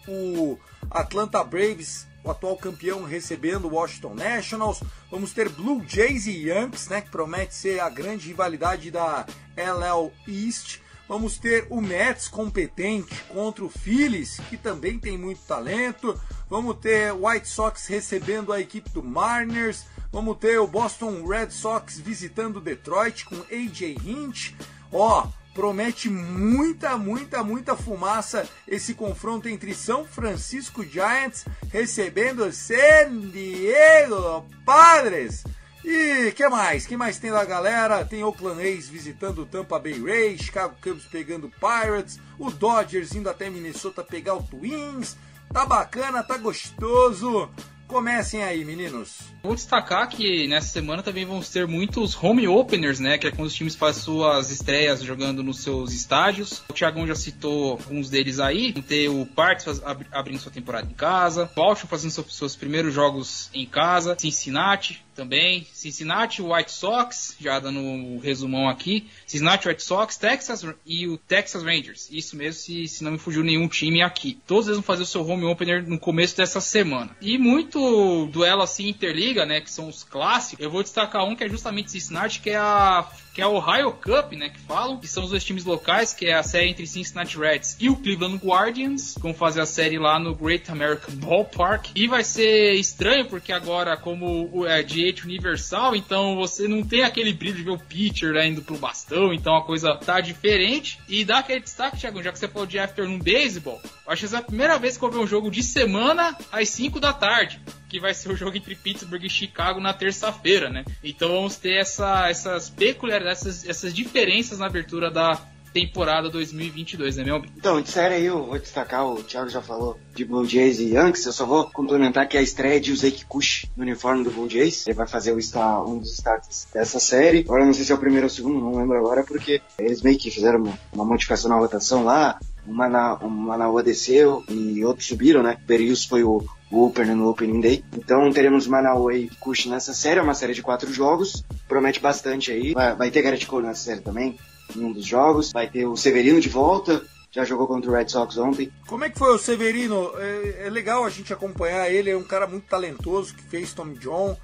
o 0.07 0.57
Atlanta 0.91 1.43
Braves, 1.43 2.07
o 2.23 2.29
atual 2.29 2.55
campeão, 2.57 3.03
recebendo 3.03 3.65
o 3.65 3.73
Washington 3.73 4.13
Nationals. 4.13 4.83
Vamos 5.09 5.33
ter 5.33 5.49
Blue 5.49 5.83
Jays 5.87 6.27
e 6.27 6.47
Yankees, 6.47 6.87
né, 6.87 7.01
que 7.01 7.09
promete 7.09 7.55
ser 7.55 7.79
a 7.79 7.89
grande 7.89 8.27
rivalidade 8.27 8.91
da 8.91 9.25
LL 9.55 10.11
East. 10.27 10.81
Vamos 11.07 11.37
ter 11.37 11.67
o 11.69 11.79
Mets 11.81 12.27
competente 12.27 13.15
contra 13.29 13.63
o 13.63 13.69
Phillies, 13.69 14.39
que 14.49 14.57
também 14.57 14.99
tem 14.99 15.17
muito 15.17 15.39
talento. 15.41 16.19
Vamos 16.49 16.77
ter 16.77 17.13
o 17.13 17.27
White 17.27 17.47
Sox 17.47 17.87
recebendo 17.87 18.51
a 18.51 18.59
equipe 18.59 18.89
do 18.89 19.01
Mariners. 19.01 19.85
Vamos 20.11 20.37
ter 20.37 20.59
o 20.59 20.67
Boston 20.67 21.25
Red 21.25 21.51
Sox 21.51 21.99
visitando 21.99 22.59
Detroit 22.59 23.25
com 23.25 23.35
AJ 23.51 23.97
Hint. 24.03 24.53
Ó, 24.91 25.27
promete 25.53 26.09
muita, 26.09 26.97
muita, 26.97 27.43
muita 27.43 27.75
fumaça 27.75 28.47
esse 28.67 28.93
confronto 28.93 29.49
entre 29.49 29.73
São 29.73 30.05
Francisco 30.05 30.83
Giants 30.83 31.45
recebendo 31.71 32.51
San 32.51 33.29
Diego 33.31 34.45
Padres. 34.65 35.43
E 35.89 36.33
que 36.33 36.45
mais? 36.49 36.85
que 36.85 36.97
mais 36.97 37.17
tem 37.17 37.31
da 37.31 37.45
galera? 37.45 38.03
Tem 38.03 38.21
Oakland 38.21 38.61
A's 38.61 38.89
visitando 38.89 39.43
o 39.43 39.45
Tampa 39.45 39.79
Bay 39.79 39.97
Rays, 39.97 40.41
Chicago 40.41 40.75
Cubs 40.81 41.05
pegando 41.05 41.49
Pirates, 41.61 42.19
o 42.37 42.51
Dodgers 42.51 43.15
indo 43.15 43.29
até 43.29 43.49
Minnesota 43.49 44.03
pegar 44.03 44.33
o 44.33 44.43
Twins. 44.43 45.15
Tá 45.53 45.65
bacana, 45.65 46.21
tá 46.21 46.35
gostoso. 46.35 47.49
Comecem 47.87 48.43
aí, 48.43 48.65
meninos. 48.65 49.19
Vou 49.41 49.55
destacar 49.55 50.09
que 50.09 50.45
nessa 50.49 50.67
semana 50.67 51.01
também 51.01 51.25
vamos 51.25 51.47
ter 51.47 51.65
muitos 51.65 52.21
home 52.21 52.45
openers, 52.49 52.99
né? 52.99 53.17
Que 53.17 53.27
é 53.27 53.31
quando 53.31 53.47
os 53.47 53.53
times 53.53 53.73
fazem 53.73 54.03
suas 54.03 54.51
estreias 54.51 55.01
jogando 55.01 55.41
nos 55.41 55.63
seus 55.63 55.93
estádios. 55.93 56.65
O 56.67 56.73
Thiagão 56.73 57.07
já 57.07 57.15
citou 57.15 57.71
alguns 57.71 58.09
deles 58.09 58.41
aí. 58.41 58.73
Ter 58.73 59.07
o 59.07 59.25
Parts 59.25 59.81
abrindo 60.11 60.39
sua 60.39 60.51
temporada 60.51 60.85
em 60.85 60.93
casa, 60.93 61.49
Baltimore 61.55 61.87
fazendo 61.87 62.11
seus 62.11 62.57
primeiros 62.57 62.93
jogos 62.93 63.49
em 63.53 63.65
casa, 63.65 64.17
Cincinnati 64.19 65.06
também. 65.17 65.67
Cincinnati, 65.73 66.41
White 66.41 66.71
Sox, 66.71 67.35
já 67.41 67.59
dando 67.59 67.79
um 67.79 68.19
resumão 68.19 68.69
aqui. 68.69 69.07
Cincinnati, 69.25 69.67
White 69.67 69.83
Sox, 69.83 70.15
Texas 70.15 70.63
e 70.85 71.07
o 71.07 71.17
Texas 71.17 71.63
Rangers. 71.63 72.07
Isso 72.11 72.37
mesmo, 72.37 72.61
se, 72.61 72.87
se 72.87 73.03
não 73.03 73.11
me 73.11 73.17
fugiu 73.17 73.43
nenhum 73.43 73.67
time 73.67 74.01
aqui. 74.01 74.39
Todos 74.45 74.67
eles 74.67 74.77
vão 74.77 74.83
fazer 74.83 75.03
o 75.03 75.05
seu 75.05 75.27
home 75.27 75.43
opener 75.45 75.85
no 75.85 75.99
começo 75.99 76.37
dessa 76.37 76.61
semana. 76.61 77.17
E 77.19 77.37
muito 77.37 78.27
duelo 78.27 78.61
assim 78.61 78.87
interliga, 78.87 79.45
né, 79.45 79.59
que 79.59 79.71
são 79.71 79.89
os 79.89 80.03
clássicos. 80.03 80.63
Eu 80.63 80.71
vou 80.71 80.83
destacar 80.83 81.25
um 81.25 81.35
que 81.35 81.43
é 81.43 81.49
justamente 81.49 81.91
Cincinnati, 81.91 82.39
que 82.39 82.51
é 82.51 82.57
a 82.57 83.05
que 83.37 83.41
é 83.41 83.43
a 83.43 83.49
Ohio 83.49 83.91
Cup, 83.91 84.33
né, 84.33 84.49
que 84.49 84.59
falam, 84.61 84.97
que 84.97 85.07
são 85.07 85.23
os 85.23 85.29
dois 85.29 85.43
times 85.43 85.63
locais, 85.63 86.11
que 86.11 86.25
é 86.25 86.33
a 86.33 86.41
série 86.41 86.69
entre 86.69 86.87
Cincinnati 86.87 87.37
Reds 87.37 87.77
e 87.79 87.87
o 87.87 87.95
Cleveland 87.95 88.43
Guardians, 88.43 89.13
vão 89.21 89.31
fazer 89.31 89.61
a 89.61 89.65
série 89.67 89.99
lá 89.99 90.17
no 90.17 90.33
Great 90.33 90.71
American 90.71 91.13
Ballpark, 91.17 91.91
e 91.93 92.07
vai 92.07 92.23
ser 92.23 92.73
estranho, 92.73 93.27
porque 93.27 93.51
agora, 93.51 93.95
como 93.95 94.65
é 94.65 94.81
DH 94.81 95.23
universal, 95.23 95.95
então 95.95 96.35
você 96.35 96.67
não 96.67 96.81
tem 96.81 97.03
aquele 97.03 97.31
brilho 97.31 97.57
de 97.57 97.61
ver 97.61 97.69
o 97.69 97.77
pitcher 97.77 98.33
né, 98.33 98.47
indo 98.47 98.63
pro 98.63 98.75
bastão, 98.75 99.31
então 99.31 99.55
a 99.55 99.63
coisa 99.63 99.95
tá 99.95 100.19
diferente, 100.19 100.99
e 101.07 101.23
dá 101.23 101.37
aquele 101.37 101.59
destaque, 101.59 101.99
Thiago, 101.99 102.23
já 102.23 102.31
que 102.31 102.39
você 102.39 102.47
falou 102.47 102.65
de 102.65 102.79
afternoon 102.79 103.19
baseball, 103.19 103.79
acho 104.07 104.21
que 104.21 104.25
essa 104.25 104.37
é 104.37 104.39
a 104.39 104.43
primeira 104.43 104.79
vez 104.79 104.97
que 104.97 105.05
eu 105.05 105.11
ver 105.11 105.19
um 105.19 105.27
jogo 105.27 105.51
de 105.51 105.61
semana 105.61 106.35
às 106.51 106.69
5 106.69 106.99
da 106.99 107.13
tarde, 107.13 107.61
que 107.87 107.99
vai 107.99 108.13
ser 108.13 108.31
o 108.31 108.35
jogo 108.35 108.57
entre 108.57 108.75
Pittsburgh 108.75 109.23
e 109.23 109.29
Chicago 109.29 109.79
na 109.79 109.93
terça-feira, 109.93 110.69
né? 110.69 110.83
Então 111.03 111.29
vamos 111.29 111.55
ter 111.55 111.79
essa, 111.79 112.29
essas 112.29 112.69
peculiaridades, 112.69 113.41
essas, 113.41 113.67
essas 113.67 113.93
diferenças 113.93 114.59
na 114.59 114.65
abertura 114.65 115.09
da 115.09 115.41
temporada 115.73 116.29
2022, 116.29 117.17
né, 117.17 117.23
meu? 117.23 117.43
Então, 117.55 117.79
de 117.81 117.89
série 117.89 118.15
aí 118.15 118.25
eu 118.25 118.45
vou 118.45 118.57
destacar, 118.57 119.05
o 119.05 119.21
Thiago 119.21 119.49
já 119.49 119.61
falou 119.61 119.99
de 120.15 120.25
Blue 120.25 120.45
Jays 120.45 120.79
e 120.79 120.93
Yankees, 120.93 121.25
eu 121.25 121.31
só 121.31 121.45
vou 121.45 121.69
complementar 121.69 122.27
que 122.27 122.37
a 122.37 122.41
estreia 122.41 122.79
de 122.79 122.91
Uzeki 122.91 123.25
Kush 123.25 123.67
no 123.75 123.83
uniforme 123.83 124.23
do 124.23 124.31
Blue 124.31 124.49
Jays, 124.49 124.87
ele 124.87 124.95
vai 124.95 125.07
fazer 125.07 125.33
o 125.33 125.41
star, 125.41 125.83
um 125.83 125.99
dos 125.99 126.11
destaques 126.11 126.67
dessa 126.73 126.99
série, 126.99 127.39
agora 127.39 127.65
não 127.65 127.73
sei 127.73 127.85
se 127.85 127.91
é 127.91 127.95
o 127.95 127.99
primeiro 127.99 128.25
ou 128.25 128.31
o 128.31 128.33
segundo, 128.33 128.59
não 128.59 128.75
lembro 128.75 128.97
agora, 128.97 129.23
porque 129.23 129.61
eles 129.77 130.01
meio 130.01 130.17
que 130.17 130.31
fizeram 130.31 130.63
uma, 130.63 130.79
uma 130.91 131.05
modificação 131.05 131.49
na 131.49 131.57
rotação 131.57 132.03
lá, 132.03 132.39
uma 132.67 132.89
na, 132.89 133.15
uma 133.15 133.57
na 133.57 133.65
rua 133.65 133.81
desceu 133.81 134.43
e 134.49 134.83
outros 134.83 135.07
subiram, 135.07 135.41
né? 135.41 135.57
Berius 135.65 136.03
foi 136.05 136.23
o, 136.23 136.43
o 136.69 136.93
no 137.15 137.29
Opening 137.29 137.61
Day. 137.61 137.83
Então 137.97 138.31
teremos 138.31 138.67
Manaus 138.67 139.15
e 139.15 139.29
Kush 139.39 139.65
nessa 139.67 139.93
série, 139.93 140.19
é 140.19 140.23
uma 140.23 140.33
série 140.33 140.53
de 140.53 140.61
quatro 140.61 140.91
jogos, 140.93 141.43
promete 141.67 141.99
bastante 141.99 142.51
aí. 142.51 142.73
Vai, 142.73 142.95
vai 142.95 143.11
ter 143.11 143.21
Garrett 143.21 143.47
Cole 143.47 143.65
nessa 143.65 143.83
série 143.83 144.01
também, 144.01 144.37
em 144.75 144.83
um 144.83 144.91
dos 144.91 145.05
jogos. 145.05 145.51
Vai 145.51 145.69
ter 145.69 145.85
o 145.85 145.95
Severino 145.95 146.41
de 146.41 146.49
volta, 146.49 147.01
já 147.31 147.45
jogou 147.45 147.67
contra 147.67 147.89
o 147.89 147.93
Red 147.93 148.09
Sox 148.09 148.37
ontem. 148.37 148.71
Como 148.85 149.05
é 149.05 149.09
que 149.09 149.17
foi 149.17 149.33
o 149.33 149.39
Severino? 149.39 150.11
É, 150.17 150.65
é 150.67 150.69
legal 150.69 151.05
a 151.05 151.09
gente 151.09 151.31
acompanhar 151.31 151.89
ele, 151.89 152.09
é 152.09 152.17
um 152.17 152.23
cara 152.23 152.45
muito 152.45 152.67
talentoso 152.67 153.33
que 153.33 153.43
fez 153.43 153.73
Tom 153.73 153.93
John. 153.93 154.37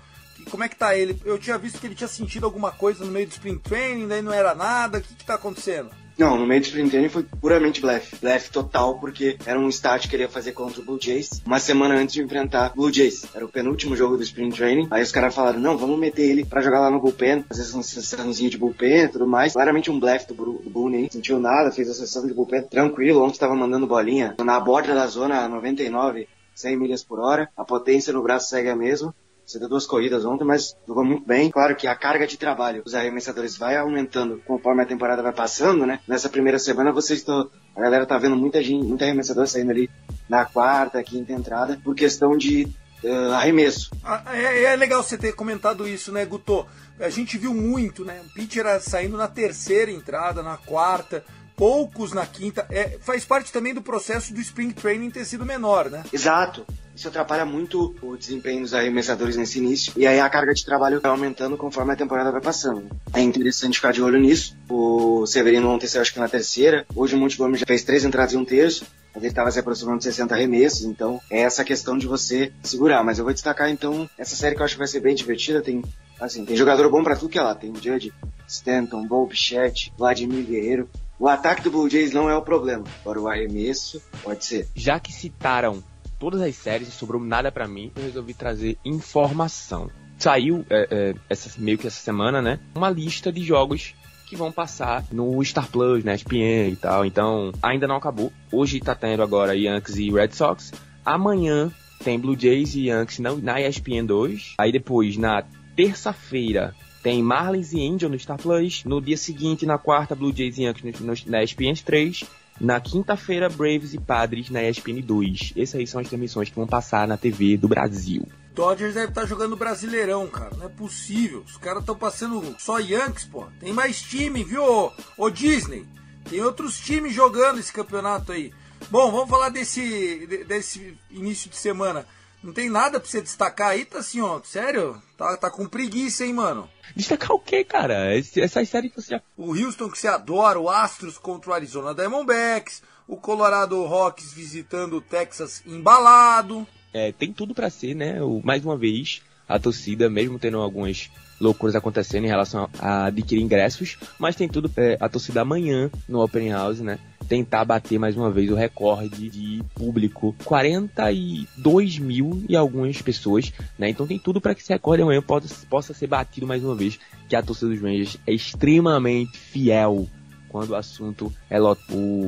Como 0.50 0.64
é 0.64 0.70
que 0.70 0.76
tá 0.76 0.96
ele? 0.96 1.22
Eu 1.24 1.38
tinha 1.38 1.58
visto 1.58 1.80
que 1.80 1.88
ele 1.88 1.96
tinha 1.96 2.08
sentido 2.08 2.46
alguma 2.46 2.72
coisa 2.72 3.06
no 3.06 3.12
meio 3.12 3.28
do 3.28 3.32
Spring 3.32 3.58
Training, 3.60 4.08
daí 4.08 4.22
não 4.22 4.34
era 4.34 4.54
nada. 4.54 4.98
O 4.98 5.02
que, 5.02 5.14
que 5.16 5.26
tá 5.26 5.36
acontecendo? 5.36 5.90
Não, 6.18 6.38
no 6.38 6.46
meio 6.46 6.62
do 6.62 6.66
sprint 6.66 6.90
training 6.90 7.10
foi 7.10 7.24
puramente 7.24 7.82
blefe. 7.82 8.16
Blefe 8.18 8.52
total, 8.52 9.00
porque 9.00 9.38
era 9.46 9.60
um 9.60 9.70
start 9.70 10.08
que 10.08 10.16
ele 10.16 10.24
ia 10.24 10.30
fazer 10.30 10.52
contra 10.52 10.82
o 10.82 10.84
Blue 10.84 11.00
Jays, 11.02 11.42
uma 11.46 11.60
semana 11.60 11.96
antes 11.96 12.14
de 12.14 12.22
enfrentar 12.22 12.72
o 12.72 12.76
Blue 12.76 12.94
Jays. 12.94 13.26
Era 13.34 13.46
o 13.46 13.50
penúltimo 13.50 13.96
jogo 13.96 14.18
do 14.18 14.24
sprint 14.24 14.56
training. 14.56 14.88
Aí 14.92 15.02
os 15.02 15.12
caras 15.12 15.34
falaram, 15.34 15.60
não, 15.60 15.78
vamos 15.78 16.00
meter 16.00 16.30
ele 16.30 16.46
pra 16.46 16.62
jogar 16.62 16.80
lá 16.80 16.92
no 16.92 17.00
bullpen, 17.00 17.44
fazer 17.44 17.62
essa 17.62 17.82
sessãozinha 17.82 18.50
de 18.50 18.58
bullpen 18.58 19.04
e 19.04 19.08
tudo 19.08 19.28
mais. 19.28 19.54
Claramente 19.54 19.90
um 19.90 20.00
blefe 20.00 20.28
do, 20.28 20.36
do 20.36 20.70
Boone, 20.70 21.10
sentiu 21.12 21.40
nada, 21.40 21.72
fez 21.72 21.90
a 21.90 21.94
sessão 21.94 22.26
de 22.28 22.34
bullpen 22.34 22.64
tranquilo, 22.64 23.24
ontem 23.24 23.40
tava 23.40 23.56
mandando 23.56 23.88
bolinha 23.88 24.36
na 24.44 24.60
borda 24.60 24.94
da 24.94 25.08
zona 25.08 25.48
99, 25.48 26.28
100 26.54 26.78
milhas 26.78 27.04
por 27.04 27.20
hora. 27.20 27.50
A 27.58 27.66
potência 27.66 28.14
no 28.14 28.22
braço 28.22 28.50
segue 28.50 28.70
a 28.70 28.76
mesma. 28.76 29.14
Você 29.46 29.60
deu 29.60 29.68
duas 29.68 29.86
corridas 29.86 30.26
ontem, 30.26 30.46
mas 30.46 30.76
jogou 30.88 31.04
muito 31.04 31.26
bem. 31.26 31.52
Claro 31.52 31.76
que 31.76 31.86
a 31.86 31.96
carga 31.96 32.26
de 32.26 32.38
trabalho 32.38 32.84
dos 32.84 32.96
arremessadores 32.96 33.58
vai 33.58 33.76
aumentando 33.76 34.42
conforme 34.46 34.82
a 34.82 34.86
temporada 34.86 35.22
vai 35.22 35.34
passando, 35.34 35.86
né? 35.86 36.00
Nessa 36.08 36.30
primeira 36.30 36.58
semana 36.58 36.92
vocês 36.92 37.20
estão. 37.20 37.50
A 37.76 37.82
galera 37.82 38.06
tá 38.06 38.18
vendo 38.18 38.36
muita 38.36 38.64
gente, 38.64 38.86
muita 38.86 39.06
arremessador 39.06 39.46
saindo 39.48 39.72
ali 39.72 39.90
na 40.30 40.46
quarta, 40.46 41.04
quinta 41.04 41.34
entrada, 41.34 41.80
por 41.84 41.94
questão 41.94 42.38
de 42.38 42.68
uh, 43.04 43.34
arremesso. 43.34 43.92
Ah, 44.04 44.24
é, 44.34 44.64
é, 44.64 44.76
legal 44.76 45.04
você 45.04 45.18
ter 45.18 45.34
comentado 45.34 45.88
isso, 45.88 46.12
né, 46.12 46.26
Guto? 46.26 46.66
A 47.00 47.10
gente 47.10 47.38
viu 47.38 47.54
muito, 47.54 48.06
né? 48.06 48.22
O 48.26 48.34
pitcher 48.34 48.66
saindo 48.82 49.18
na 49.18 49.28
terceira 49.28 49.92
entrada, 49.92 50.42
na 50.42 50.58
quarta, 50.58 51.24
poucos 51.56 52.14
na 52.14 52.26
quinta. 52.26 52.66
É, 52.70 52.98
faz 53.02 53.26
parte 53.26 53.52
também 53.52 53.74
do 53.74 53.82
processo 53.82 54.34
do 54.34 54.40
spring 54.40 54.72
training 54.72 55.10
ter 55.10 55.26
sido 55.26 55.46
menor, 55.46 55.90
né? 55.90 56.04
Exato. 56.14 56.66
Isso 56.96 57.08
atrapalha 57.08 57.46
muito 57.46 57.96
o 58.02 58.16
desempenho 58.16 58.62
dos 58.62 58.74
arremessadores 58.74 59.36
nesse 59.36 59.60
início. 59.60 59.94
E 59.96 60.06
aí 60.06 60.20
a 60.20 60.30
carga 60.30 60.54
de 60.54 60.64
trabalho 60.64 61.02
vai 61.02 61.12
aumentando 61.12 61.58
conforme 61.58 61.94
a 61.94 61.96
temporada 61.96 62.32
vai 62.32 62.42
passando. 62.42 62.86
É 63.14 63.22
interessante 63.22 63.76
ficar 63.78 63.92
de 63.92 64.02
olho 64.02 64.20
nisso. 64.20 64.56
O 64.70 65.26
Severino 65.26 65.70
ontem 65.70 65.88
saiu 65.88 66.02
acho 66.02 66.14
que 66.14 66.20
na 66.20 66.28
terceira. 66.28 66.86
Hoje 66.96 67.16
o 67.16 67.18
Montgomery 67.18 67.60
já 67.60 67.66
fez 67.66 67.84
três 67.84 68.04
entradas 68.04 68.34
e 68.34 68.38
um 68.38 68.46
terço. 68.46 68.86
Mas 69.14 69.24
ele 69.24 69.32
estava 69.32 69.52
se 69.52 69.60
aproximando 69.60 70.00
de 70.00 70.06
60 70.06 70.34
arremessos. 70.34 70.84
Então 70.84 71.20
é 71.30 71.42
essa 71.42 71.64
questão 71.64 71.98
de 71.98 72.08
você 72.08 72.52
segurar. 72.62 73.04
Mas 73.04 73.18
eu 73.18 73.26
vou 73.26 73.34
destacar 73.34 73.70
então 73.70 74.10
essa 74.18 74.36
série 74.36 74.56
que 74.56 74.62
eu 74.62 74.66
acho 74.66 74.76
que 74.76 74.80
vai 74.80 74.88
ser 74.88 75.00
bem 75.00 75.16
divertida. 75.16 75.62
Tem, 75.62 75.84
assim, 76.20 76.46
tem 76.46 76.56
jogador 76.56 76.90
bom 76.90 77.04
para 77.04 77.16
tudo 77.16 77.30
que 77.30 77.40
é 77.40 77.42
lá. 77.42 77.56
Tem 77.56 77.72
o 77.72 77.76
Judge, 77.76 78.14
Stanton, 78.48 79.08
Bob 79.08 79.30
Bichette, 79.30 79.92
Vladimir 79.98 80.46
Guerreiro. 80.46 80.90
O 81.20 81.28
ataque 81.28 81.62
do 81.62 81.72
Blue 81.72 81.90
Jays 81.90 82.12
não 82.12 82.30
é 82.30 82.36
o 82.36 82.42
problema. 82.42 82.84
Agora 83.02 83.22
o 83.22 83.28
arremesso 83.28 84.02
pode 84.24 84.46
ser. 84.46 84.68
Já 84.76 85.00
que 85.00 85.14
citaram 85.14 85.84
todas 86.20 86.42
as 86.42 86.56
séries, 86.56 86.88
não 86.88 86.96
sobrou 86.96 87.22
nada 87.22 87.52
para 87.52 87.68
mim, 87.68 87.92
eu 87.96 88.04
resolvi 88.04 88.34
trazer 88.34 88.78
informação. 88.84 89.90
Saiu 90.18 90.66
é, 90.70 90.88
é, 90.90 91.16
essa, 91.30 91.52
meio 91.60 91.78
que 91.78 91.88
essa 91.88 92.00
semana, 92.00 92.42
né? 92.42 92.60
Uma 92.76 92.90
lista 92.90 93.32
de 93.32 93.44
jogos 93.44 93.94
que 94.28 94.36
vão 94.36 94.52
passar 94.52 95.06
no 95.12 95.44
Star 95.44 95.70
Plus, 95.70 96.04
na 96.04 96.16
ESPN 96.16 96.72
e 96.72 96.76
tal. 96.76 97.06
Então, 97.06 97.52
ainda 97.62 97.88
não 97.88 97.96
acabou. 97.96 98.32
Hoje 98.52 98.80
tá 98.80 98.96
tendo 98.96 99.22
agora 99.22 99.56
Yankees 99.56 99.98
e 99.98 100.10
Red 100.10 100.32
Sox. 100.32 100.72
Amanhã 101.06 101.72
tem 102.04 102.20
Blue 102.20 102.40
Jays 102.40 102.76
e 102.76 102.88
Yankees 102.88 103.20
na, 103.20 103.34
na 103.34 103.62
ESPN 103.62 104.06
2. 104.06 104.56
Aí 104.58 104.72
depois, 104.72 105.18
na 105.18 105.44
terça-feira, 105.76 106.74
tem 107.04 107.22
Marlins 107.22 107.74
e 107.74 107.82
Angels 107.82 108.12
no 108.12 108.20
Star 108.20 108.38
Plus. 108.38 108.84
No 108.86 109.02
dia 109.02 109.18
seguinte, 109.18 109.66
na 109.66 109.78
quarta, 109.78 110.16
Blue 110.16 110.36
Jays 110.36 110.58
e 110.58 110.64
Yankees 110.64 111.00
no, 111.00 111.08
no, 111.08 111.14
na 111.28 111.44
ESPN 111.44 111.74
3. 111.84 112.24
Na 112.60 112.80
quinta-feira, 112.80 113.50
Braves 113.50 113.94
e 113.94 114.00
Padres 114.00 114.50
na 114.50 114.64
ESPN 114.64 115.02
2. 115.02 115.54
Essas 115.58 115.76
aí 115.76 115.88
são 115.88 116.00
as 116.00 116.08
transmissões 116.08 116.50
que 116.50 116.56
vão 116.56 116.68
passar 116.68 117.08
na 117.08 117.18
TV 117.18 117.58
do 117.58 117.68
Brasil. 117.68 118.28
Dodgers 118.54 118.94
deve 118.94 119.08
estar 119.10 119.22
tá 119.22 119.28
jogando 119.28 119.56
Brasileirão, 119.56 120.28
cara. 120.28 120.56
Não 120.56 120.68
é 120.68 120.70
possível. 120.70 121.44
Os 121.46 121.58
caras 121.58 121.82
estão 121.82 121.96
passando 121.96 122.56
só 122.60 122.78
Yankees, 122.80 123.26
pô. 123.26 123.48
Tem 123.60 123.74
mais 123.74 124.02
time, 124.02 124.44
viu, 124.44 124.92
ô, 125.18 125.30
Disney? 125.30 125.86
Tem 126.30 126.42
outros 126.42 126.80
times 126.80 127.14
jogando 127.14 127.60
esse 127.60 127.74
campeonato 127.74 128.32
aí. 128.32 128.54
Bom, 128.92 129.12
vamos 129.12 129.30
falar 129.30 129.50
desse, 129.50 130.46
desse 130.48 130.96
início 131.10 131.50
de 131.50 131.56
semana. 131.56 132.06
Não 132.44 132.52
tem 132.52 132.70
nada 132.70 133.00
pra 133.00 133.10
você 133.10 133.22
destacar 133.22 133.70
aí, 133.70 133.86
tá 133.86 134.00
assim, 134.00 134.20
ó. 134.20 134.42
Sério? 134.44 135.02
Tá, 135.18 135.38
tá 135.38 135.50
com 135.50 135.66
preguiça, 135.66 136.26
hein, 136.26 136.34
mano? 136.34 136.70
Destacar 136.96 137.32
o 137.32 137.40
quê, 137.40 137.64
cara? 137.64 138.14
Essas 138.16 138.68
séries 138.68 138.92
que 138.92 139.02
você 139.02 139.12
já. 139.12 139.22
O 139.38 139.56
Houston 139.56 139.90
que 139.90 139.98
você 139.98 140.10
adora, 140.10 140.60
o 140.60 140.70
Astros 140.70 141.18
contra 141.18 141.52
o 141.52 141.54
Arizona 141.54 141.96
Diamondbacks, 141.96 142.84
o 143.08 143.16
Colorado 143.16 143.82
Rocks 143.86 144.34
visitando 144.34 144.98
o 144.98 145.02
Texas 145.02 145.64
embalado. 145.66 146.68
É, 146.94 147.12
tem 147.12 147.32
tudo 147.32 147.56
para 147.56 147.70
ser, 147.70 147.96
né? 147.96 148.22
O, 148.22 148.42
mais 148.44 148.64
uma 148.64 148.78
vez, 148.78 149.22
a 149.48 149.58
torcida, 149.58 150.10
mesmo 150.10 150.38
tendo 150.38 150.60
algumas 150.60 151.10
loucuras 151.40 151.76
acontecendo 151.76 152.26
em 152.26 152.30
relação 152.30 152.70
a 152.80 153.06
adquirir 153.06 153.42
ingressos, 153.42 153.98
mas 154.20 154.36
tem 154.36 154.48
tudo 154.48 154.72
é, 154.78 154.98
a 155.00 155.10
torcida 155.10 155.42
amanhã 155.42 155.90
no 156.08 156.24
Open 156.24 156.52
House, 156.52 156.80
né? 156.80 157.00
Tentar 157.34 157.66
bater 157.66 157.98
mais 157.98 158.16
uma 158.16 158.30
vez 158.30 158.52
o 158.52 158.54
recorde 158.54 159.28
de 159.28 159.64
público. 159.74 160.36
42 160.46 161.98
mil 161.98 162.46
e 162.48 162.56
algumas 162.56 163.02
pessoas, 163.02 163.52
né? 163.76 163.90
Então 163.90 164.06
tem 164.06 164.20
tudo 164.20 164.40
para 164.40 164.54
que 164.54 164.62
esse 164.62 164.72
recorde 164.72 165.02
amanhã 165.02 165.20
possa, 165.20 165.66
possa 165.66 165.96
ser 165.96 166.06
batido 166.06 166.46
mais 166.46 166.64
uma 166.64 166.76
vez, 166.76 167.00
que 167.28 167.36
a 167.36 167.42
torcida 167.42 167.72
dos 167.72 167.82
Rangers 167.82 168.20
é 168.28 168.34
extremamente 168.34 169.36
fiel 169.36 170.08
quando 170.48 170.70
o 170.70 170.76
assunto 170.76 171.34
é 171.50 171.60
o, 171.60 171.76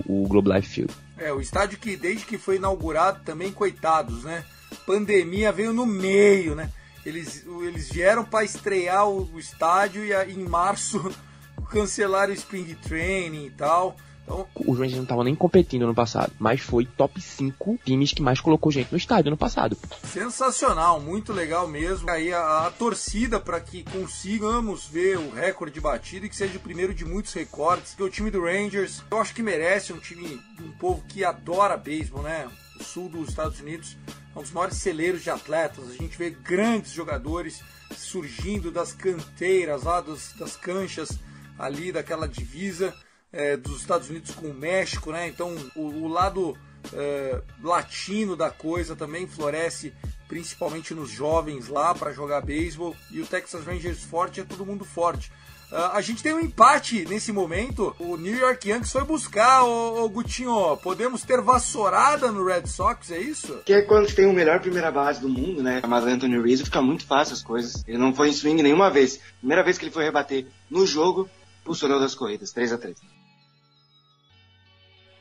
o 0.07 0.27
Globe 0.27 0.51
Life 0.51 0.69
Field. 0.69 0.93
É, 1.19 1.31
o 1.31 1.39
estádio 1.39 1.77
que 1.77 1.95
desde 1.95 2.25
que 2.25 2.39
foi 2.39 2.55
inaugurado 2.55 3.19
também, 3.23 3.51
coitados, 3.51 4.23
né? 4.23 4.43
Pandemia 4.87 5.51
veio 5.51 5.71
no 5.71 5.85
meio, 5.85 6.55
né? 6.55 6.71
Eles, 7.05 7.45
eles 7.61 7.91
vieram 7.91 8.25
para 8.25 8.43
estrear 8.43 9.07
o, 9.07 9.31
o 9.31 9.39
estádio 9.39 10.03
e 10.03 10.13
em 10.31 10.43
março 10.43 11.13
cancelaram 11.69 12.31
o 12.31 12.35
Spring 12.35 12.73
Training 12.73 13.45
e 13.45 13.51
tal. 13.51 13.95
Então, 14.25 14.47
os 14.55 14.77
Rangers 14.77 14.95
não 14.95 15.03
estavam 15.03 15.23
nem 15.23 15.35
competindo 15.35 15.85
no 15.85 15.93
passado, 15.93 16.33
mas 16.39 16.59
foi 16.59 16.83
top 16.85 17.21
5 17.21 17.79
times 17.85 18.11
que 18.11 18.23
mais 18.23 18.41
colocou 18.41 18.71
gente 18.71 18.91
no 18.91 18.97
estádio 18.97 19.29
no 19.29 19.37
passado. 19.37 19.77
Sensacional, 20.03 20.99
muito 20.99 21.31
legal 21.31 21.67
mesmo. 21.67 22.09
Aí 22.09 22.33
a, 22.33 22.65
a 22.65 22.71
torcida 22.71 23.39
para 23.39 23.61
que 23.61 23.83
consigamos 23.83 24.87
ver 24.87 25.19
o 25.19 25.29
recorde 25.29 25.79
batido 25.79 26.25
e 26.25 26.29
que 26.29 26.35
seja 26.35 26.57
o 26.57 26.61
primeiro 26.61 26.93
de 26.93 27.05
muitos 27.05 27.33
recordes. 27.33 27.93
Que 27.93 28.01
o 28.01 28.09
time 28.09 28.31
do 28.31 28.41
Rangers, 28.41 29.03
eu 29.11 29.21
acho 29.21 29.33
que 29.33 29.43
merece 29.43 29.93
um 29.93 29.99
time 29.99 30.41
um 30.59 30.71
povo 30.71 31.03
que 31.07 31.23
adora 31.23 31.77
beisebol, 31.77 32.23
né? 32.23 32.49
O 32.79 32.83
sul 32.83 33.07
dos 33.07 33.29
Estados 33.29 33.59
Unidos 33.59 33.95
é 34.35 34.39
um 34.39 34.41
dos 34.41 34.51
maiores 34.51 34.77
celeiros 34.77 35.21
de 35.21 35.29
atletas. 35.29 35.87
A 35.87 35.93
gente 35.93 36.17
vê 36.17 36.31
grandes 36.31 36.91
jogadores 36.91 37.61
surgindo 37.95 38.71
das 38.71 38.91
canteiras 38.91 39.83
lá, 39.83 40.01
das 40.01 40.55
canchas 40.55 41.19
ali 41.59 41.91
daquela 41.91 42.27
divisa 42.27 42.93
é, 43.35 43.57
dos 43.57 43.81
Estados 43.81 44.09
Unidos 44.09 44.33
com 44.33 44.47
o 44.47 44.53
México, 44.53 45.11
né? 45.11 45.27
Então 45.27 45.53
o, 45.75 45.81
o 45.81 46.07
lado 46.07 46.57
é, 46.93 47.41
latino 47.61 48.35
da 48.35 48.49
coisa 48.49 48.95
também 48.95 49.27
floresce, 49.27 49.93
principalmente 50.27 50.93
nos 50.93 51.09
jovens 51.09 51.67
lá 51.67 51.93
para 51.93 52.13
jogar 52.13 52.41
beisebol. 52.41 52.95
E 53.11 53.19
o 53.19 53.27
Texas 53.27 53.65
Rangers 53.65 54.03
forte 54.03 54.39
é 54.39 54.43
todo 54.43 54.65
mundo 54.65 54.85
forte. 54.85 55.31
Uh, 55.71 55.91
a 55.93 56.01
gente 56.01 56.21
tem 56.21 56.33
um 56.33 56.39
empate 56.39 57.05
nesse 57.05 57.31
momento. 57.31 57.93
O 57.99 58.15
New 58.17 58.37
York 58.37 58.69
Yankees 58.69 58.91
foi 58.91 59.03
buscar, 59.03 59.63
ô, 59.63 60.03
ô 60.03 60.09
Gutinho. 60.09 60.77
Podemos 60.77 61.23
ter 61.23 61.41
vassourada 61.41 62.31
no 62.31 62.45
Red 62.45 62.67
Sox, 62.67 63.09
é 63.09 63.19
isso? 63.19 63.61
Que 63.65 63.73
é 63.73 63.81
quando 63.81 64.13
tem 64.13 64.27
o 64.27 64.33
melhor 64.33 64.59
primeira 64.61 64.91
base 64.91 65.19
do 65.19 65.27
mundo, 65.27 65.63
né? 65.63 65.81
Chamado 65.81 66.05
Anthony 66.05 66.39
Rizzo, 66.39 66.65
fica 66.65 66.81
muito 66.81 67.05
fácil 67.05 67.33
as 67.33 67.41
coisas. 67.41 67.83
Ele 67.87 67.97
não 67.97 68.13
foi 68.13 68.29
em 68.29 68.33
swing 68.33 68.61
nenhuma 68.61 68.91
vez. 68.91 69.19
Primeira 69.39 69.63
vez 69.63 69.77
que 69.77 69.85
ele 69.85 69.91
foi 69.91 70.03
rebater 70.03 70.45
no 70.69 70.85
jogo, 70.85 71.27
funcionou 71.65 71.99
das 71.99 72.13
corridas, 72.13 72.51
3 72.51 72.71
a 72.71 72.77
3 72.77 73.14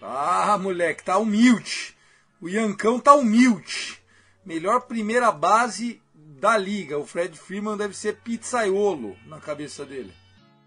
Ah, 0.06 0.58
moleque, 0.58 1.02
tá 1.02 1.16
humilde. 1.16 1.96
O 2.38 2.46
Yancão 2.46 3.00
tá 3.00 3.14
humilde. 3.14 3.98
Melhor 4.44 4.82
primeira 4.82 5.32
base 5.32 6.02
da 6.14 6.58
liga. 6.58 6.98
O 6.98 7.06
Fred 7.06 7.38
Freeman 7.38 7.78
deve 7.78 7.96
ser 7.96 8.16
pizzaiolo 8.16 9.16
na 9.24 9.40
cabeça 9.40 9.86
dele. 9.86 10.12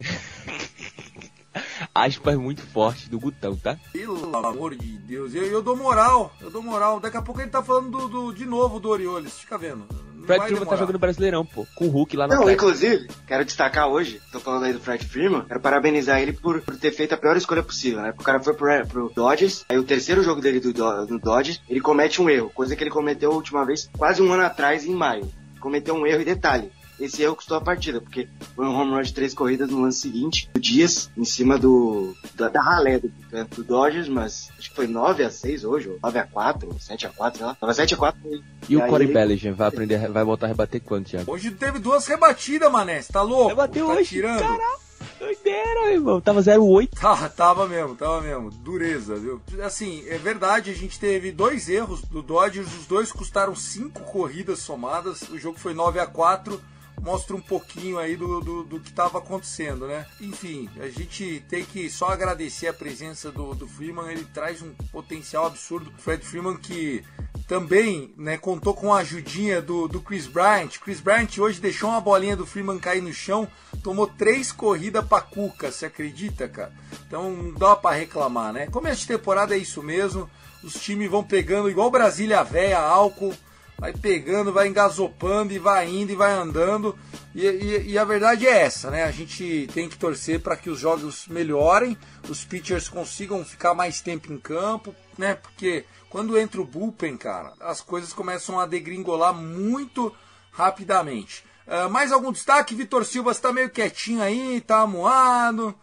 Aspas 1.93 2.35
muito 2.35 2.65
forte 2.65 3.07
do 3.09 3.19
Gutão, 3.19 3.55
tá? 3.55 3.79
Pelo 3.91 4.35
amor 4.35 4.75
de 4.75 4.97
Deus, 4.99 5.35
eu, 5.35 5.45
eu 5.45 5.61
dou 5.61 5.75
moral, 5.75 6.33
eu 6.41 6.49
dou 6.49 6.63
moral. 6.63 6.99
Daqui 6.99 7.17
a 7.17 7.21
pouco 7.21 7.39
ele 7.39 7.51
tá 7.51 7.63
falando 7.63 7.91
do, 7.91 8.07
do 8.07 8.33
de 8.33 8.45
novo 8.45 8.79
do 8.79 8.89
Orioles, 8.89 9.39
fica 9.39 9.57
vendo. 9.57 9.87
Fred 10.27 10.41
Freeman 10.41 10.59
tá 10.59 10.65
demorar. 10.65 10.77
jogando 10.77 10.99
Brasileirão, 10.99 11.45
pô. 11.45 11.65
Com 11.75 11.85
o 11.85 11.89
Hulk 11.89 12.15
lá 12.17 12.27
na 12.27 12.35
Não, 12.35 12.49
inclusive, 12.51 13.07
quero 13.25 13.43
destacar 13.45 13.87
hoje, 13.87 14.21
tô 14.31 14.39
falando 14.39 14.65
aí 14.65 14.73
do 14.73 14.79
Fred 14.79 15.03
Freeman, 15.05 15.41
quero 15.45 15.59
parabenizar 15.59 16.21
ele 16.21 16.33
por, 16.33 16.61
por 16.61 16.75
ter 16.77 16.91
feito 16.91 17.13
a 17.13 17.17
pior 17.17 17.35
escolha 17.37 17.63
possível, 17.63 18.01
né? 18.01 18.09
Porque 18.11 18.21
o 18.21 18.25
cara 18.25 18.39
foi 18.39 18.53
pro, 18.53 18.87
pro 18.87 19.11
Dodgers, 19.15 19.65
aí 19.69 19.77
o 19.77 19.83
terceiro 19.83 20.21
jogo 20.21 20.39
dele 20.41 20.59
do, 20.59 20.71
Do- 20.73 21.05
do 21.07 21.19
Dodgers, 21.19 21.61
ele 21.69 21.81
comete 21.81 22.21
um 22.21 22.29
erro, 22.29 22.49
coisa 22.53 22.75
que 22.75 22.83
ele 22.83 22.91
cometeu 22.91 23.31
a 23.31 23.35
última 23.35 23.65
vez, 23.65 23.89
quase 23.97 24.21
um 24.21 24.31
ano 24.31 24.43
atrás, 24.43 24.85
em 24.85 24.93
maio. 24.93 25.27
Cometeu 25.59 25.95
um 25.95 26.05
erro 26.05 26.21
e 26.21 26.25
detalhe. 26.25 26.71
Esse 26.99 27.21
erro 27.21 27.35
custou 27.35 27.57
a 27.57 27.61
partida, 27.61 28.01
porque 28.01 28.27
foi 28.55 28.65
um 28.65 28.75
home 28.75 28.91
run 28.91 29.01
de 29.01 29.13
três 29.13 29.33
corridas 29.33 29.69
no 29.69 29.81
lance 29.81 29.99
seguinte, 30.01 30.49
do 30.53 30.59
Dias, 30.59 31.09
em 31.15 31.25
cima 31.25 31.57
do, 31.57 32.15
da, 32.35 32.49
da 32.49 32.61
ralé 32.61 32.99
do, 32.99 33.11
do 33.55 33.63
Dodgers, 33.63 34.07
mas 34.07 34.49
acho 34.57 34.69
que 34.69 34.75
foi 34.75 34.87
9 34.87 35.23
a 35.23 35.29
6 35.29 35.63
hoje, 35.63 35.89
ou 35.89 35.99
9 36.01 36.19
a 36.19 36.25
4, 36.25 36.69
ou 36.69 36.79
7 36.79 37.07
a 37.07 37.09
4, 37.09 37.37
sei 37.37 37.47
lá. 37.47 37.55
Tava 37.55 37.73
7 37.73 37.93
a 37.93 37.97
4. 37.97 38.19
E 38.67 38.75
o 38.75 38.83
aí 38.83 38.89
Corey 38.89 39.07
Bellinger 39.07 39.53
vai 39.53 39.67
aprender, 39.67 40.09
vai 40.09 40.23
voltar 40.23 40.47
a 40.47 40.49
rebater 40.49 40.81
quando, 40.81 41.05
Thiago? 41.05 41.31
Hoje 41.31 41.51
teve 41.51 41.79
duas 41.79 42.07
rebatidas, 42.07 42.71
mané. 42.71 43.01
Você 43.01 43.13
tá 43.13 43.21
louco? 43.21 43.49
Rebateu 43.49 43.87
tá 43.87 43.93
hoje, 43.93 44.09
tirando? 44.09 44.39
caraca. 44.39 44.87
Doideira, 45.19 45.91
irmão. 45.91 46.21
Tava 46.21 46.41
0,8. 46.41 46.89
Tá, 46.99 47.29
tava 47.29 47.67
mesmo, 47.67 47.95
tava 47.95 48.21
mesmo. 48.21 48.49
Dureza, 48.49 49.15
viu? 49.15 49.41
Assim, 49.63 50.03
é 50.07 50.17
verdade, 50.17 50.71
a 50.71 50.73
gente 50.73 50.99
teve 50.99 51.31
dois 51.31 51.69
erros 51.69 52.01
do 52.01 52.21
Dodgers, 52.21 52.67
os 52.75 52.85
dois 52.85 53.11
custaram 53.11 53.55
cinco 53.55 54.01
corridas 54.01 54.59
somadas. 54.59 55.21
O 55.29 55.37
jogo 55.37 55.59
foi 55.59 55.73
9 55.73 55.99
a 55.99 56.07
4 56.07 56.59
Mostra 57.01 57.35
um 57.35 57.41
pouquinho 57.41 57.99
aí 57.99 58.15
do, 58.15 58.41
do, 58.41 58.63
do 58.63 58.79
que 58.79 58.89
estava 58.89 59.19
acontecendo, 59.19 59.87
né? 59.87 60.05
Enfim, 60.19 60.69
a 60.79 60.87
gente 60.89 61.43
tem 61.47 61.63
que 61.63 61.89
só 61.89 62.09
agradecer 62.09 62.67
a 62.67 62.73
presença 62.73 63.31
do, 63.31 63.53
do 63.53 63.67
Freeman, 63.67 64.11
ele 64.11 64.25
traz 64.33 64.61
um 64.61 64.73
potencial 64.91 65.45
absurdo. 65.45 65.91
Fred 65.97 66.25
Freeman 66.25 66.57
que 66.57 67.03
também 67.47 68.13
né, 68.17 68.37
contou 68.37 68.73
com 68.73 68.93
a 68.93 68.99
ajudinha 68.99 69.61
do, 69.61 69.87
do 69.87 70.01
Chris 70.01 70.27
Bryant. 70.27 70.77
Chris 70.79 70.99
Bryant 70.99 71.37
hoje 71.37 71.61
deixou 71.61 71.89
uma 71.89 72.01
bolinha 72.01 72.35
do 72.35 72.45
Freeman 72.45 72.77
cair 72.77 73.01
no 73.01 73.13
chão, 73.13 73.47
tomou 73.81 74.05
três 74.05 74.51
corridas 74.51 75.05
pra 75.05 75.21
Cuca, 75.21 75.71
você 75.71 75.85
acredita, 75.85 76.47
cara? 76.49 76.73
Então 77.07 77.31
não 77.31 77.53
dá 77.53 77.75
pra 77.75 77.91
reclamar, 77.91 78.51
né? 78.51 78.67
Começo 78.67 79.01
de 79.01 79.07
temporada 79.07 79.55
é 79.55 79.57
isso 79.57 79.81
mesmo, 79.81 80.29
os 80.61 80.73
times 80.73 81.09
vão 81.09 81.23
pegando 81.23 81.69
igual 81.69 81.89
Brasília 81.89 82.43
Véia, 82.43 82.79
álcool, 82.79 83.33
vai 83.77 83.93
pegando, 83.93 84.51
vai 84.51 84.67
engasopando 84.67 85.53
e 85.53 85.59
vai 85.59 85.87
indo 85.89 86.11
e 86.11 86.15
vai 86.15 86.31
andando. 86.31 86.97
E, 87.35 87.45
e- 87.45 87.91
e 87.91 87.97
a 87.97 88.03
verdade 88.03 88.47
é 88.47 88.61
essa, 88.61 88.89
né? 88.89 89.03
A 89.03 89.11
gente 89.11 89.69
tem 89.73 89.87
que 89.87 89.97
torcer 89.97 90.39
para 90.39 90.55
que 90.57 90.69
os 90.69 90.79
jogos 90.79 91.27
melhorem, 91.27 91.97
os 92.27 92.43
pitchers 92.43 92.89
consigam 92.89 93.45
ficar 93.45 93.73
mais 93.73 94.01
tempo 94.01 94.33
em 94.33 94.39
campo, 94.39 94.95
né? 95.17 95.35
Porque 95.35 95.85
quando 96.09 96.37
entra 96.37 96.59
o 96.59 96.65
bullpen, 96.65 97.15
cara, 97.17 97.53
as 97.59 97.81
coisas 97.81 98.13
começam 98.13 98.59
a 98.59 98.65
degringolar 98.65 99.33
muito 99.33 100.13
rapidamente. 100.51 101.43
Ah, 101.67 101.87
mais 101.89 102.11
algum 102.11 102.31
destaque? 102.31 102.73
Vitor 102.73 103.05
Silva 103.05 103.31
está 103.31 103.51
meio 103.53 103.69
quietinho 103.69 104.21
aí, 104.21 104.61
tá 104.61 104.79
amuado, 104.79 105.75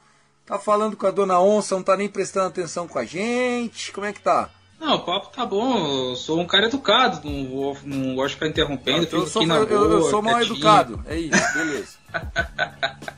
tá 0.45 0.59
falando 0.59 0.97
com 0.97 1.07
a 1.07 1.11
dona 1.11 1.39
Onça, 1.41 1.77
não 1.77 1.83
tá 1.83 1.97
nem 1.97 2.09
prestando 2.09 2.49
atenção 2.49 2.89
com 2.89 2.99
a 2.99 3.05
gente. 3.05 3.93
Como 3.93 4.07
é 4.07 4.13
que 4.13 4.21
tá? 4.21 4.51
Não, 4.81 4.97
o 4.97 5.01
papo 5.01 5.29
tá 5.35 5.47
bom. 5.47 6.11
Eu 6.11 6.17
sou 6.17 6.41
um 6.41 6.47
cara 6.47 6.67
educado, 6.67 7.21
não, 7.29 7.47
vou, 7.49 7.77
não 7.85 8.15
gosto 8.15 8.29
de 8.31 8.35
ficar 8.35 8.49
interrompendo. 8.49 9.09
eu, 9.11 9.27
sou, 9.27 9.47
na 9.47 9.57
eu, 9.57 9.69
eu- 9.69 9.83
eu 9.93 9.99
boa, 10.01 10.11
sou 10.11 10.21
mal 10.23 10.35
quietinho. 10.37 10.57
educado, 10.57 11.05
é 11.07 11.17
isso, 11.19 11.55
beleza. 11.55 11.95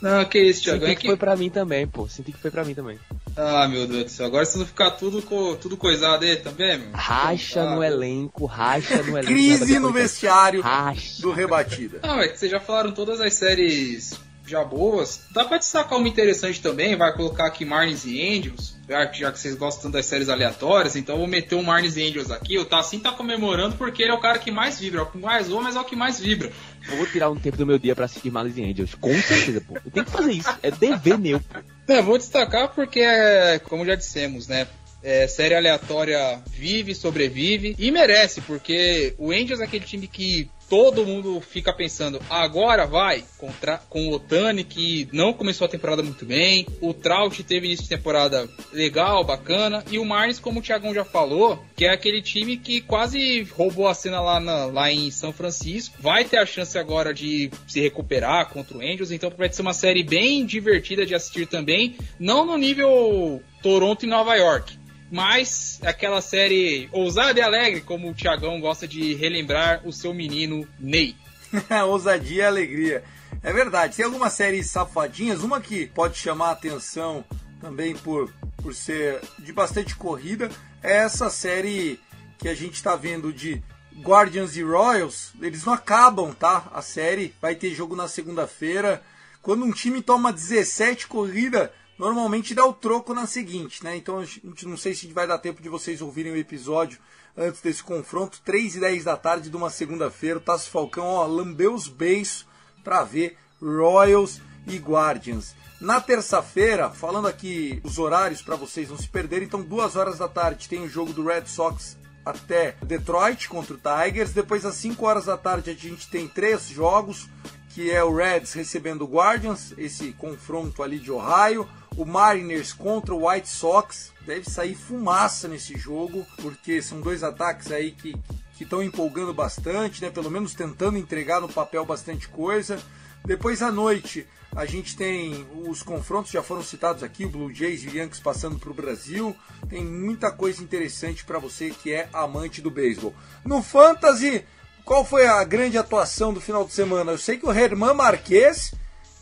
Não, 0.00 0.24
que 0.24 0.36
isso, 0.36 0.62
Thiago. 0.64 0.80
Senti 0.80 0.90
É 0.90 0.94
que 0.96 1.00
que... 1.02 1.06
foi 1.06 1.16
pra 1.16 1.36
mim 1.36 1.48
também, 1.48 1.86
pô. 1.86 2.08
Senti 2.08 2.32
que 2.32 2.38
foi 2.38 2.50
pra 2.50 2.64
mim 2.64 2.74
também. 2.74 2.98
Ah, 3.36 3.68
meu 3.68 3.86
Deus 3.86 4.02
do 4.06 4.10
céu. 4.10 4.26
Agora 4.26 4.44
vocês 4.44 4.56
vão 4.56 4.66
ficar 4.66 4.90
tudo, 4.92 5.22
co... 5.22 5.54
tudo 5.54 5.76
coisado 5.76 6.24
aí 6.24 6.34
também, 6.34 6.76
meu? 6.76 6.90
Racha 6.92 7.62
Ah, 7.62 7.76
no 7.76 7.84
elenco, 7.84 8.44
racha 8.44 8.96
no 9.00 9.10
elenco. 9.16 9.26
Crise 9.28 9.78
no 9.78 9.92
vestiário 9.92 10.60
Racha. 10.60 11.22
do 11.22 11.30
Rebatida. 11.30 12.00
Não, 12.02 12.18
é 12.20 12.26
que 12.26 12.36
vocês 12.36 12.50
já 12.50 12.58
falaram 12.58 12.90
todas 12.90 13.20
as 13.20 13.32
séries 13.34 14.18
já 14.46 14.64
boas. 14.64 15.22
Dá 15.32 15.44
pra 15.44 15.58
destacar 15.58 15.98
uma 15.98 16.08
interessante 16.08 16.60
também, 16.60 16.96
vai 16.96 17.12
colocar 17.14 17.46
aqui 17.46 17.64
Marlins 17.64 18.04
e 18.04 18.20
Angels, 18.20 18.76
já 18.88 19.06
que, 19.06 19.38
vocês 19.38 19.54
gostam 19.54 19.90
das 19.90 20.06
séries 20.06 20.28
aleatórias, 20.28 20.96
então 20.96 21.14
eu 21.14 21.20
vou 21.20 21.28
meter 21.28 21.54
o 21.54 21.62
Marlins 21.62 21.96
e 21.96 22.02
Angels 22.02 22.30
aqui. 22.30 22.58
O 22.58 22.64
Tassin 22.64 22.98
tá 22.98 23.12
comemorando 23.12 23.76
porque 23.76 24.02
ele 24.02 24.12
é 24.12 24.14
o 24.14 24.20
cara 24.20 24.38
que 24.38 24.50
mais 24.50 24.78
vibra, 24.78 25.00
é 25.00 25.02
o 25.02 25.06
que 25.06 25.18
mais 25.18 25.48
voa, 25.48 25.62
mas 25.62 25.76
é 25.76 25.80
o 25.80 25.84
que 25.84 25.96
mais 25.96 26.20
vibra. 26.20 26.52
Eu 26.90 26.96
vou 26.96 27.06
tirar 27.06 27.30
um 27.30 27.36
tempo 27.36 27.56
do 27.56 27.66
meu 27.66 27.78
dia 27.78 27.94
pra 27.94 28.06
assistir 28.06 28.30
Malice 28.30 28.62
and 28.62 28.66
Angels. 28.66 28.94
Com 28.94 29.14
certeza, 29.14 29.60
pô. 29.60 29.74
Eu 29.74 29.90
tenho 29.90 30.04
que 30.04 30.12
fazer 30.12 30.32
isso. 30.32 30.58
É 30.62 30.70
dever 30.70 31.18
meu, 31.18 31.40
pô. 31.40 31.60
É, 31.88 32.02
vou 32.02 32.18
destacar 32.18 32.74
porque, 32.74 33.00
é, 33.00 33.58
como 33.60 33.86
já 33.86 33.94
dissemos, 33.94 34.48
né? 34.48 34.66
É, 35.02 35.26
série 35.26 35.54
aleatória 35.54 36.40
vive, 36.46 36.94
sobrevive 36.94 37.74
e 37.76 37.90
merece, 37.90 38.40
porque 38.40 39.14
o 39.18 39.32
Angels 39.32 39.58
é 39.58 39.64
aquele 39.64 39.84
time 39.84 40.06
que 40.06 40.48
todo 40.72 41.04
mundo 41.04 41.38
fica 41.38 41.70
pensando, 41.70 42.18
agora 42.30 42.86
vai, 42.86 43.22
contra, 43.36 43.76
com 43.90 44.08
o 44.08 44.12
Otani, 44.14 44.64
que 44.64 45.06
não 45.12 45.34
começou 45.34 45.66
a 45.66 45.68
temporada 45.68 46.02
muito 46.02 46.24
bem, 46.24 46.66
o 46.80 46.94
Trout 46.94 47.42
teve 47.44 47.66
início 47.66 47.82
de 47.82 47.90
temporada 47.90 48.48
legal, 48.72 49.22
bacana, 49.22 49.84
e 49.90 49.98
o 49.98 50.04
Marlins, 50.06 50.38
como 50.38 50.60
o 50.60 50.62
Thiagão 50.62 50.94
já 50.94 51.04
falou, 51.04 51.62
que 51.76 51.84
é 51.84 51.90
aquele 51.92 52.22
time 52.22 52.56
que 52.56 52.80
quase 52.80 53.42
roubou 53.54 53.86
a 53.86 53.92
cena 53.92 54.22
lá, 54.22 54.40
na- 54.40 54.64
lá 54.64 54.90
em 54.90 55.10
São 55.10 55.30
Francisco, 55.30 55.94
vai 56.00 56.24
ter 56.24 56.38
a 56.38 56.46
chance 56.46 56.78
agora 56.78 57.12
de 57.12 57.50
se 57.68 57.78
recuperar 57.78 58.48
contra 58.48 58.78
o 58.78 58.80
Angels, 58.80 59.10
então 59.10 59.30
vai 59.36 59.52
ser 59.52 59.60
uma 59.60 59.74
série 59.74 60.02
bem 60.02 60.46
divertida 60.46 61.04
de 61.04 61.14
assistir 61.14 61.46
também, 61.46 61.96
não 62.18 62.46
no 62.46 62.56
nível 62.56 63.42
Toronto 63.62 64.06
e 64.06 64.08
Nova 64.08 64.34
York, 64.36 64.78
mas 65.12 65.78
aquela 65.84 66.22
série 66.22 66.88
ousada 66.90 67.38
e 67.38 67.42
alegre, 67.42 67.82
como 67.82 68.08
o 68.08 68.14
Thiagão 68.14 68.58
gosta 68.58 68.88
de 68.88 69.14
relembrar 69.14 69.86
o 69.86 69.92
seu 69.92 70.14
menino 70.14 70.66
Ney. 70.80 71.14
Ousadia 71.86 72.44
e 72.44 72.46
alegria. 72.46 73.04
É 73.42 73.52
verdade, 73.52 73.96
tem 73.96 74.06
algumas 74.06 74.32
séries 74.32 74.70
safadinhas, 74.70 75.42
uma 75.42 75.60
que 75.60 75.86
pode 75.86 76.16
chamar 76.16 76.48
a 76.48 76.52
atenção 76.52 77.22
também 77.60 77.94
por, 77.94 78.32
por 78.56 78.74
ser 78.74 79.20
de 79.38 79.52
bastante 79.52 79.94
corrida, 79.94 80.50
é 80.82 80.96
essa 80.96 81.28
série 81.28 82.00
que 82.38 82.48
a 82.48 82.54
gente 82.54 82.74
está 82.76 82.96
vendo 82.96 83.34
de 83.34 83.62
Guardians 84.00 84.56
e 84.56 84.62
Royals. 84.62 85.32
Eles 85.42 85.62
não 85.66 85.74
acabam, 85.74 86.32
tá? 86.32 86.70
A 86.72 86.80
série 86.80 87.34
vai 87.40 87.54
ter 87.54 87.74
jogo 87.74 87.94
na 87.94 88.08
segunda-feira. 88.08 89.02
Quando 89.42 89.62
um 89.62 89.72
time 89.72 90.00
toma 90.00 90.32
17 90.32 91.06
corridas, 91.06 91.68
normalmente 91.98 92.54
dá 92.54 92.64
o 92.66 92.72
troco 92.72 93.14
na 93.14 93.26
seguinte, 93.26 93.82
né? 93.84 93.96
Então 93.96 94.18
a 94.18 94.24
gente 94.24 94.66
não 94.66 94.76
sei 94.76 94.94
se 94.94 95.06
vai 95.12 95.26
dar 95.26 95.38
tempo 95.38 95.62
de 95.62 95.68
vocês 95.68 96.00
ouvirem 96.00 96.32
o 96.32 96.36
episódio 96.36 96.98
antes 97.36 97.60
desse 97.60 97.82
confronto. 97.82 98.40
3 98.44 98.76
e 98.76 98.80
10 98.80 99.04
da 99.04 99.16
tarde 99.16 99.50
de 99.50 99.56
uma 99.56 99.70
segunda-feira. 99.70 100.38
O 100.38 100.42
Tasso 100.42 100.70
Falcão, 100.70 101.04
ó, 101.04 101.26
lambeu 101.26 101.74
os 101.74 101.88
beijos 101.88 102.46
para 102.82 103.04
ver 103.04 103.36
Royals 103.60 104.40
e 104.66 104.76
Guardians. 104.76 105.54
Na 105.80 106.00
terça-feira, 106.00 106.90
falando 106.90 107.26
aqui 107.26 107.80
os 107.82 107.98
horários 107.98 108.40
para 108.40 108.54
vocês 108.54 108.88
não 108.88 108.96
se 108.96 109.08
perderem, 109.08 109.46
então 109.46 109.62
duas 109.62 109.96
horas 109.96 110.18
da 110.18 110.28
tarde 110.28 110.68
tem 110.68 110.82
o 110.82 110.88
jogo 110.88 111.12
do 111.12 111.24
Red 111.24 111.46
Sox 111.46 111.96
até 112.24 112.76
Detroit 112.82 113.48
contra 113.48 113.74
o 113.74 113.78
Tigers. 113.78 114.32
Depois 114.32 114.64
às 114.64 114.76
5 114.76 115.04
horas 115.04 115.24
da 115.24 115.36
tarde 115.36 115.70
a 115.70 115.74
gente 115.74 116.08
tem 116.08 116.28
três 116.28 116.68
jogos, 116.68 117.28
que 117.70 117.90
é 117.90 118.04
o 118.04 118.14
Reds 118.14 118.52
recebendo 118.52 119.02
o 119.02 119.08
Guardians, 119.08 119.74
esse 119.76 120.12
confronto 120.12 120.84
ali 120.84 121.00
de 121.00 121.10
Ohio, 121.10 121.66
o 121.96 122.04
Mariners 122.04 122.72
contra 122.72 123.14
o 123.14 123.28
White 123.28 123.48
Sox. 123.48 124.12
Deve 124.26 124.48
sair 124.48 124.74
fumaça 124.74 125.48
nesse 125.48 125.76
jogo, 125.76 126.26
porque 126.40 126.80
são 126.80 127.00
dois 127.00 127.22
ataques 127.22 127.70
aí 127.72 127.92
que 127.92 128.14
estão 128.62 128.82
empolgando 128.82 129.34
bastante, 129.34 130.00
né? 130.00 130.10
Pelo 130.10 130.30
menos 130.30 130.54
tentando 130.54 130.96
entregar 130.96 131.40
no 131.40 131.48
papel 131.48 131.84
bastante 131.84 132.28
coisa. 132.28 132.80
Depois 133.24 133.62
à 133.62 133.70
noite 133.70 134.26
a 134.54 134.66
gente 134.66 134.96
tem 134.96 135.46
os 135.66 135.82
confrontos 135.82 136.30
já 136.30 136.42
foram 136.42 136.62
citados 136.62 137.02
aqui, 137.02 137.24
o 137.24 137.30
Blue 137.30 137.52
Jays 137.52 137.82
e 137.84 137.88
o 137.88 137.96
Yankees 137.96 138.20
passando 138.20 138.58
para 138.58 138.70
o 138.70 138.74
Brasil. 138.74 139.34
Tem 139.68 139.84
muita 139.84 140.30
coisa 140.30 140.62
interessante 140.62 141.24
para 141.24 141.38
você 141.38 141.70
que 141.70 141.92
é 141.92 142.08
amante 142.12 142.60
do 142.60 142.70
beisebol. 142.70 143.14
No 143.44 143.62
Fantasy, 143.62 144.44
qual 144.84 145.04
foi 145.04 145.26
a 145.26 145.42
grande 145.44 145.78
atuação 145.78 146.34
do 146.34 146.40
final 146.40 146.64
de 146.64 146.72
semana? 146.72 147.12
Eu 147.12 147.18
sei 147.18 147.38
que 147.38 147.46
o 147.46 147.52
Herman 147.52 147.94
Marquez 147.94 148.74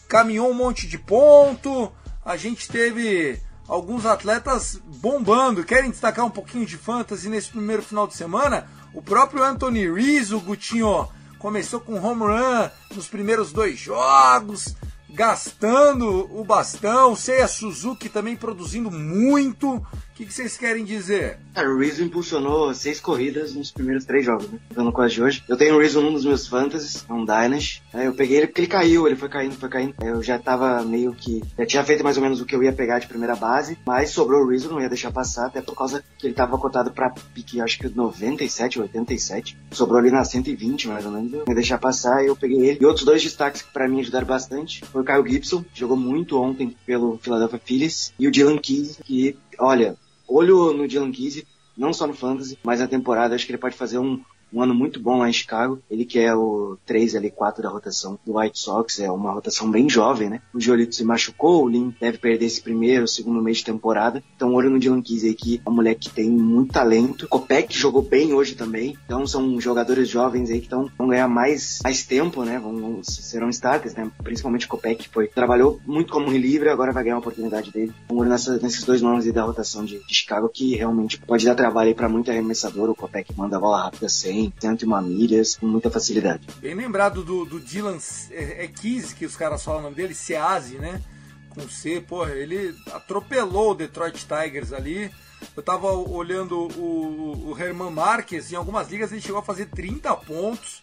caminhou 0.09 0.51
um 0.51 0.55
monte 0.55 0.89
de 0.89 0.99
ponto. 0.99 1.93
A 2.25 2.37
gente 2.37 2.69
teve 2.69 3.41
alguns 3.67 4.05
atletas 4.07 4.81
bombando. 5.01 5.65
Querem 5.65 5.91
destacar 5.91 6.25
um 6.25 6.31
pouquinho 6.31 6.67
de 6.67 6.77
fantasy 6.77 7.29
nesse 7.29 7.51
primeiro 7.51 7.83
final 7.83 8.07
de 8.07 8.15
semana? 8.15 8.69
O 8.93 9.01
próprio 9.01 9.43
Anthony 9.43 9.91
Rizzo, 9.93 10.41
Gutinho, 10.41 11.09
começou 11.39 11.81
com 11.81 12.01
home 12.01 12.23
run 12.23 12.69
nos 12.95 13.09
primeiros 13.09 13.53
dois 13.53 13.79
jogos 13.79 14.75
gastando 15.13 16.29
o 16.35 16.45
bastão, 16.45 17.17
Seiya 17.17 17.49
Suzuki 17.49 18.09
também 18.09 18.37
produzindo 18.37 18.91
muito. 18.91 19.85
O 20.21 20.23
que, 20.23 20.35
vocês 20.35 20.59
querem 20.59 20.85
dizer? 20.85 21.39
É, 21.55 21.67
o 21.67 21.79
Rizzo 21.79 22.05
impulsionou 22.05 22.75
seis 22.75 23.01
corridas 23.01 23.55
nos 23.55 23.71
primeiros 23.71 24.05
três 24.05 24.23
jogos, 24.23 24.51
né? 24.51 24.59
Então, 24.71 24.93
quase 24.93 25.15
de 25.15 25.23
hoje. 25.23 25.43
Eu 25.49 25.57
tenho 25.57 25.75
o 25.75 25.81
Rizzo 25.81 26.03
num 26.03 26.13
dos 26.13 26.27
meus 26.27 26.47
fantasies, 26.47 27.07
um 27.09 27.25
Dynasty. 27.25 27.83
Né? 27.95 28.07
Eu 28.07 28.13
peguei 28.13 28.37
ele 28.37 28.47
porque 28.47 28.61
ele 28.61 28.69
caiu, 28.69 29.07
ele 29.07 29.17
foi 29.17 29.31
caindo, 29.31 29.55
foi 29.55 29.71
caindo. 29.71 29.95
Eu 30.03 30.23
já 30.23 30.39
tava 30.39 30.83
meio 30.83 31.15
que. 31.15 31.43
Já 31.59 31.65
tinha 31.65 31.85
feito 31.85 32.05
mais 32.05 32.19
ou 32.19 32.23
menos 32.23 32.39
o 32.39 32.45
que 32.45 32.55
eu 32.55 32.63
ia 32.63 32.71
pegar 32.71 32.99
de 32.99 33.07
primeira 33.07 33.35
base, 33.35 33.79
mas 33.87 34.11
sobrou 34.11 34.43
o 34.43 34.51
Rizzo, 34.51 34.69
não 34.69 34.79
ia 34.79 34.91
deixar 34.91 35.11
passar, 35.11 35.47
até 35.47 35.63
por 35.63 35.75
causa 35.75 36.05
que 36.19 36.27
ele 36.27 36.35
tava 36.35 36.59
cotado 36.59 36.91
pra 36.91 37.09
pique, 37.09 37.59
acho 37.59 37.79
que 37.79 37.89
97, 37.89 38.79
87. 38.79 39.57
Sobrou 39.71 39.99
ali 39.99 40.11
na 40.11 40.23
120, 40.23 40.87
mais 40.87 41.07
ou 41.07 41.13
menos. 41.13 41.33
Eu 41.33 41.45
ia 41.49 41.55
deixar 41.55 41.79
passar, 41.79 42.23
eu 42.27 42.37
peguei 42.37 42.69
ele. 42.69 42.79
E 42.79 42.85
outros 42.85 43.07
dois 43.07 43.23
destaques 43.23 43.63
que 43.63 43.73
pra 43.73 43.89
mim 43.89 44.01
ajudaram 44.01 44.27
bastante 44.27 44.85
foi 44.85 45.01
o 45.01 45.05
Kyle 45.05 45.27
Gibson, 45.27 45.63
que 45.63 45.81
jogou 45.81 45.97
muito 45.97 46.39
ontem 46.39 46.77
pelo 46.85 47.17
Philadelphia 47.17 47.61
Phillies, 47.65 48.13
e 48.19 48.29
o 48.29 48.31
Dylan 48.31 48.59
Keys, 48.59 49.01
que, 49.03 49.35
olha, 49.59 49.97
olho 50.31 50.73
no 50.73 50.87
Dylan 50.87 51.13
Keys, 51.13 51.45
não 51.77 51.93
só 51.93 52.07
no 52.07 52.15
Fantasy, 52.15 52.59
mas 52.63 52.81
na 52.81 52.87
temporada, 52.87 53.35
acho 53.35 53.47
que 53.47 53.53
ele 53.53 53.59
pode 53.59 53.77
fazer 53.77 53.99
um, 53.99 54.23
um 54.53 54.63
ano 54.63 54.75
muito 54.75 55.01
bom 55.01 55.19
lá 55.19 55.29
em 55.29 55.33
Chicago. 55.33 55.81
Ele 55.91 56.05
que 56.05 56.19
é 56.19 56.35
o 56.35 56.77
3 56.87 57.17
ali, 57.17 57.31
4 57.31 57.63
da 57.63 57.69
rotação 57.69 58.19
do 58.25 58.39
White 58.39 58.59
Sox, 58.59 59.01
é 59.01 59.11
uma 59.11 59.33
rotação 59.33 59.71
bem 59.71 59.89
jovem, 59.89 60.31
né? 60.31 60.41
O 60.55 60.61
Giolito 60.61 60.95
se 60.95 61.05
machucou, 61.05 61.65
o 61.65 61.69
Lin 61.69 61.95
deve 62.01 62.19
perder 62.19 62.47
esse 62.47 62.61
primeiro, 62.61 63.07
segundo 63.07 63.43
mês 63.43 63.59
de 63.59 63.65
temporada. 63.65 64.23
Então, 64.37 64.55
olho 64.55 64.71
no 64.71 64.79
Dylan 64.79 65.03
aí, 65.07 65.35
que 65.35 65.57
é 65.65 65.69
uma 65.69 65.77
mulher 65.77 65.95
que 65.95 66.11
tem 66.11 66.31
muito 66.31 66.73
talento. 66.73 67.29
Kopek 67.29 67.77
jogou 67.77 68.03
bem 68.03 68.33
hoje 68.33 68.55
também. 68.55 68.97
Então, 69.05 69.27
são 69.27 69.61
jogadores 69.61 70.09
jovens 70.09 70.51
aí 70.51 70.61
que 70.61 70.69
tão, 70.69 70.91
vão 70.97 71.09
ganhar 71.09 71.29
mais, 71.29 71.79
mais 71.83 72.05
tempo, 72.05 72.45
né? 72.45 72.59
Vão, 72.59 72.77
vão, 72.77 73.05
serão 73.05 73.49
starters, 73.49 73.95
né? 73.95 74.11
Principalmente 74.23 74.67
o 74.67 74.69
Kopek, 74.69 75.05
que 75.05 75.09
foi, 75.09 75.27
trabalhou 75.27 75.81
muito 75.87 76.13
como 76.13 76.31
livre, 76.31 76.69
agora 76.69 76.93
vai 76.93 77.05
ganhar 77.05 77.17
a 77.17 77.21
oportunidade 77.21 77.71
dele. 77.71 77.93
Então, 78.05 78.17
olho 78.17 78.31
nessa, 78.31 78.59
nesses 78.59 78.85
dois 78.85 79.03
nomes 79.03 79.27
aí 79.27 79.33
da 79.33 79.45
rotação 79.45 79.85
de, 79.85 79.99
de 80.07 80.15
Chicago, 80.15 80.49
que 80.49 80.77
realmente 80.77 81.19
pode 81.19 81.45
dar 81.45 81.55
trabalho 81.55 81.89
aí 81.89 81.95
pra 81.95 82.09
muito 82.09 82.31
arremessador. 82.31 82.91
O 82.91 82.95
Kopek 82.95 83.37
manda 83.37 83.57
a 83.57 83.61
bola 83.61 83.83
rápida 83.85 84.09
sem 84.09 84.40
100, 84.41 84.53
101 84.59 85.03
milhas, 85.03 85.57
com 85.57 85.67
muita 85.67 85.91
facilidade. 85.91 86.47
Bem 86.61 86.75
lembrado 86.75 87.23
do, 87.23 87.45
do 87.45 87.61
Dylan 87.61 87.99
é, 88.31 88.65
é 88.65 88.69
Keys, 88.69 89.13
que 89.13 89.27
os 89.27 89.37
caras 89.37 89.63
falam 89.63 89.81
o 89.81 89.83
nome 89.85 89.97
dele, 89.97 90.15
Seazi, 90.15 90.77
né? 90.77 91.03
Com 91.51 91.69
C, 91.69 92.01
porra, 92.01 92.31
ele 92.31 92.75
atropelou 92.93 93.73
o 93.73 93.75
Detroit 93.75 94.27
Tigers 94.27 94.73
ali. 94.73 95.11
Eu 95.57 95.63
tava 95.63 95.91
olhando 95.91 96.69
o, 96.79 97.51
o 97.51 97.59
Herman 97.59 97.91
Marques, 97.91 98.53
em 98.53 98.57
algumas 98.57 98.91
ligas 98.91 99.11
ele 99.11 99.21
chegou 99.21 99.41
a 99.41 99.45
fazer 99.45 99.67
30 99.67 100.15
pontos 100.17 100.83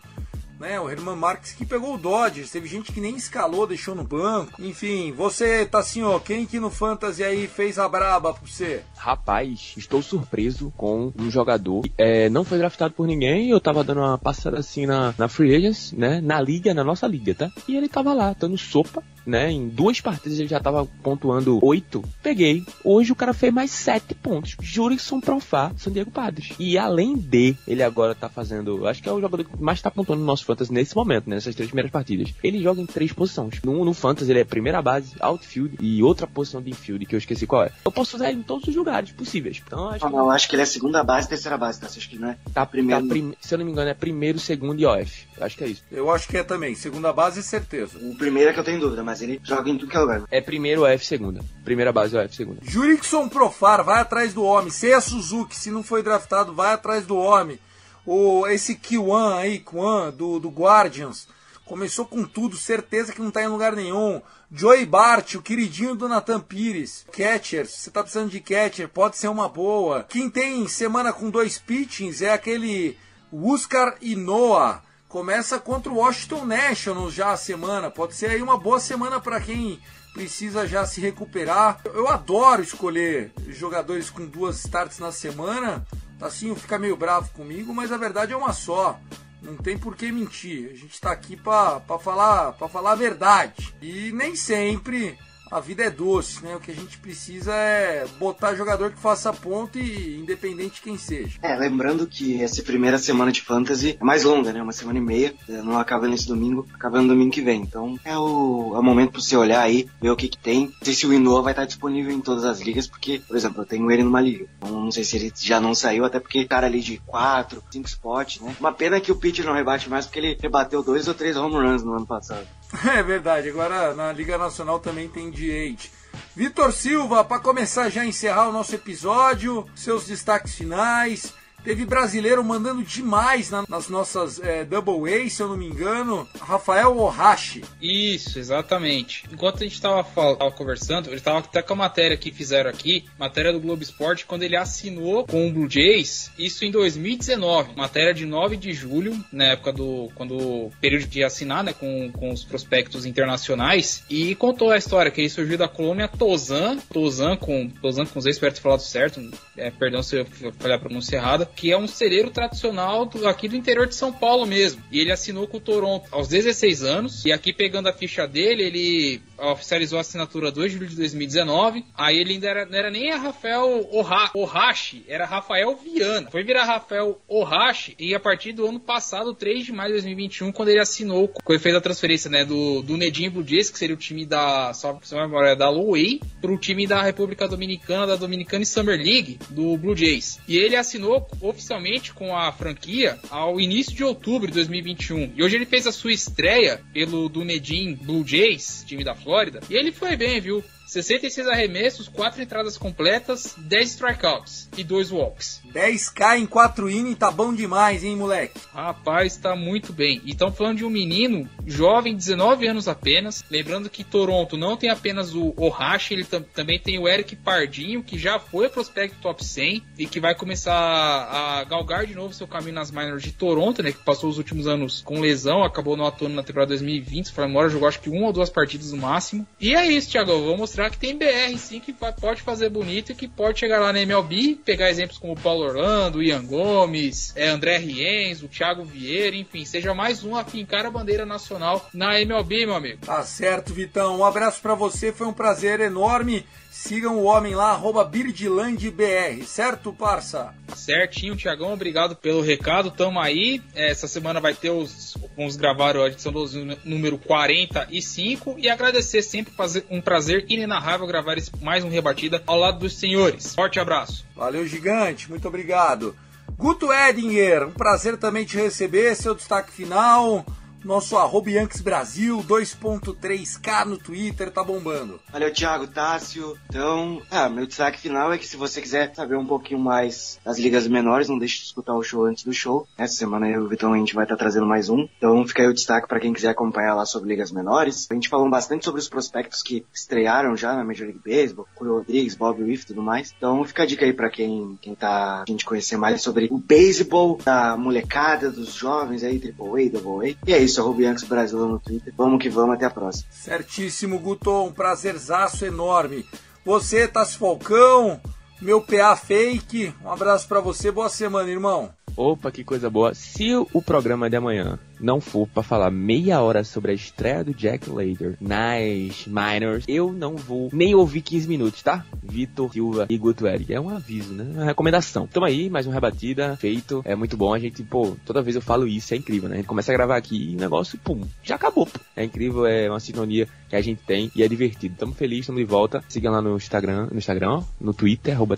né? 0.60 0.80
O 0.80 0.90
Herman 0.90 1.16
Marques 1.16 1.54
que 1.54 1.66
pegou 1.66 1.96
o 1.96 1.98
Dodgers, 1.98 2.52
teve 2.52 2.68
gente 2.68 2.92
que 2.92 3.02
nem 3.02 3.16
escalou, 3.16 3.68
deixou 3.68 3.96
no 3.96 4.04
banco. 4.04 4.62
Enfim, 4.62 5.12
você 5.12 5.66
tá 5.66 5.80
assim, 5.80 6.04
ó, 6.04 6.20
quem 6.20 6.46
que 6.46 6.60
no 6.60 6.70
Fantasy 6.70 7.24
aí 7.24 7.48
fez 7.48 7.80
a 7.80 7.88
braba 7.88 8.34
pra 8.34 8.48
você? 8.48 8.84
Rapaz, 8.96 9.74
estou 9.78 10.02
surpreso 10.02 10.72
com 10.76 11.12
um 11.18 11.30
jogador 11.30 11.82
é, 11.98 12.30
não 12.30 12.44
foi 12.44 12.58
draftado 12.58 12.94
por 12.94 13.08
ninguém, 13.08 13.50
eu 13.50 13.60
tava 13.60 13.84
dando 13.84 14.02
uma 14.02 14.18
passada 14.18 14.60
assim 14.60 14.86
na, 14.86 15.14
na 15.18 15.28
Free 15.28 15.56
Agents, 15.56 15.92
né? 15.94 16.22
Na 16.22 16.40
liga, 16.40 16.74
na 16.74 16.84
nossa 16.84 17.08
liga, 17.08 17.34
tá? 17.34 17.52
E 17.68 17.76
ele 17.76 17.88
tava 17.88 18.14
lá, 18.14 18.36
dando 18.38 18.58
sopa, 18.58 19.04
né? 19.28 19.52
Em 19.52 19.68
duas 19.68 20.00
partidas 20.02 20.40
ele 20.40 20.48
já 20.48 20.60
tava 20.60 20.86
pontuando 21.04 21.64
oito. 21.64 22.04
Peguei. 22.24 22.66
Hoje 22.84 23.12
o 23.12 23.16
cara 23.16 23.34
fez 23.34 23.54
mais 23.54 23.72
sete 23.72 24.16
pontos. 24.16 24.56
Jurison 24.62 25.20
Profá, 25.20 25.72
São 25.78 25.92
Diego 25.92 26.10
Padres. 26.10 26.54
E 26.58 26.78
além 26.78 27.16
de, 27.16 27.56
ele 27.68 27.84
agora 27.84 28.16
tá 28.16 28.30
fazendo, 28.30 28.88
acho 28.88 29.04
que 29.04 29.10
é 29.10 29.12
o 29.12 29.22
jogador 29.22 29.44
que 29.44 29.62
mais 29.62 29.82
tá 29.82 29.92
pontuando 29.92 30.22
no 30.22 30.26
nosso 30.26 30.46
Fantasy 30.46 30.72
nesse 30.72 30.96
momento, 30.96 31.30
né, 31.30 31.36
nessas 31.36 31.54
três 31.54 31.70
primeiras 31.70 31.92
partidas. 31.92 32.34
Ele 32.44 32.62
joga 32.62 32.82
em 32.82 32.86
três 32.86 33.12
posições. 33.12 33.62
No, 33.64 33.84
no 33.84 33.94
Fantasy 33.94 34.32
ele 34.32 34.40
é 34.40 34.44
primeira 34.44 34.82
base, 34.82 35.16
outfield 35.20 35.78
e 35.82 36.02
outra 36.02 36.26
posição 36.26 36.62
de 36.62 36.72
infield, 36.72 37.06
que 37.06 37.16
eu 37.16 37.20
esqueci 37.20 37.46
qual 37.46 37.64
é. 37.64 37.72
Eu 37.84 37.92
posso 37.92 38.16
usar 38.16 38.30
ele 38.30 38.40
em 38.40 38.44
todos 38.44 38.68
os 38.68 38.76
lugares 38.76 39.12
possíveis. 39.12 39.62
Então, 39.66 39.90
acho, 39.90 40.06
ah, 40.06 40.10
que... 40.10 40.16
eu 40.16 40.30
acho 40.32 40.50
que 40.50 40.56
ele 40.56 40.62
é 40.62 40.66
segunda 40.66 41.04
base 41.04 41.28
e 41.28 41.30
terceira 41.30 41.58
base, 41.58 41.80
tá? 41.80 41.88
Acho 41.88 42.10
que 42.10 42.18
não 42.18 42.30
é? 42.30 42.38
Tá, 42.54 42.66
primeiro. 42.66 43.04
Tá 43.04 43.10
prim... 43.10 43.34
Se 43.42 43.54
eu 43.54 43.58
não 43.58 43.66
me 43.66 43.72
engano, 43.72 43.90
é 43.90 43.94
primeiro, 43.94 44.40
segundo 44.40 44.80
e 44.80 44.86
OF. 44.86 45.27
Eu 45.38 45.46
acho 45.46 45.58
que 45.58 45.64
é 45.64 45.68
isso. 45.68 45.84
Eu 45.92 46.12
acho 46.12 46.28
que 46.28 46.38
é 46.38 46.44
também. 46.44 46.76
Segunda 46.76 47.14
base, 47.14 47.44
certeza. 47.44 47.98
O 48.00 48.16
primeiro 48.16 48.50
é 48.50 48.54
que 48.54 48.60
eu 48.60 48.64
tenho 48.64 48.80
dúvida, 48.80 49.04
mas 49.04 49.22
ele 49.22 49.40
joga 49.44 49.70
em 49.70 49.78
tudo 49.78 49.90
que 49.90 49.98
é 49.98 50.00
lugar. 50.00 50.24
É 50.32 50.42
primeiro 50.42 50.84
OF 50.84 51.06
segunda. 51.06 51.42
Primeira 51.64 51.92
base 51.92 52.18
OF 52.18 52.36
segunda. 52.36 52.60
Jurickson 52.64 53.30
Profar, 53.30 53.84
vai 53.84 54.02
atrás 54.02 54.34
do 54.34 54.44
homem. 54.44 54.72
Seia 54.72 55.00
Suzuki, 55.00 55.56
se 55.56 55.70
não 55.72 55.84
foi 55.84 56.02
draftado, 56.02 56.54
vai 56.54 56.74
atrás 56.74 57.06
do 57.06 57.16
homem 57.16 57.60
o, 58.08 58.48
esse 58.48 58.74
Kiwan 58.74 59.36
aí, 59.36 59.60
Kwan, 59.60 60.12
do, 60.12 60.40
do 60.40 60.48
Guardians, 60.48 61.28
começou 61.66 62.06
com 62.06 62.24
tudo, 62.24 62.56
certeza 62.56 63.12
que 63.12 63.22
não 63.22 63.30
tá 63.30 63.44
em 63.44 63.50
lugar 63.50 63.76
nenhum. 63.76 64.22
Joey 64.50 64.86
Bart, 64.86 65.36
o 65.36 65.42
queridinho 65.42 65.94
do 65.94 66.08
Nathan 66.08 66.40
Pires. 66.40 67.06
Catcher, 67.12 67.68
se 67.68 67.82
você 67.82 67.92
tá 67.92 68.02
precisando 68.02 68.32
de 68.32 68.40
catcher, 68.40 68.88
pode 68.88 69.18
ser 69.18 69.28
uma 69.28 69.50
boa. 69.50 70.04
Quem 70.04 70.30
tem 70.30 70.66
semana 70.70 71.12
com 71.12 71.30
dois 71.30 71.58
pitchings 71.58 72.22
é 72.22 72.32
aquele 72.32 72.98
Huskar 73.30 73.98
e 74.00 74.16
Noah. 74.16 74.82
Começa 75.08 75.58
contra 75.58 75.92
o 75.92 75.96
Washington 75.96 76.46
Nationals 76.46 77.14
já 77.14 77.32
a 77.32 77.38
semana. 77.38 77.90
Pode 77.90 78.14
ser 78.14 78.32
aí 78.32 78.42
uma 78.42 78.58
boa 78.58 78.80
semana 78.80 79.22
para 79.22 79.40
quem 79.40 79.80
precisa 80.14 80.68
já 80.68 80.86
se 80.86 81.00
recuperar. 81.00 81.80
Eu 81.86 82.10
adoro 82.10 82.62
escolher 82.62 83.32
jogadores 83.48 84.10
com 84.10 84.26
duas 84.26 84.58
starts 84.58 85.00
na 85.00 85.12
semana, 85.12 85.86
Tassinho 86.20 86.56
fica 86.56 86.80
meio 86.80 86.98
bravo 86.98 87.30
comigo, 87.30 87.74
mas 87.74 87.92
a 87.92 87.98
verdade 87.98 88.34
é 88.34 88.38
uma 88.38 88.52
só. 88.52 89.00
Não 89.42 89.56
tem 89.56 89.78
por 89.78 89.96
que 89.96 90.12
mentir. 90.12 90.72
A 90.72 90.76
gente 90.76 90.94
está 90.94 91.12
aqui 91.12 91.38
para 91.38 91.80
falar, 92.00 92.54
falar 92.54 92.92
a 92.92 92.96
verdade. 92.96 93.74
E 93.82 94.12
nem 94.12 94.36
sempre 94.36 95.18
a 95.52 95.60
vida 95.60 95.84
é 95.84 95.90
doce, 95.90 96.44
né? 96.44 96.56
O 96.56 96.60
que 96.60 96.72
a 96.72 96.76
gente 96.76 96.98
precisa 96.98 97.54
é 97.54 98.06
botar 98.20 98.56
jogador 98.56 98.92
que 98.92 99.00
faça 99.00 99.32
ponto 99.32 99.78
e 99.78 100.20
independente 100.20 100.76
de 100.76 100.82
quem 100.82 100.98
seja. 100.98 101.38
É, 101.42 101.56
lembrando 101.56 102.08
que 102.08 102.42
essa 102.42 102.62
primeira 102.62 102.98
semana 102.98 103.32
de 103.32 103.42
fantasy 103.42 103.98
é 104.00 104.04
mais 104.04 104.24
longa, 104.24 104.52
né? 104.52 104.62
Uma 104.62 104.72
semana 104.72 104.98
e 104.98 105.02
meia, 105.02 105.34
é, 105.48 105.62
não 105.62 105.78
acaba 105.78 106.08
nesse 106.08 106.28
domingo, 106.28 106.68
acaba 106.74 107.02
no 107.02 107.08
domingo 107.08 107.32
que 107.32 107.42
vem. 107.42 107.62
Então 107.62 107.98
é 108.04 108.18
o, 108.18 108.74
é 108.76 108.80
o 108.80 108.84
momento 108.84 109.12
para 109.12 109.22
você 109.22 109.36
olhar 109.36 109.62
aí, 109.62 109.88
ver 110.02 110.10
o 110.10 110.16
que 110.16 110.28
que 110.28 110.38
tem. 110.38 110.68
Não 110.68 110.84
sei 110.84 110.94
se 110.94 111.08
o 111.08 111.14
Inoa 111.14 111.42
vai 111.42 111.54
estar 111.54 111.66
disponível 111.66 112.12
em 112.12 112.22
todas 112.22 112.44
as 112.44 112.60
ligas, 112.60 112.88
porque, 112.88 113.20
por 113.20 113.36
exemplo, 113.36 113.62
eu 113.62 113.66
tenho 113.66 113.90
ele 113.92 114.04
numa 114.04 114.22
liga. 114.22 114.48
Então 114.58 114.72
não 114.72 114.92
sei 114.92 115.04
se 115.04 115.16
ele 115.16 115.32
já 115.36 115.60
não 115.60 115.74
saiu, 115.74 116.06
até 116.06 116.20
porque 116.20 116.46
cara 116.46 116.68
ali 116.68 116.82
de 116.82 116.98
4, 117.06 117.64
5 117.70 117.88
spots, 117.88 118.42
né? 118.42 118.56
Uma 118.60 118.72
pena 118.72 119.00
que 119.00 119.12
o 119.12 119.16
pitcher 119.16 119.46
não 119.46 119.54
rebate 119.54 119.90
mais, 119.90 120.06
porque 120.06 120.20
ele 120.20 120.38
rebateu 120.42 120.84
dois 120.84 121.08
ou 121.08 121.14
três 121.14 121.36
home 121.36 121.56
runs 121.56 121.84
no 121.84 121.94
ano 121.94 122.06
passado. 122.06 122.48
É 122.98 123.02
verdade, 123.02 123.50
agora 123.50 123.94
na 123.94 124.12
Liga 124.12 124.38
Nacional 124.38 124.80
também 124.80 125.08
tem 125.08 125.32
DH. 125.32 125.90
Vitor 126.36 126.72
Silva, 126.72 127.24
para 127.24 127.42
começar 127.42 127.90
já 127.90 128.02
a 128.02 128.06
encerrar 128.06 128.50
o 128.50 128.52
nosso 128.52 128.74
episódio, 128.76 129.66
seus 129.76 130.06
destaques 130.06 130.56
finais. 130.56 131.34
Teve 131.64 131.86
brasileiro 131.86 132.44
mandando 132.44 132.84
demais 132.84 133.50
na, 133.50 133.66
nas 133.68 133.90
nossas 133.90 134.40
é, 134.40 134.64
Double 134.64 135.14
A, 135.14 135.30
se 135.30 135.42
eu 135.42 135.50
não 135.50 135.58
me 135.58 135.66
engano. 135.66 136.28
Rafael 136.40 136.98
Ohashi. 136.98 137.64
Isso, 137.82 138.40
exatamente. 138.40 139.26
Enquanto 139.32 139.58
a 139.58 139.64
gente 139.64 139.74
estava 139.74 140.04
conversando, 140.52 141.10
ele 141.10 141.18
estava 141.18 141.40
até 141.40 141.62
com 141.62 141.74
a 141.74 141.78
matéria 141.78 142.16
que 142.16 142.32
fizeram 142.32 142.70
aqui, 142.70 143.06
matéria 143.20 143.52
do 143.52 143.60
Globo 143.60 143.84
Esporte, 143.84 144.26
quando 144.26 144.44
ele 144.44 144.56
assinou 144.56 145.26
com 145.26 145.48
o 145.48 145.52
Blue 145.52 145.70
Jays, 145.70 146.32
isso 146.38 146.64
em 146.64 146.72
2019. 146.72 147.76
Matéria 147.76 148.14
de 148.14 148.26
9 148.26 148.56
de 148.56 148.72
julho, 148.74 149.22
na 149.32 149.46
época 149.46 149.74
do 149.74 150.10
quando 150.16 150.72
período 150.80 151.08
de 151.08 151.24
assinar, 151.24 151.64
né, 151.64 151.74
com, 151.74 152.12
com 152.12 152.32
os 152.32 152.44
prospectos 152.44 153.06
internacionais, 153.06 154.04
e 154.10 154.36
contou 154.36 154.72
a 154.72 154.78
história 154.78 155.12
que 155.12 155.22
ele 155.22 155.30
surgiu 155.30 155.58
da 155.58 155.68
colônia 155.68 156.08
Tozan, 156.08 156.78
Tozan 156.78 157.36
com 157.36 157.70
Tozan 157.70 158.06
com 158.06 158.22
Z, 158.22 158.30
espero 158.30 158.54
ter 158.54 158.62
falado 158.62 158.80
certo, 158.80 159.22
é, 159.58 159.70
perdão 159.70 160.02
se 160.02 160.18
eu 160.18 160.26
falhar 160.60 160.78
a 160.78 160.82
pronúncia 160.82 161.18
errada, 161.18 161.47
que 161.56 161.72
é 161.72 161.78
um 161.78 161.88
celeiro 161.88 162.30
tradicional 162.30 163.06
do, 163.06 163.28
aqui 163.28 163.48
do 163.48 163.56
interior 163.56 163.88
de 163.88 163.96
São 163.96 164.12
Paulo 164.12 164.46
mesmo. 164.46 164.82
E 164.92 165.00
ele 165.00 165.12
assinou 165.12 165.48
com 165.48 165.58
o 165.58 165.62
Toronto 165.62 166.08
aos 166.12 166.28
16 166.28 166.84
anos. 166.84 167.26
E 167.26 167.32
aqui 167.32 167.54
pegando 167.54 167.88
a 167.88 167.94
ficha 167.94 168.28
dele, 168.28 168.64
ele 168.64 169.22
oficializou 169.38 169.98
a 169.98 170.02
assinatura 170.02 170.52
2 170.52 170.72
de 170.72 170.78
julho 170.78 170.90
de 170.90 170.96
2019. 170.96 171.86
Aí 171.96 172.18
ele 172.18 172.34
ainda 172.34 172.48
era, 172.48 172.66
não 172.66 172.78
era 172.78 172.92
nem 172.92 173.12
Rafael 173.12 173.88
Ohashi, 174.34 175.04
era 175.08 175.26
Rafael 175.26 175.78
Viana. 175.78 176.30
Foi 176.32 176.44
virar 176.44 176.66
Rafael 176.66 177.20
Ohashi 177.28 177.96
e 178.00 178.14
a 178.14 178.20
partir 178.20 178.54
do 178.54 178.68
ano 178.68 178.80
passado, 178.80 179.34
3 179.34 179.66
de 179.66 179.72
maio 179.72 179.90
de 179.90 179.94
2021, 179.94 180.52
quando 180.52 180.70
ele 180.70 180.80
assinou, 180.80 181.28
quando 181.28 181.52
ele 181.52 181.60
fez 181.60 181.76
a 181.76 181.82
transferência 181.82 182.30
né, 182.30 182.46
do, 182.46 182.82
do 182.82 182.98
Nedinho 182.98 183.32
Blue 183.32 183.48
Jays, 183.48 183.70
que 183.70 183.78
seria 183.78 183.96
o 183.96 184.00
time 184.00 184.26
da, 184.26 184.74
só 184.74 185.00
memória, 185.12 185.56
da 185.56 185.70
Lowey, 185.70 186.22
para 186.42 186.52
o 186.52 186.58
time 186.58 186.86
da 186.88 187.02
República 187.02 187.48
Dominicana, 187.48 188.08
da 188.08 188.16
Dominicana 188.16 188.66
Summer 188.66 188.98
League, 188.98 189.40
do 189.50 189.78
Blue 189.78 189.96
Jays. 189.96 190.40
E 190.48 190.58
ele 190.58 190.76
assinou 190.76 191.28
oficialmente 191.42 192.14
com 192.14 192.36
a 192.36 192.52
franquia 192.52 193.18
ao 193.30 193.60
início 193.60 193.96
de 193.96 194.04
outubro 194.04 194.48
de 194.48 194.54
2021. 194.54 195.34
E 195.36 195.44
hoje 195.44 195.56
ele 195.56 195.66
fez 195.66 195.88
a 195.88 195.92
sua 195.92 196.12
estreia 196.12 196.82
pelo 196.94 197.30
Dunedin 197.30 197.96
Blue 197.96 198.26
Jays, 198.26 198.84
time 198.88 199.04
da 199.04 199.16
Flórida, 199.16 199.27
e 199.70 199.76
ele 199.76 199.92
foi 199.92 200.16
bem, 200.16 200.40
viu? 200.40 200.64
66 200.88 201.48
arremessos, 201.48 202.08
4 202.08 202.42
entradas 202.42 202.78
completas, 202.78 203.54
10 203.58 203.90
strikeouts 203.90 204.70
e 204.78 204.84
2 204.86 205.12
walks. 205.12 205.62
10k 205.78 206.40
em 206.40 206.46
4 206.48 206.90
innings 206.90 207.20
tá 207.20 207.30
bom 207.30 207.54
demais, 207.54 208.04
hein, 208.04 208.16
moleque? 208.16 208.60
Rapaz, 208.74 209.38
tá 209.38 209.56
muito 209.56 209.94
bem. 209.94 210.22
E 210.26 210.32
estão 210.32 210.52
falando 210.52 210.78
de 210.78 210.86
um 210.86 210.90
menino 210.90 211.48
jovem, 211.66 212.16
19 212.16 212.68
anos 212.68 212.88
apenas. 212.88 213.44
Lembrando 213.50 213.90
que 213.90 214.04
Toronto 214.04 214.58
não 214.58 214.76
tem 214.76 214.90
apenas 214.90 215.36
o 215.36 215.54
Ohashi, 215.56 216.14
ele 216.16 216.24
tam 216.24 216.42
também 216.42 216.80
tem 216.80 216.98
o 216.98 217.08
Eric 217.08 217.36
Pardinho, 217.36 218.02
que 218.02 218.18
já 218.18 218.40
foi 218.40 218.70
prospecto 218.70 219.18
top 219.22 219.46
100 219.46 219.84
e 220.00 220.08
que 220.08 220.20
vai 220.20 220.34
começar 220.34 220.74
a 220.74 221.64
galgar 221.66 222.06
de 222.06 222.16
novo 222.16 222.34
seu 222.34 222.48
caminho 222.48 222.74
nas 222.74 222.90
minors 222.90 223.22
de 223.22 223.32
Toronto, 223.32 223.84
né? 223.84 223.92
Que 223.92 224.04
passou 224.04 224.30
os 224.30 224.38
últimos 224.38 224.68
anos 224.68 225.02
com 225.02 225.20
lesão, 225.20 225.64
acabou 225.64 225.98
não 225.98 226.06
atuando 226.06 226.36
na 226.36 226.44
temporada 226.44 226.70
2020. 226.70 227.28
Se 227.28 227.34
for 227.34 227.46
memória, 227.46 227.70
jogou 227.70 227.88
acho 227.88 228.00
que 228.00 228.10
uma 228.10 228.28
ou 228.28 228.34
duas 228.34 228.50
partidas 228.50 228.92
no 228.92 228.98
máximo. 228.98 229.46
E 229.60 229.76
é 229.76 229.86
isso, 229.86 230.10
Thiago. 230.10 230.32
Vou 230.40 230.58
mostrar 230.58 230.78
mostrar 230.78 230.90
que 230.90 230.98
tem 230.98 231.18
BR 231.18 231.58
sim 231.58 231.80
que 231.80 231.94
pode 231.94 232.42
fazer 232.42 232.70
bonito 232.70 233.12
e 233.12 233.16
que 233.16 233.28
pode 233.28 233.60
chegar 233.60 233.80
lá 233.80 233.92
na 233.92 234.02
MLB, 234.02 234.60
pegar 234.64 234.90
exemplos 234.90 235.18
como 235.18 235.34
o 235.34 235.40
Paulo 235.40 235.67
Orlando, 235.68 236.22
Ian 236.24 236.44
Gomes, 236.46 237.34
é, 237.36 237.48
André 237.48 237.78
Rienz, 237.78 238.42
o 238.42 238.48
Thiago 238.48 238.84
Vieira, 238.84 239.36
enfim, 239.36 239.66
seja 239.66 239.94
mais 239.94 240.24
um 240.24 240.36
a 240.36 240.44
fincar 240.44 240.86
a 240.86 240.92
bandeira 240.92 241.26
nacional 241.26 241.90
na 241.94 242.20
MLB, 242.20 242.66
meu 242.66 242.76
amigo. 242.76 243.06
Tá 243.06 243.24
certo, 243.24 243.74
Vitão. 243.74 244.20
Um 244.20 244.26
abraço 244.26 244.62
para 244.62 244.76
você, 244.76 245.12
foi 245.12 245.28
um 245.28 245.34
prazer 245.34 245.80
enorme. 245.80 246.46
Sigam 246.78 247.18
o 247.18 247.24
homem 247.24 247.56
lá, 247.56 247.72
arroba 247.72 248.06
BirdlandBR, 248.06 249.44
certo, 249.46 249.92
parça? 249.92 250.54
Certinho, 250.76 251.36
Tiagão, 251.36 251.74
obrigado 251.74 252.16
pelo 252.16 252.40
recado, 252.40 252.92
tamo 252.92 253.20
aí. 253.20 253.62
Essa 253.74 254.08
semana 254.08 254.40
vai 254.40 254.54
ter 254.54 254.70
os. 254.70 255.18
Vamos 255.36 255.56
gravar 255.58 255.98
a 255.98 256.08
edição 256.08 256.32
do 256.32 256.46
número 256.86 257.18
45 257.18 258.58
e 258.60 258.70
agradecer 258.70 259.24
sempre 259.24 259.52
um 259.90 260.00
prazer 260.00 260.46
inenarrável 260.48 261.08
gravar 261.08 261.36
mais 261.62 261.84
um 261.84 261.90
Rebatida 261.90 262.44
ao 262.46 262.58
lado 262.58 262.80
dos 262.80 262.94
senhores. 262.94 263.56
Forte 263.56 263.80
abraço. 263.80 264.24
Valeu, 264.36 264.66
gigante, 264.66 265.30
muito 265.30 265.48
obrigado. 265.48 266.16
Guto 266.56 266.94
Edinger, 266.94 267.68
um 267.68 267.72
prazer 267.72 268.18
também 268.18 268.46
te 268.46 268.56
receber, 268.56 269.16
seu 269.16 269.34
destaque 269.34 269.72
final 269.72 270.46
nosso 270.84 271.18
arroba 271.18 271.50
Yankees 271.50 271.82
Brasil 271.82 272.44
2.3K 272.48 273.86
no 273.86 273.98
Twitter 273.98 274.52
tá 274.52 274.64
bombando. 274.64 275.20
Valeu, 275.32 275.52
Thiago 275.52 275.88
Tássio. 275.88 276.58
Então, 276.70 277.22
ah, 277.30 277.50
meu 277.50 277.66
destaque 277.66 278.00
final 278.00 278.32
é 278.32 278.38
que 278.38 278.48
se 278.48 278.58
você 278.58 278.82
quiser 278.82 279.14
saber 279.14 279.36
um 279.36 279.46
pouquinho 279.46 279.80
mais 279.80 280.40
das 280.44 280.58
ligas 280.58 280.88
menores, 280.88 281.28
não 281.28 281.38
deixe 281.38 281.60
de 281.60 281.66
escutar 281.66 281.96
o 281.96 282.04
show 282.04 282.26
antes 282.26 282.44
do 282.44 282.54
show. 282.54 282.88
Essa 282.98 283.16
semana 283.16 283.50
eu 283.50 283.64
e 283.64 283.66
o 283.66 283.68
Vitão 283.68 283.94
a 283.94 283.98
gente 283.98 284.16
vai 284.16 284.26
estar 284.26 284.36
tá 284.36 284.40
trazendo 284.40 284.66
mais 284.66 284.90
um. 284.90 285.08
Então 285.18 285.46
fica 285.46 285.64
aí 285.64 285.68
o 285.68 285.74
destaque 285.74 286.08
para 286.08 286.20
quem 286.20 286.34
quiser 286.34 286.50
acompanhar 286.50 286.96
lá 286.96 287.06
sobre 287.06 287.30
ligas 287.30 287.52
menores. 287.52 288.08
A 288.10 288.14
gente 288.14 288.30
falou 288.30 288.50
bastante 288.50 288.86
sobre 288.86 289.02
os 289.02 289.10
prospectos 289.10 289.62
que 289.62 289.86
estrearam 289.94 290.56
já 290.56 290.74
na 290.74 290.84
Major 290.84 291.08
League 291.08 291.22
Baseball, 291.26 291.68
Julio 291.78 291.98
Rodrigues, 291.98 292.36
Bob 292.36 292.64
Wiff 292.64 292.84
e 292.84 292.88
tudo 292.88 293.02
mais. 293.02 293.34
Então 293.36 293.64
fica 293.66 293.84
a 293.84 293.86
dica 293.86 294.06
aí 294.06 294.14
para 294.14 294.30
quem, 294.30 294.78
quem 294.82 294.96
tá 294.96 295.44
a 295.48 295.52
gente 295.52 295.66
conhecer 295.66 295.98
mais 295.98 296.22
sobre 296.22 296.48
o 296.50 296.58
beisebol 296.58 297.40
da 297.44 297.76
molecada, 297.76 298.50
dos 298.50 298.74
jovens 298.74 299.24
aí, 299.24 299.40
Triple 299.40 299.88
A, 299.88 299.92
Double 299.92 300.30
A. 300.30 300.36
E 300.48 300.54
é 300.54 300.62
isso 300.62 300.67
isso, 300.68 300.82
arroba 300.82 301.02
Brasil 301.28 301.60
no 301.60 301.80
Twitter. 301.80 302.14
Vamos 302.16 302.42
que 302.42 302.50
vamos, 302.50 302.76
até 302.76 302.86
a 302.86 302.90
próxima. 302.90 303.28
Certíssimo, 303.32 304.20
Guto, 304.20 304.52
um 304.64 304.72
prazerzaço 304.72 305.66
enorme. 305.66 306.26
Você, 306.64 307.08
Tassi 307.08 307.38
Falcão, 307.38 308.20
meu 308.62 308.82
PA 308.82 309.16
fake, 309.16 309.94
um 310.04 310.12
abraço 310.12 310.48
para 310.48 310.60
você, 310.60 310.92
boa 310.92 311.10
semana, 311.10 311.50
irmão. 311.50 311.97
Opa, 312.16 312.52
que 312.52 312.64
coisa 312.64 312.90
boa. 312.90 313.14
Se 313.14 313.54
o 313.56 313.82
programa 313.82 314.30
de 314.30 314.36
amanhã 314.36 314.80
não 315.00 315.22
for 315.22 315.48
para 315.48 315.62
falar 315.62 315.92
meia 315.92 316.42
hora 316.42 316.64
sobre 316.64 316.92
a 316.92 316.96
estreia 316.96 317.44
do 317.44 317.54
Jack 317.54 317.90
Lader 317.90 318.36
nas 318.42 319.28
minors, 319.28 319.84
eu 319.88 320.12
não 320.12 320.36
vou 320.36 320.70
nem 320.74 320.96
ouvir 320.96 321.22
15 321.22 321.48
minutos, 321.48 321.82
tá? 321.84 322.06
Vitor 322.24 322.72
Silva 322.74 323.06
e 323.10 323.18
Guto 323.18 323.48
Eric. 323.48 323.72
É 323.74 323.80
um 323.80 323.90
aviso, 323.90 324.34
né? 324.34 324.44
Uma 324.44 324.66
recomendação. 324.66 325.28
Tamo 325.28 325.46
aí, 325.46 325.70
mais 325.70 325.86
uma 325.86 325.94
rebatida, 325.94 326.56
feito. 326.58 327.02
É 327.06 327.16
muito 327.16 327.38
bom. 327.38 327.54
A 327.54 327.60
gente, 327.60 327.84
pô, 327.84 328.16
toda 328.26 328.42
vez 328.42 328.56
eu 328.56 328.62
falo 328.62 328.88
isso, 328.88 329.14
é 329.14 329.18
incrível, 329.18 329.48
né? 329.50 329.56
A 329.56 329.58
gente 329.58 329.68
começa 329.68 329.92
a 329.92 329.96
gravar 329.96 330.18
aqui 330.18 330.52
e 330.52 330.56
o 330.56 330.60
negócio, 330.60 330.98
pum, 330.98 331.22
já 331.44 331.56
acabou. 331.56 331.86
Pô. 331.86 332.00
É 332.16 332.24
incrível, 332.24 332.66
é 332.66 332.90
uma 332.90 333.00
sintonia 333.00 333.48
que 333.70 333.76
a 333.76 333.82
gente 333.82 334.02
tem 334.04 334.32
e 334.36 334.42
é 334.42 334.48
divertido. 334.48 334.96
Tamo 334.98 335.14
feliz, 335.14 335.46
tamo 335.46 335.60
de 335.60 335.66
volta. 335.66 336.04
Siga 336.10 336.32
lá 336.32 336.42
no 336.42 336.56
Instagram, 336.56 337.08
no 337.12 337.18
Instagram, 337.18 337.62
no 337.80 337.94
Twitter, 337.94 338.34
arroba. 338.34 338.58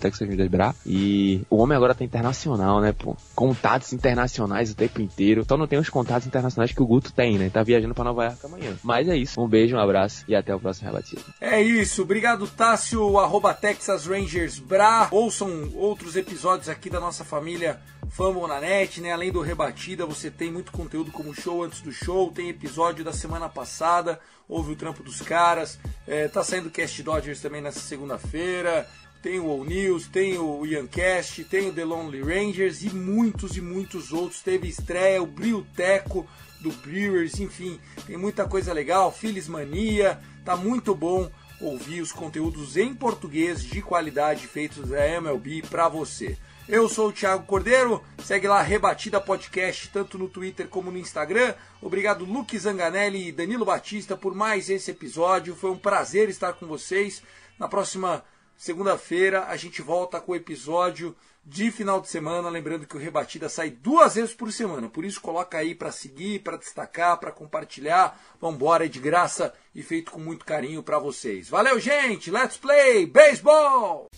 E 0.86 1.42
o 1.50 1.56
homem 1.56 1.76
agora 1.76 1.94
tá 1.94 2.04
internacional, 2.04 2.80
né, 2.80 2.92
pô? 2.92 3.16
Contatos 3.40 3.94
internacionais 3.94 4.70
o 4.70 4.74
tempo 4.74 5.00
inteiro. 5.00 5.46
Só 5.48 5.56
não 5.56 5.66
tem 5.66 5.78
os 5.78 5.88
contatos 5.88 6.26
internacionais 6.26 6.72
que 6.72 6.82
o 6.82 6.86
Guto 6.86 7.10
tem, 7.10 7.38
né? 7.38 7.48
Tá 7.48 7.62
viajando 7.62 7.94
para 7.94 8.04
Nova 8.04 8.24
York 8.24 8.44
amanhã. 8.44 8.76
Mas 8.82 9.08
é 9.08 9.16
isso. 9.16 9.40
Um 9.40 9.48
beijo, 9.48 9.76
um 9.76 9.80
abraço 9.80 10.26
e 10.28 10.34
até 10.34 10.54
o 10.54 10.60
próximo 10.60 10.88
rebatido. 10.88 11.24
É 11.40 11.62
isso. 11.62 12.02
Obrigado, 12.02 12.46
Tássio, 12.46 13.18
arroba 13.18 13.54
Texas 13.54 14.04
Rangers 14.04 14.58
Bra. 14.58 15.08
Ouçam 15.10 15.70
outros 15.74 16.16
episódios 16.16 16.68
aqui 16.68 16.90
da 16.90 17.00
nossa 17.00 17.24
família 17.24 17.80
Fumble 18.10 18.46
na 18.46 18.60
net, 18.60 19.00
né? 19.00 19.10
Além 19.10 19.32
do 19.32 19.40
Rebatida, 19.40 20.04
você 20.04 20.30
tem 20.30 20.52
muito 20.52 20.70
conteúdo 20.70 21.10
como 21.10 21.34
show 21.34 21.64
antes 21.64 21.80
do 21.80 21.92
show, 21.92 22.30
tem 22.30 22.50
episódio 22.50 23.02
da 23.02 23.12
semana 23.14 23.48
passada, 23.48 24.20
houve 24.46 24.72
o 24.72 24.76
trampo 24.76 25.02
dos 25.02 25.22
caras, 25.22 25.78
é, 26.06 26.28
tá 26.28 26.44
saindo 26.44 26.68
Cast 26.68 27.02
Dodgers 27.02 27.40
também 27.40 27.62
nessa 27.62 27.80
segunda-feira, 27.80 28.86
tem 29.22 29.38
o 29.38 29.50
All 29.50 29.64
News, 29.64 30.08
tem 30.08 30.38
o 30.38 30.62
Cast, 30.90 31.44
tem 31.44 31.68
o 31.68 31.72
The 31.72 31.84
Lonely 31.84 32.22
Rangers 32.22 32.82
e 32.82 32.90
muitos 32.90 33.56
e 33.56 33.60
muitos 33.60 34.12
outros. 34.12 34.40
Teve 34.40 34.68
estreia, 34.68 35.22
o 35.22 35.26
Brio 35.26 35.66
Teco, 35.76 36.26
do 36.60 36.70
Brewers, 36.70 37.40
enfim, 37.40 37.80
tem 38.06 38.16
muita 38.16 38.46
coisa 38.46 38.72
legal, 38.72 39.10
Phillies 39.10 39.48
Mania, 39.48 40.20
tá 40.44 40.56
muito 40.56 40.94
bom 40.94 41.30
ouvir 41.60 42.00
os 42.00 42.12
conteúdos 42.12 42.76
em 42.76 42.94
português 42.94 43.62
de 43.62 43.82
qualidade 43.82 44.46
feitos 44.46 44.88
da 44.88 45.06
MLB 45.06 45.62
para 45.68 45.88
você. 45.88 46.38
Eu 46.68 46.88
sou 46.88 47.08
o 47.08 47.12
Thiago 47.12 47.44
Cordeiro, 47.46 48.02
segue 48.22 48.46
lá 48.46 48.62
Rebatida 48.62 49.20
Podcast, 49.20 49.88
tanto 49.88 50.16
no 50.16 50.28
Twitter 50.28 50.68
como 50.68 50.90
no 50.90 50.98
Instagram. 50.98 51.54
Obrigado, 51.82 52.24
Luke 52.24 52.56
Zanganelli 52.56 53.28
e 53.28 53.32
Danilo 53.32 53.64
Batista, 53.64 54.16
por 54.16 54.34
mais 54.34 54.70
esse 54.70 54.90
episódio. 54.90 55.56
Foi 55.56 55.70
um 55.70 55.76
prazer 55.76 56.28
estar 56.28 56.52
com 56.52 56.66
vocês. 56.66 57.22
Na 57.58 57.66
próxima 57.66 58.24
segunda-feira 58.60 59.46
a 59.46 59.56
gente 59.56 59.80
volta 59.80 60.20
com 60.20 60.32
o 60.32 60.36
episódio 60.36 61.16
de 61.42 61.70
final 61.70 61.98
de 61.98 62.08
semana. 62.08 62.50
Lembrando 62.50 62.86
que 62.86 62.94
o 62.94 63.00
Rebatida 63.00 63.48
sai 63.48 63.70
duas 63.70 64.16
vezes 64.16 64.34
por 64.34 64.52
semana. 64.52 64.86
Por 64.86 65.02
isso, 65.02 65.18
coloca 65.18 65.56
aí 65.56 65.74
para 65.74 65.90
seguir, 65.90 66.40
para 66.40 66.58
destacar, 66.58 67.18
para 67.18 67.32
compartilhar. 67.32 68.20
Vambora, 68.38 68.84
é 68.84 68.88
de 68.88 69.00
graça 69.00 69.54
e 69.74 69.82
feito 69.82 70.12
com 70.12 70.20
muito 70.20 70.44
carinho 70.44 70.82
para 70.82 70.98
vocês. 70.98 71.48
Valeu, 71.48 71.80
gente! 71.80 72.30
Let's 72.30 72.58
play 72.58 73.06
baseball! 73.06 74.10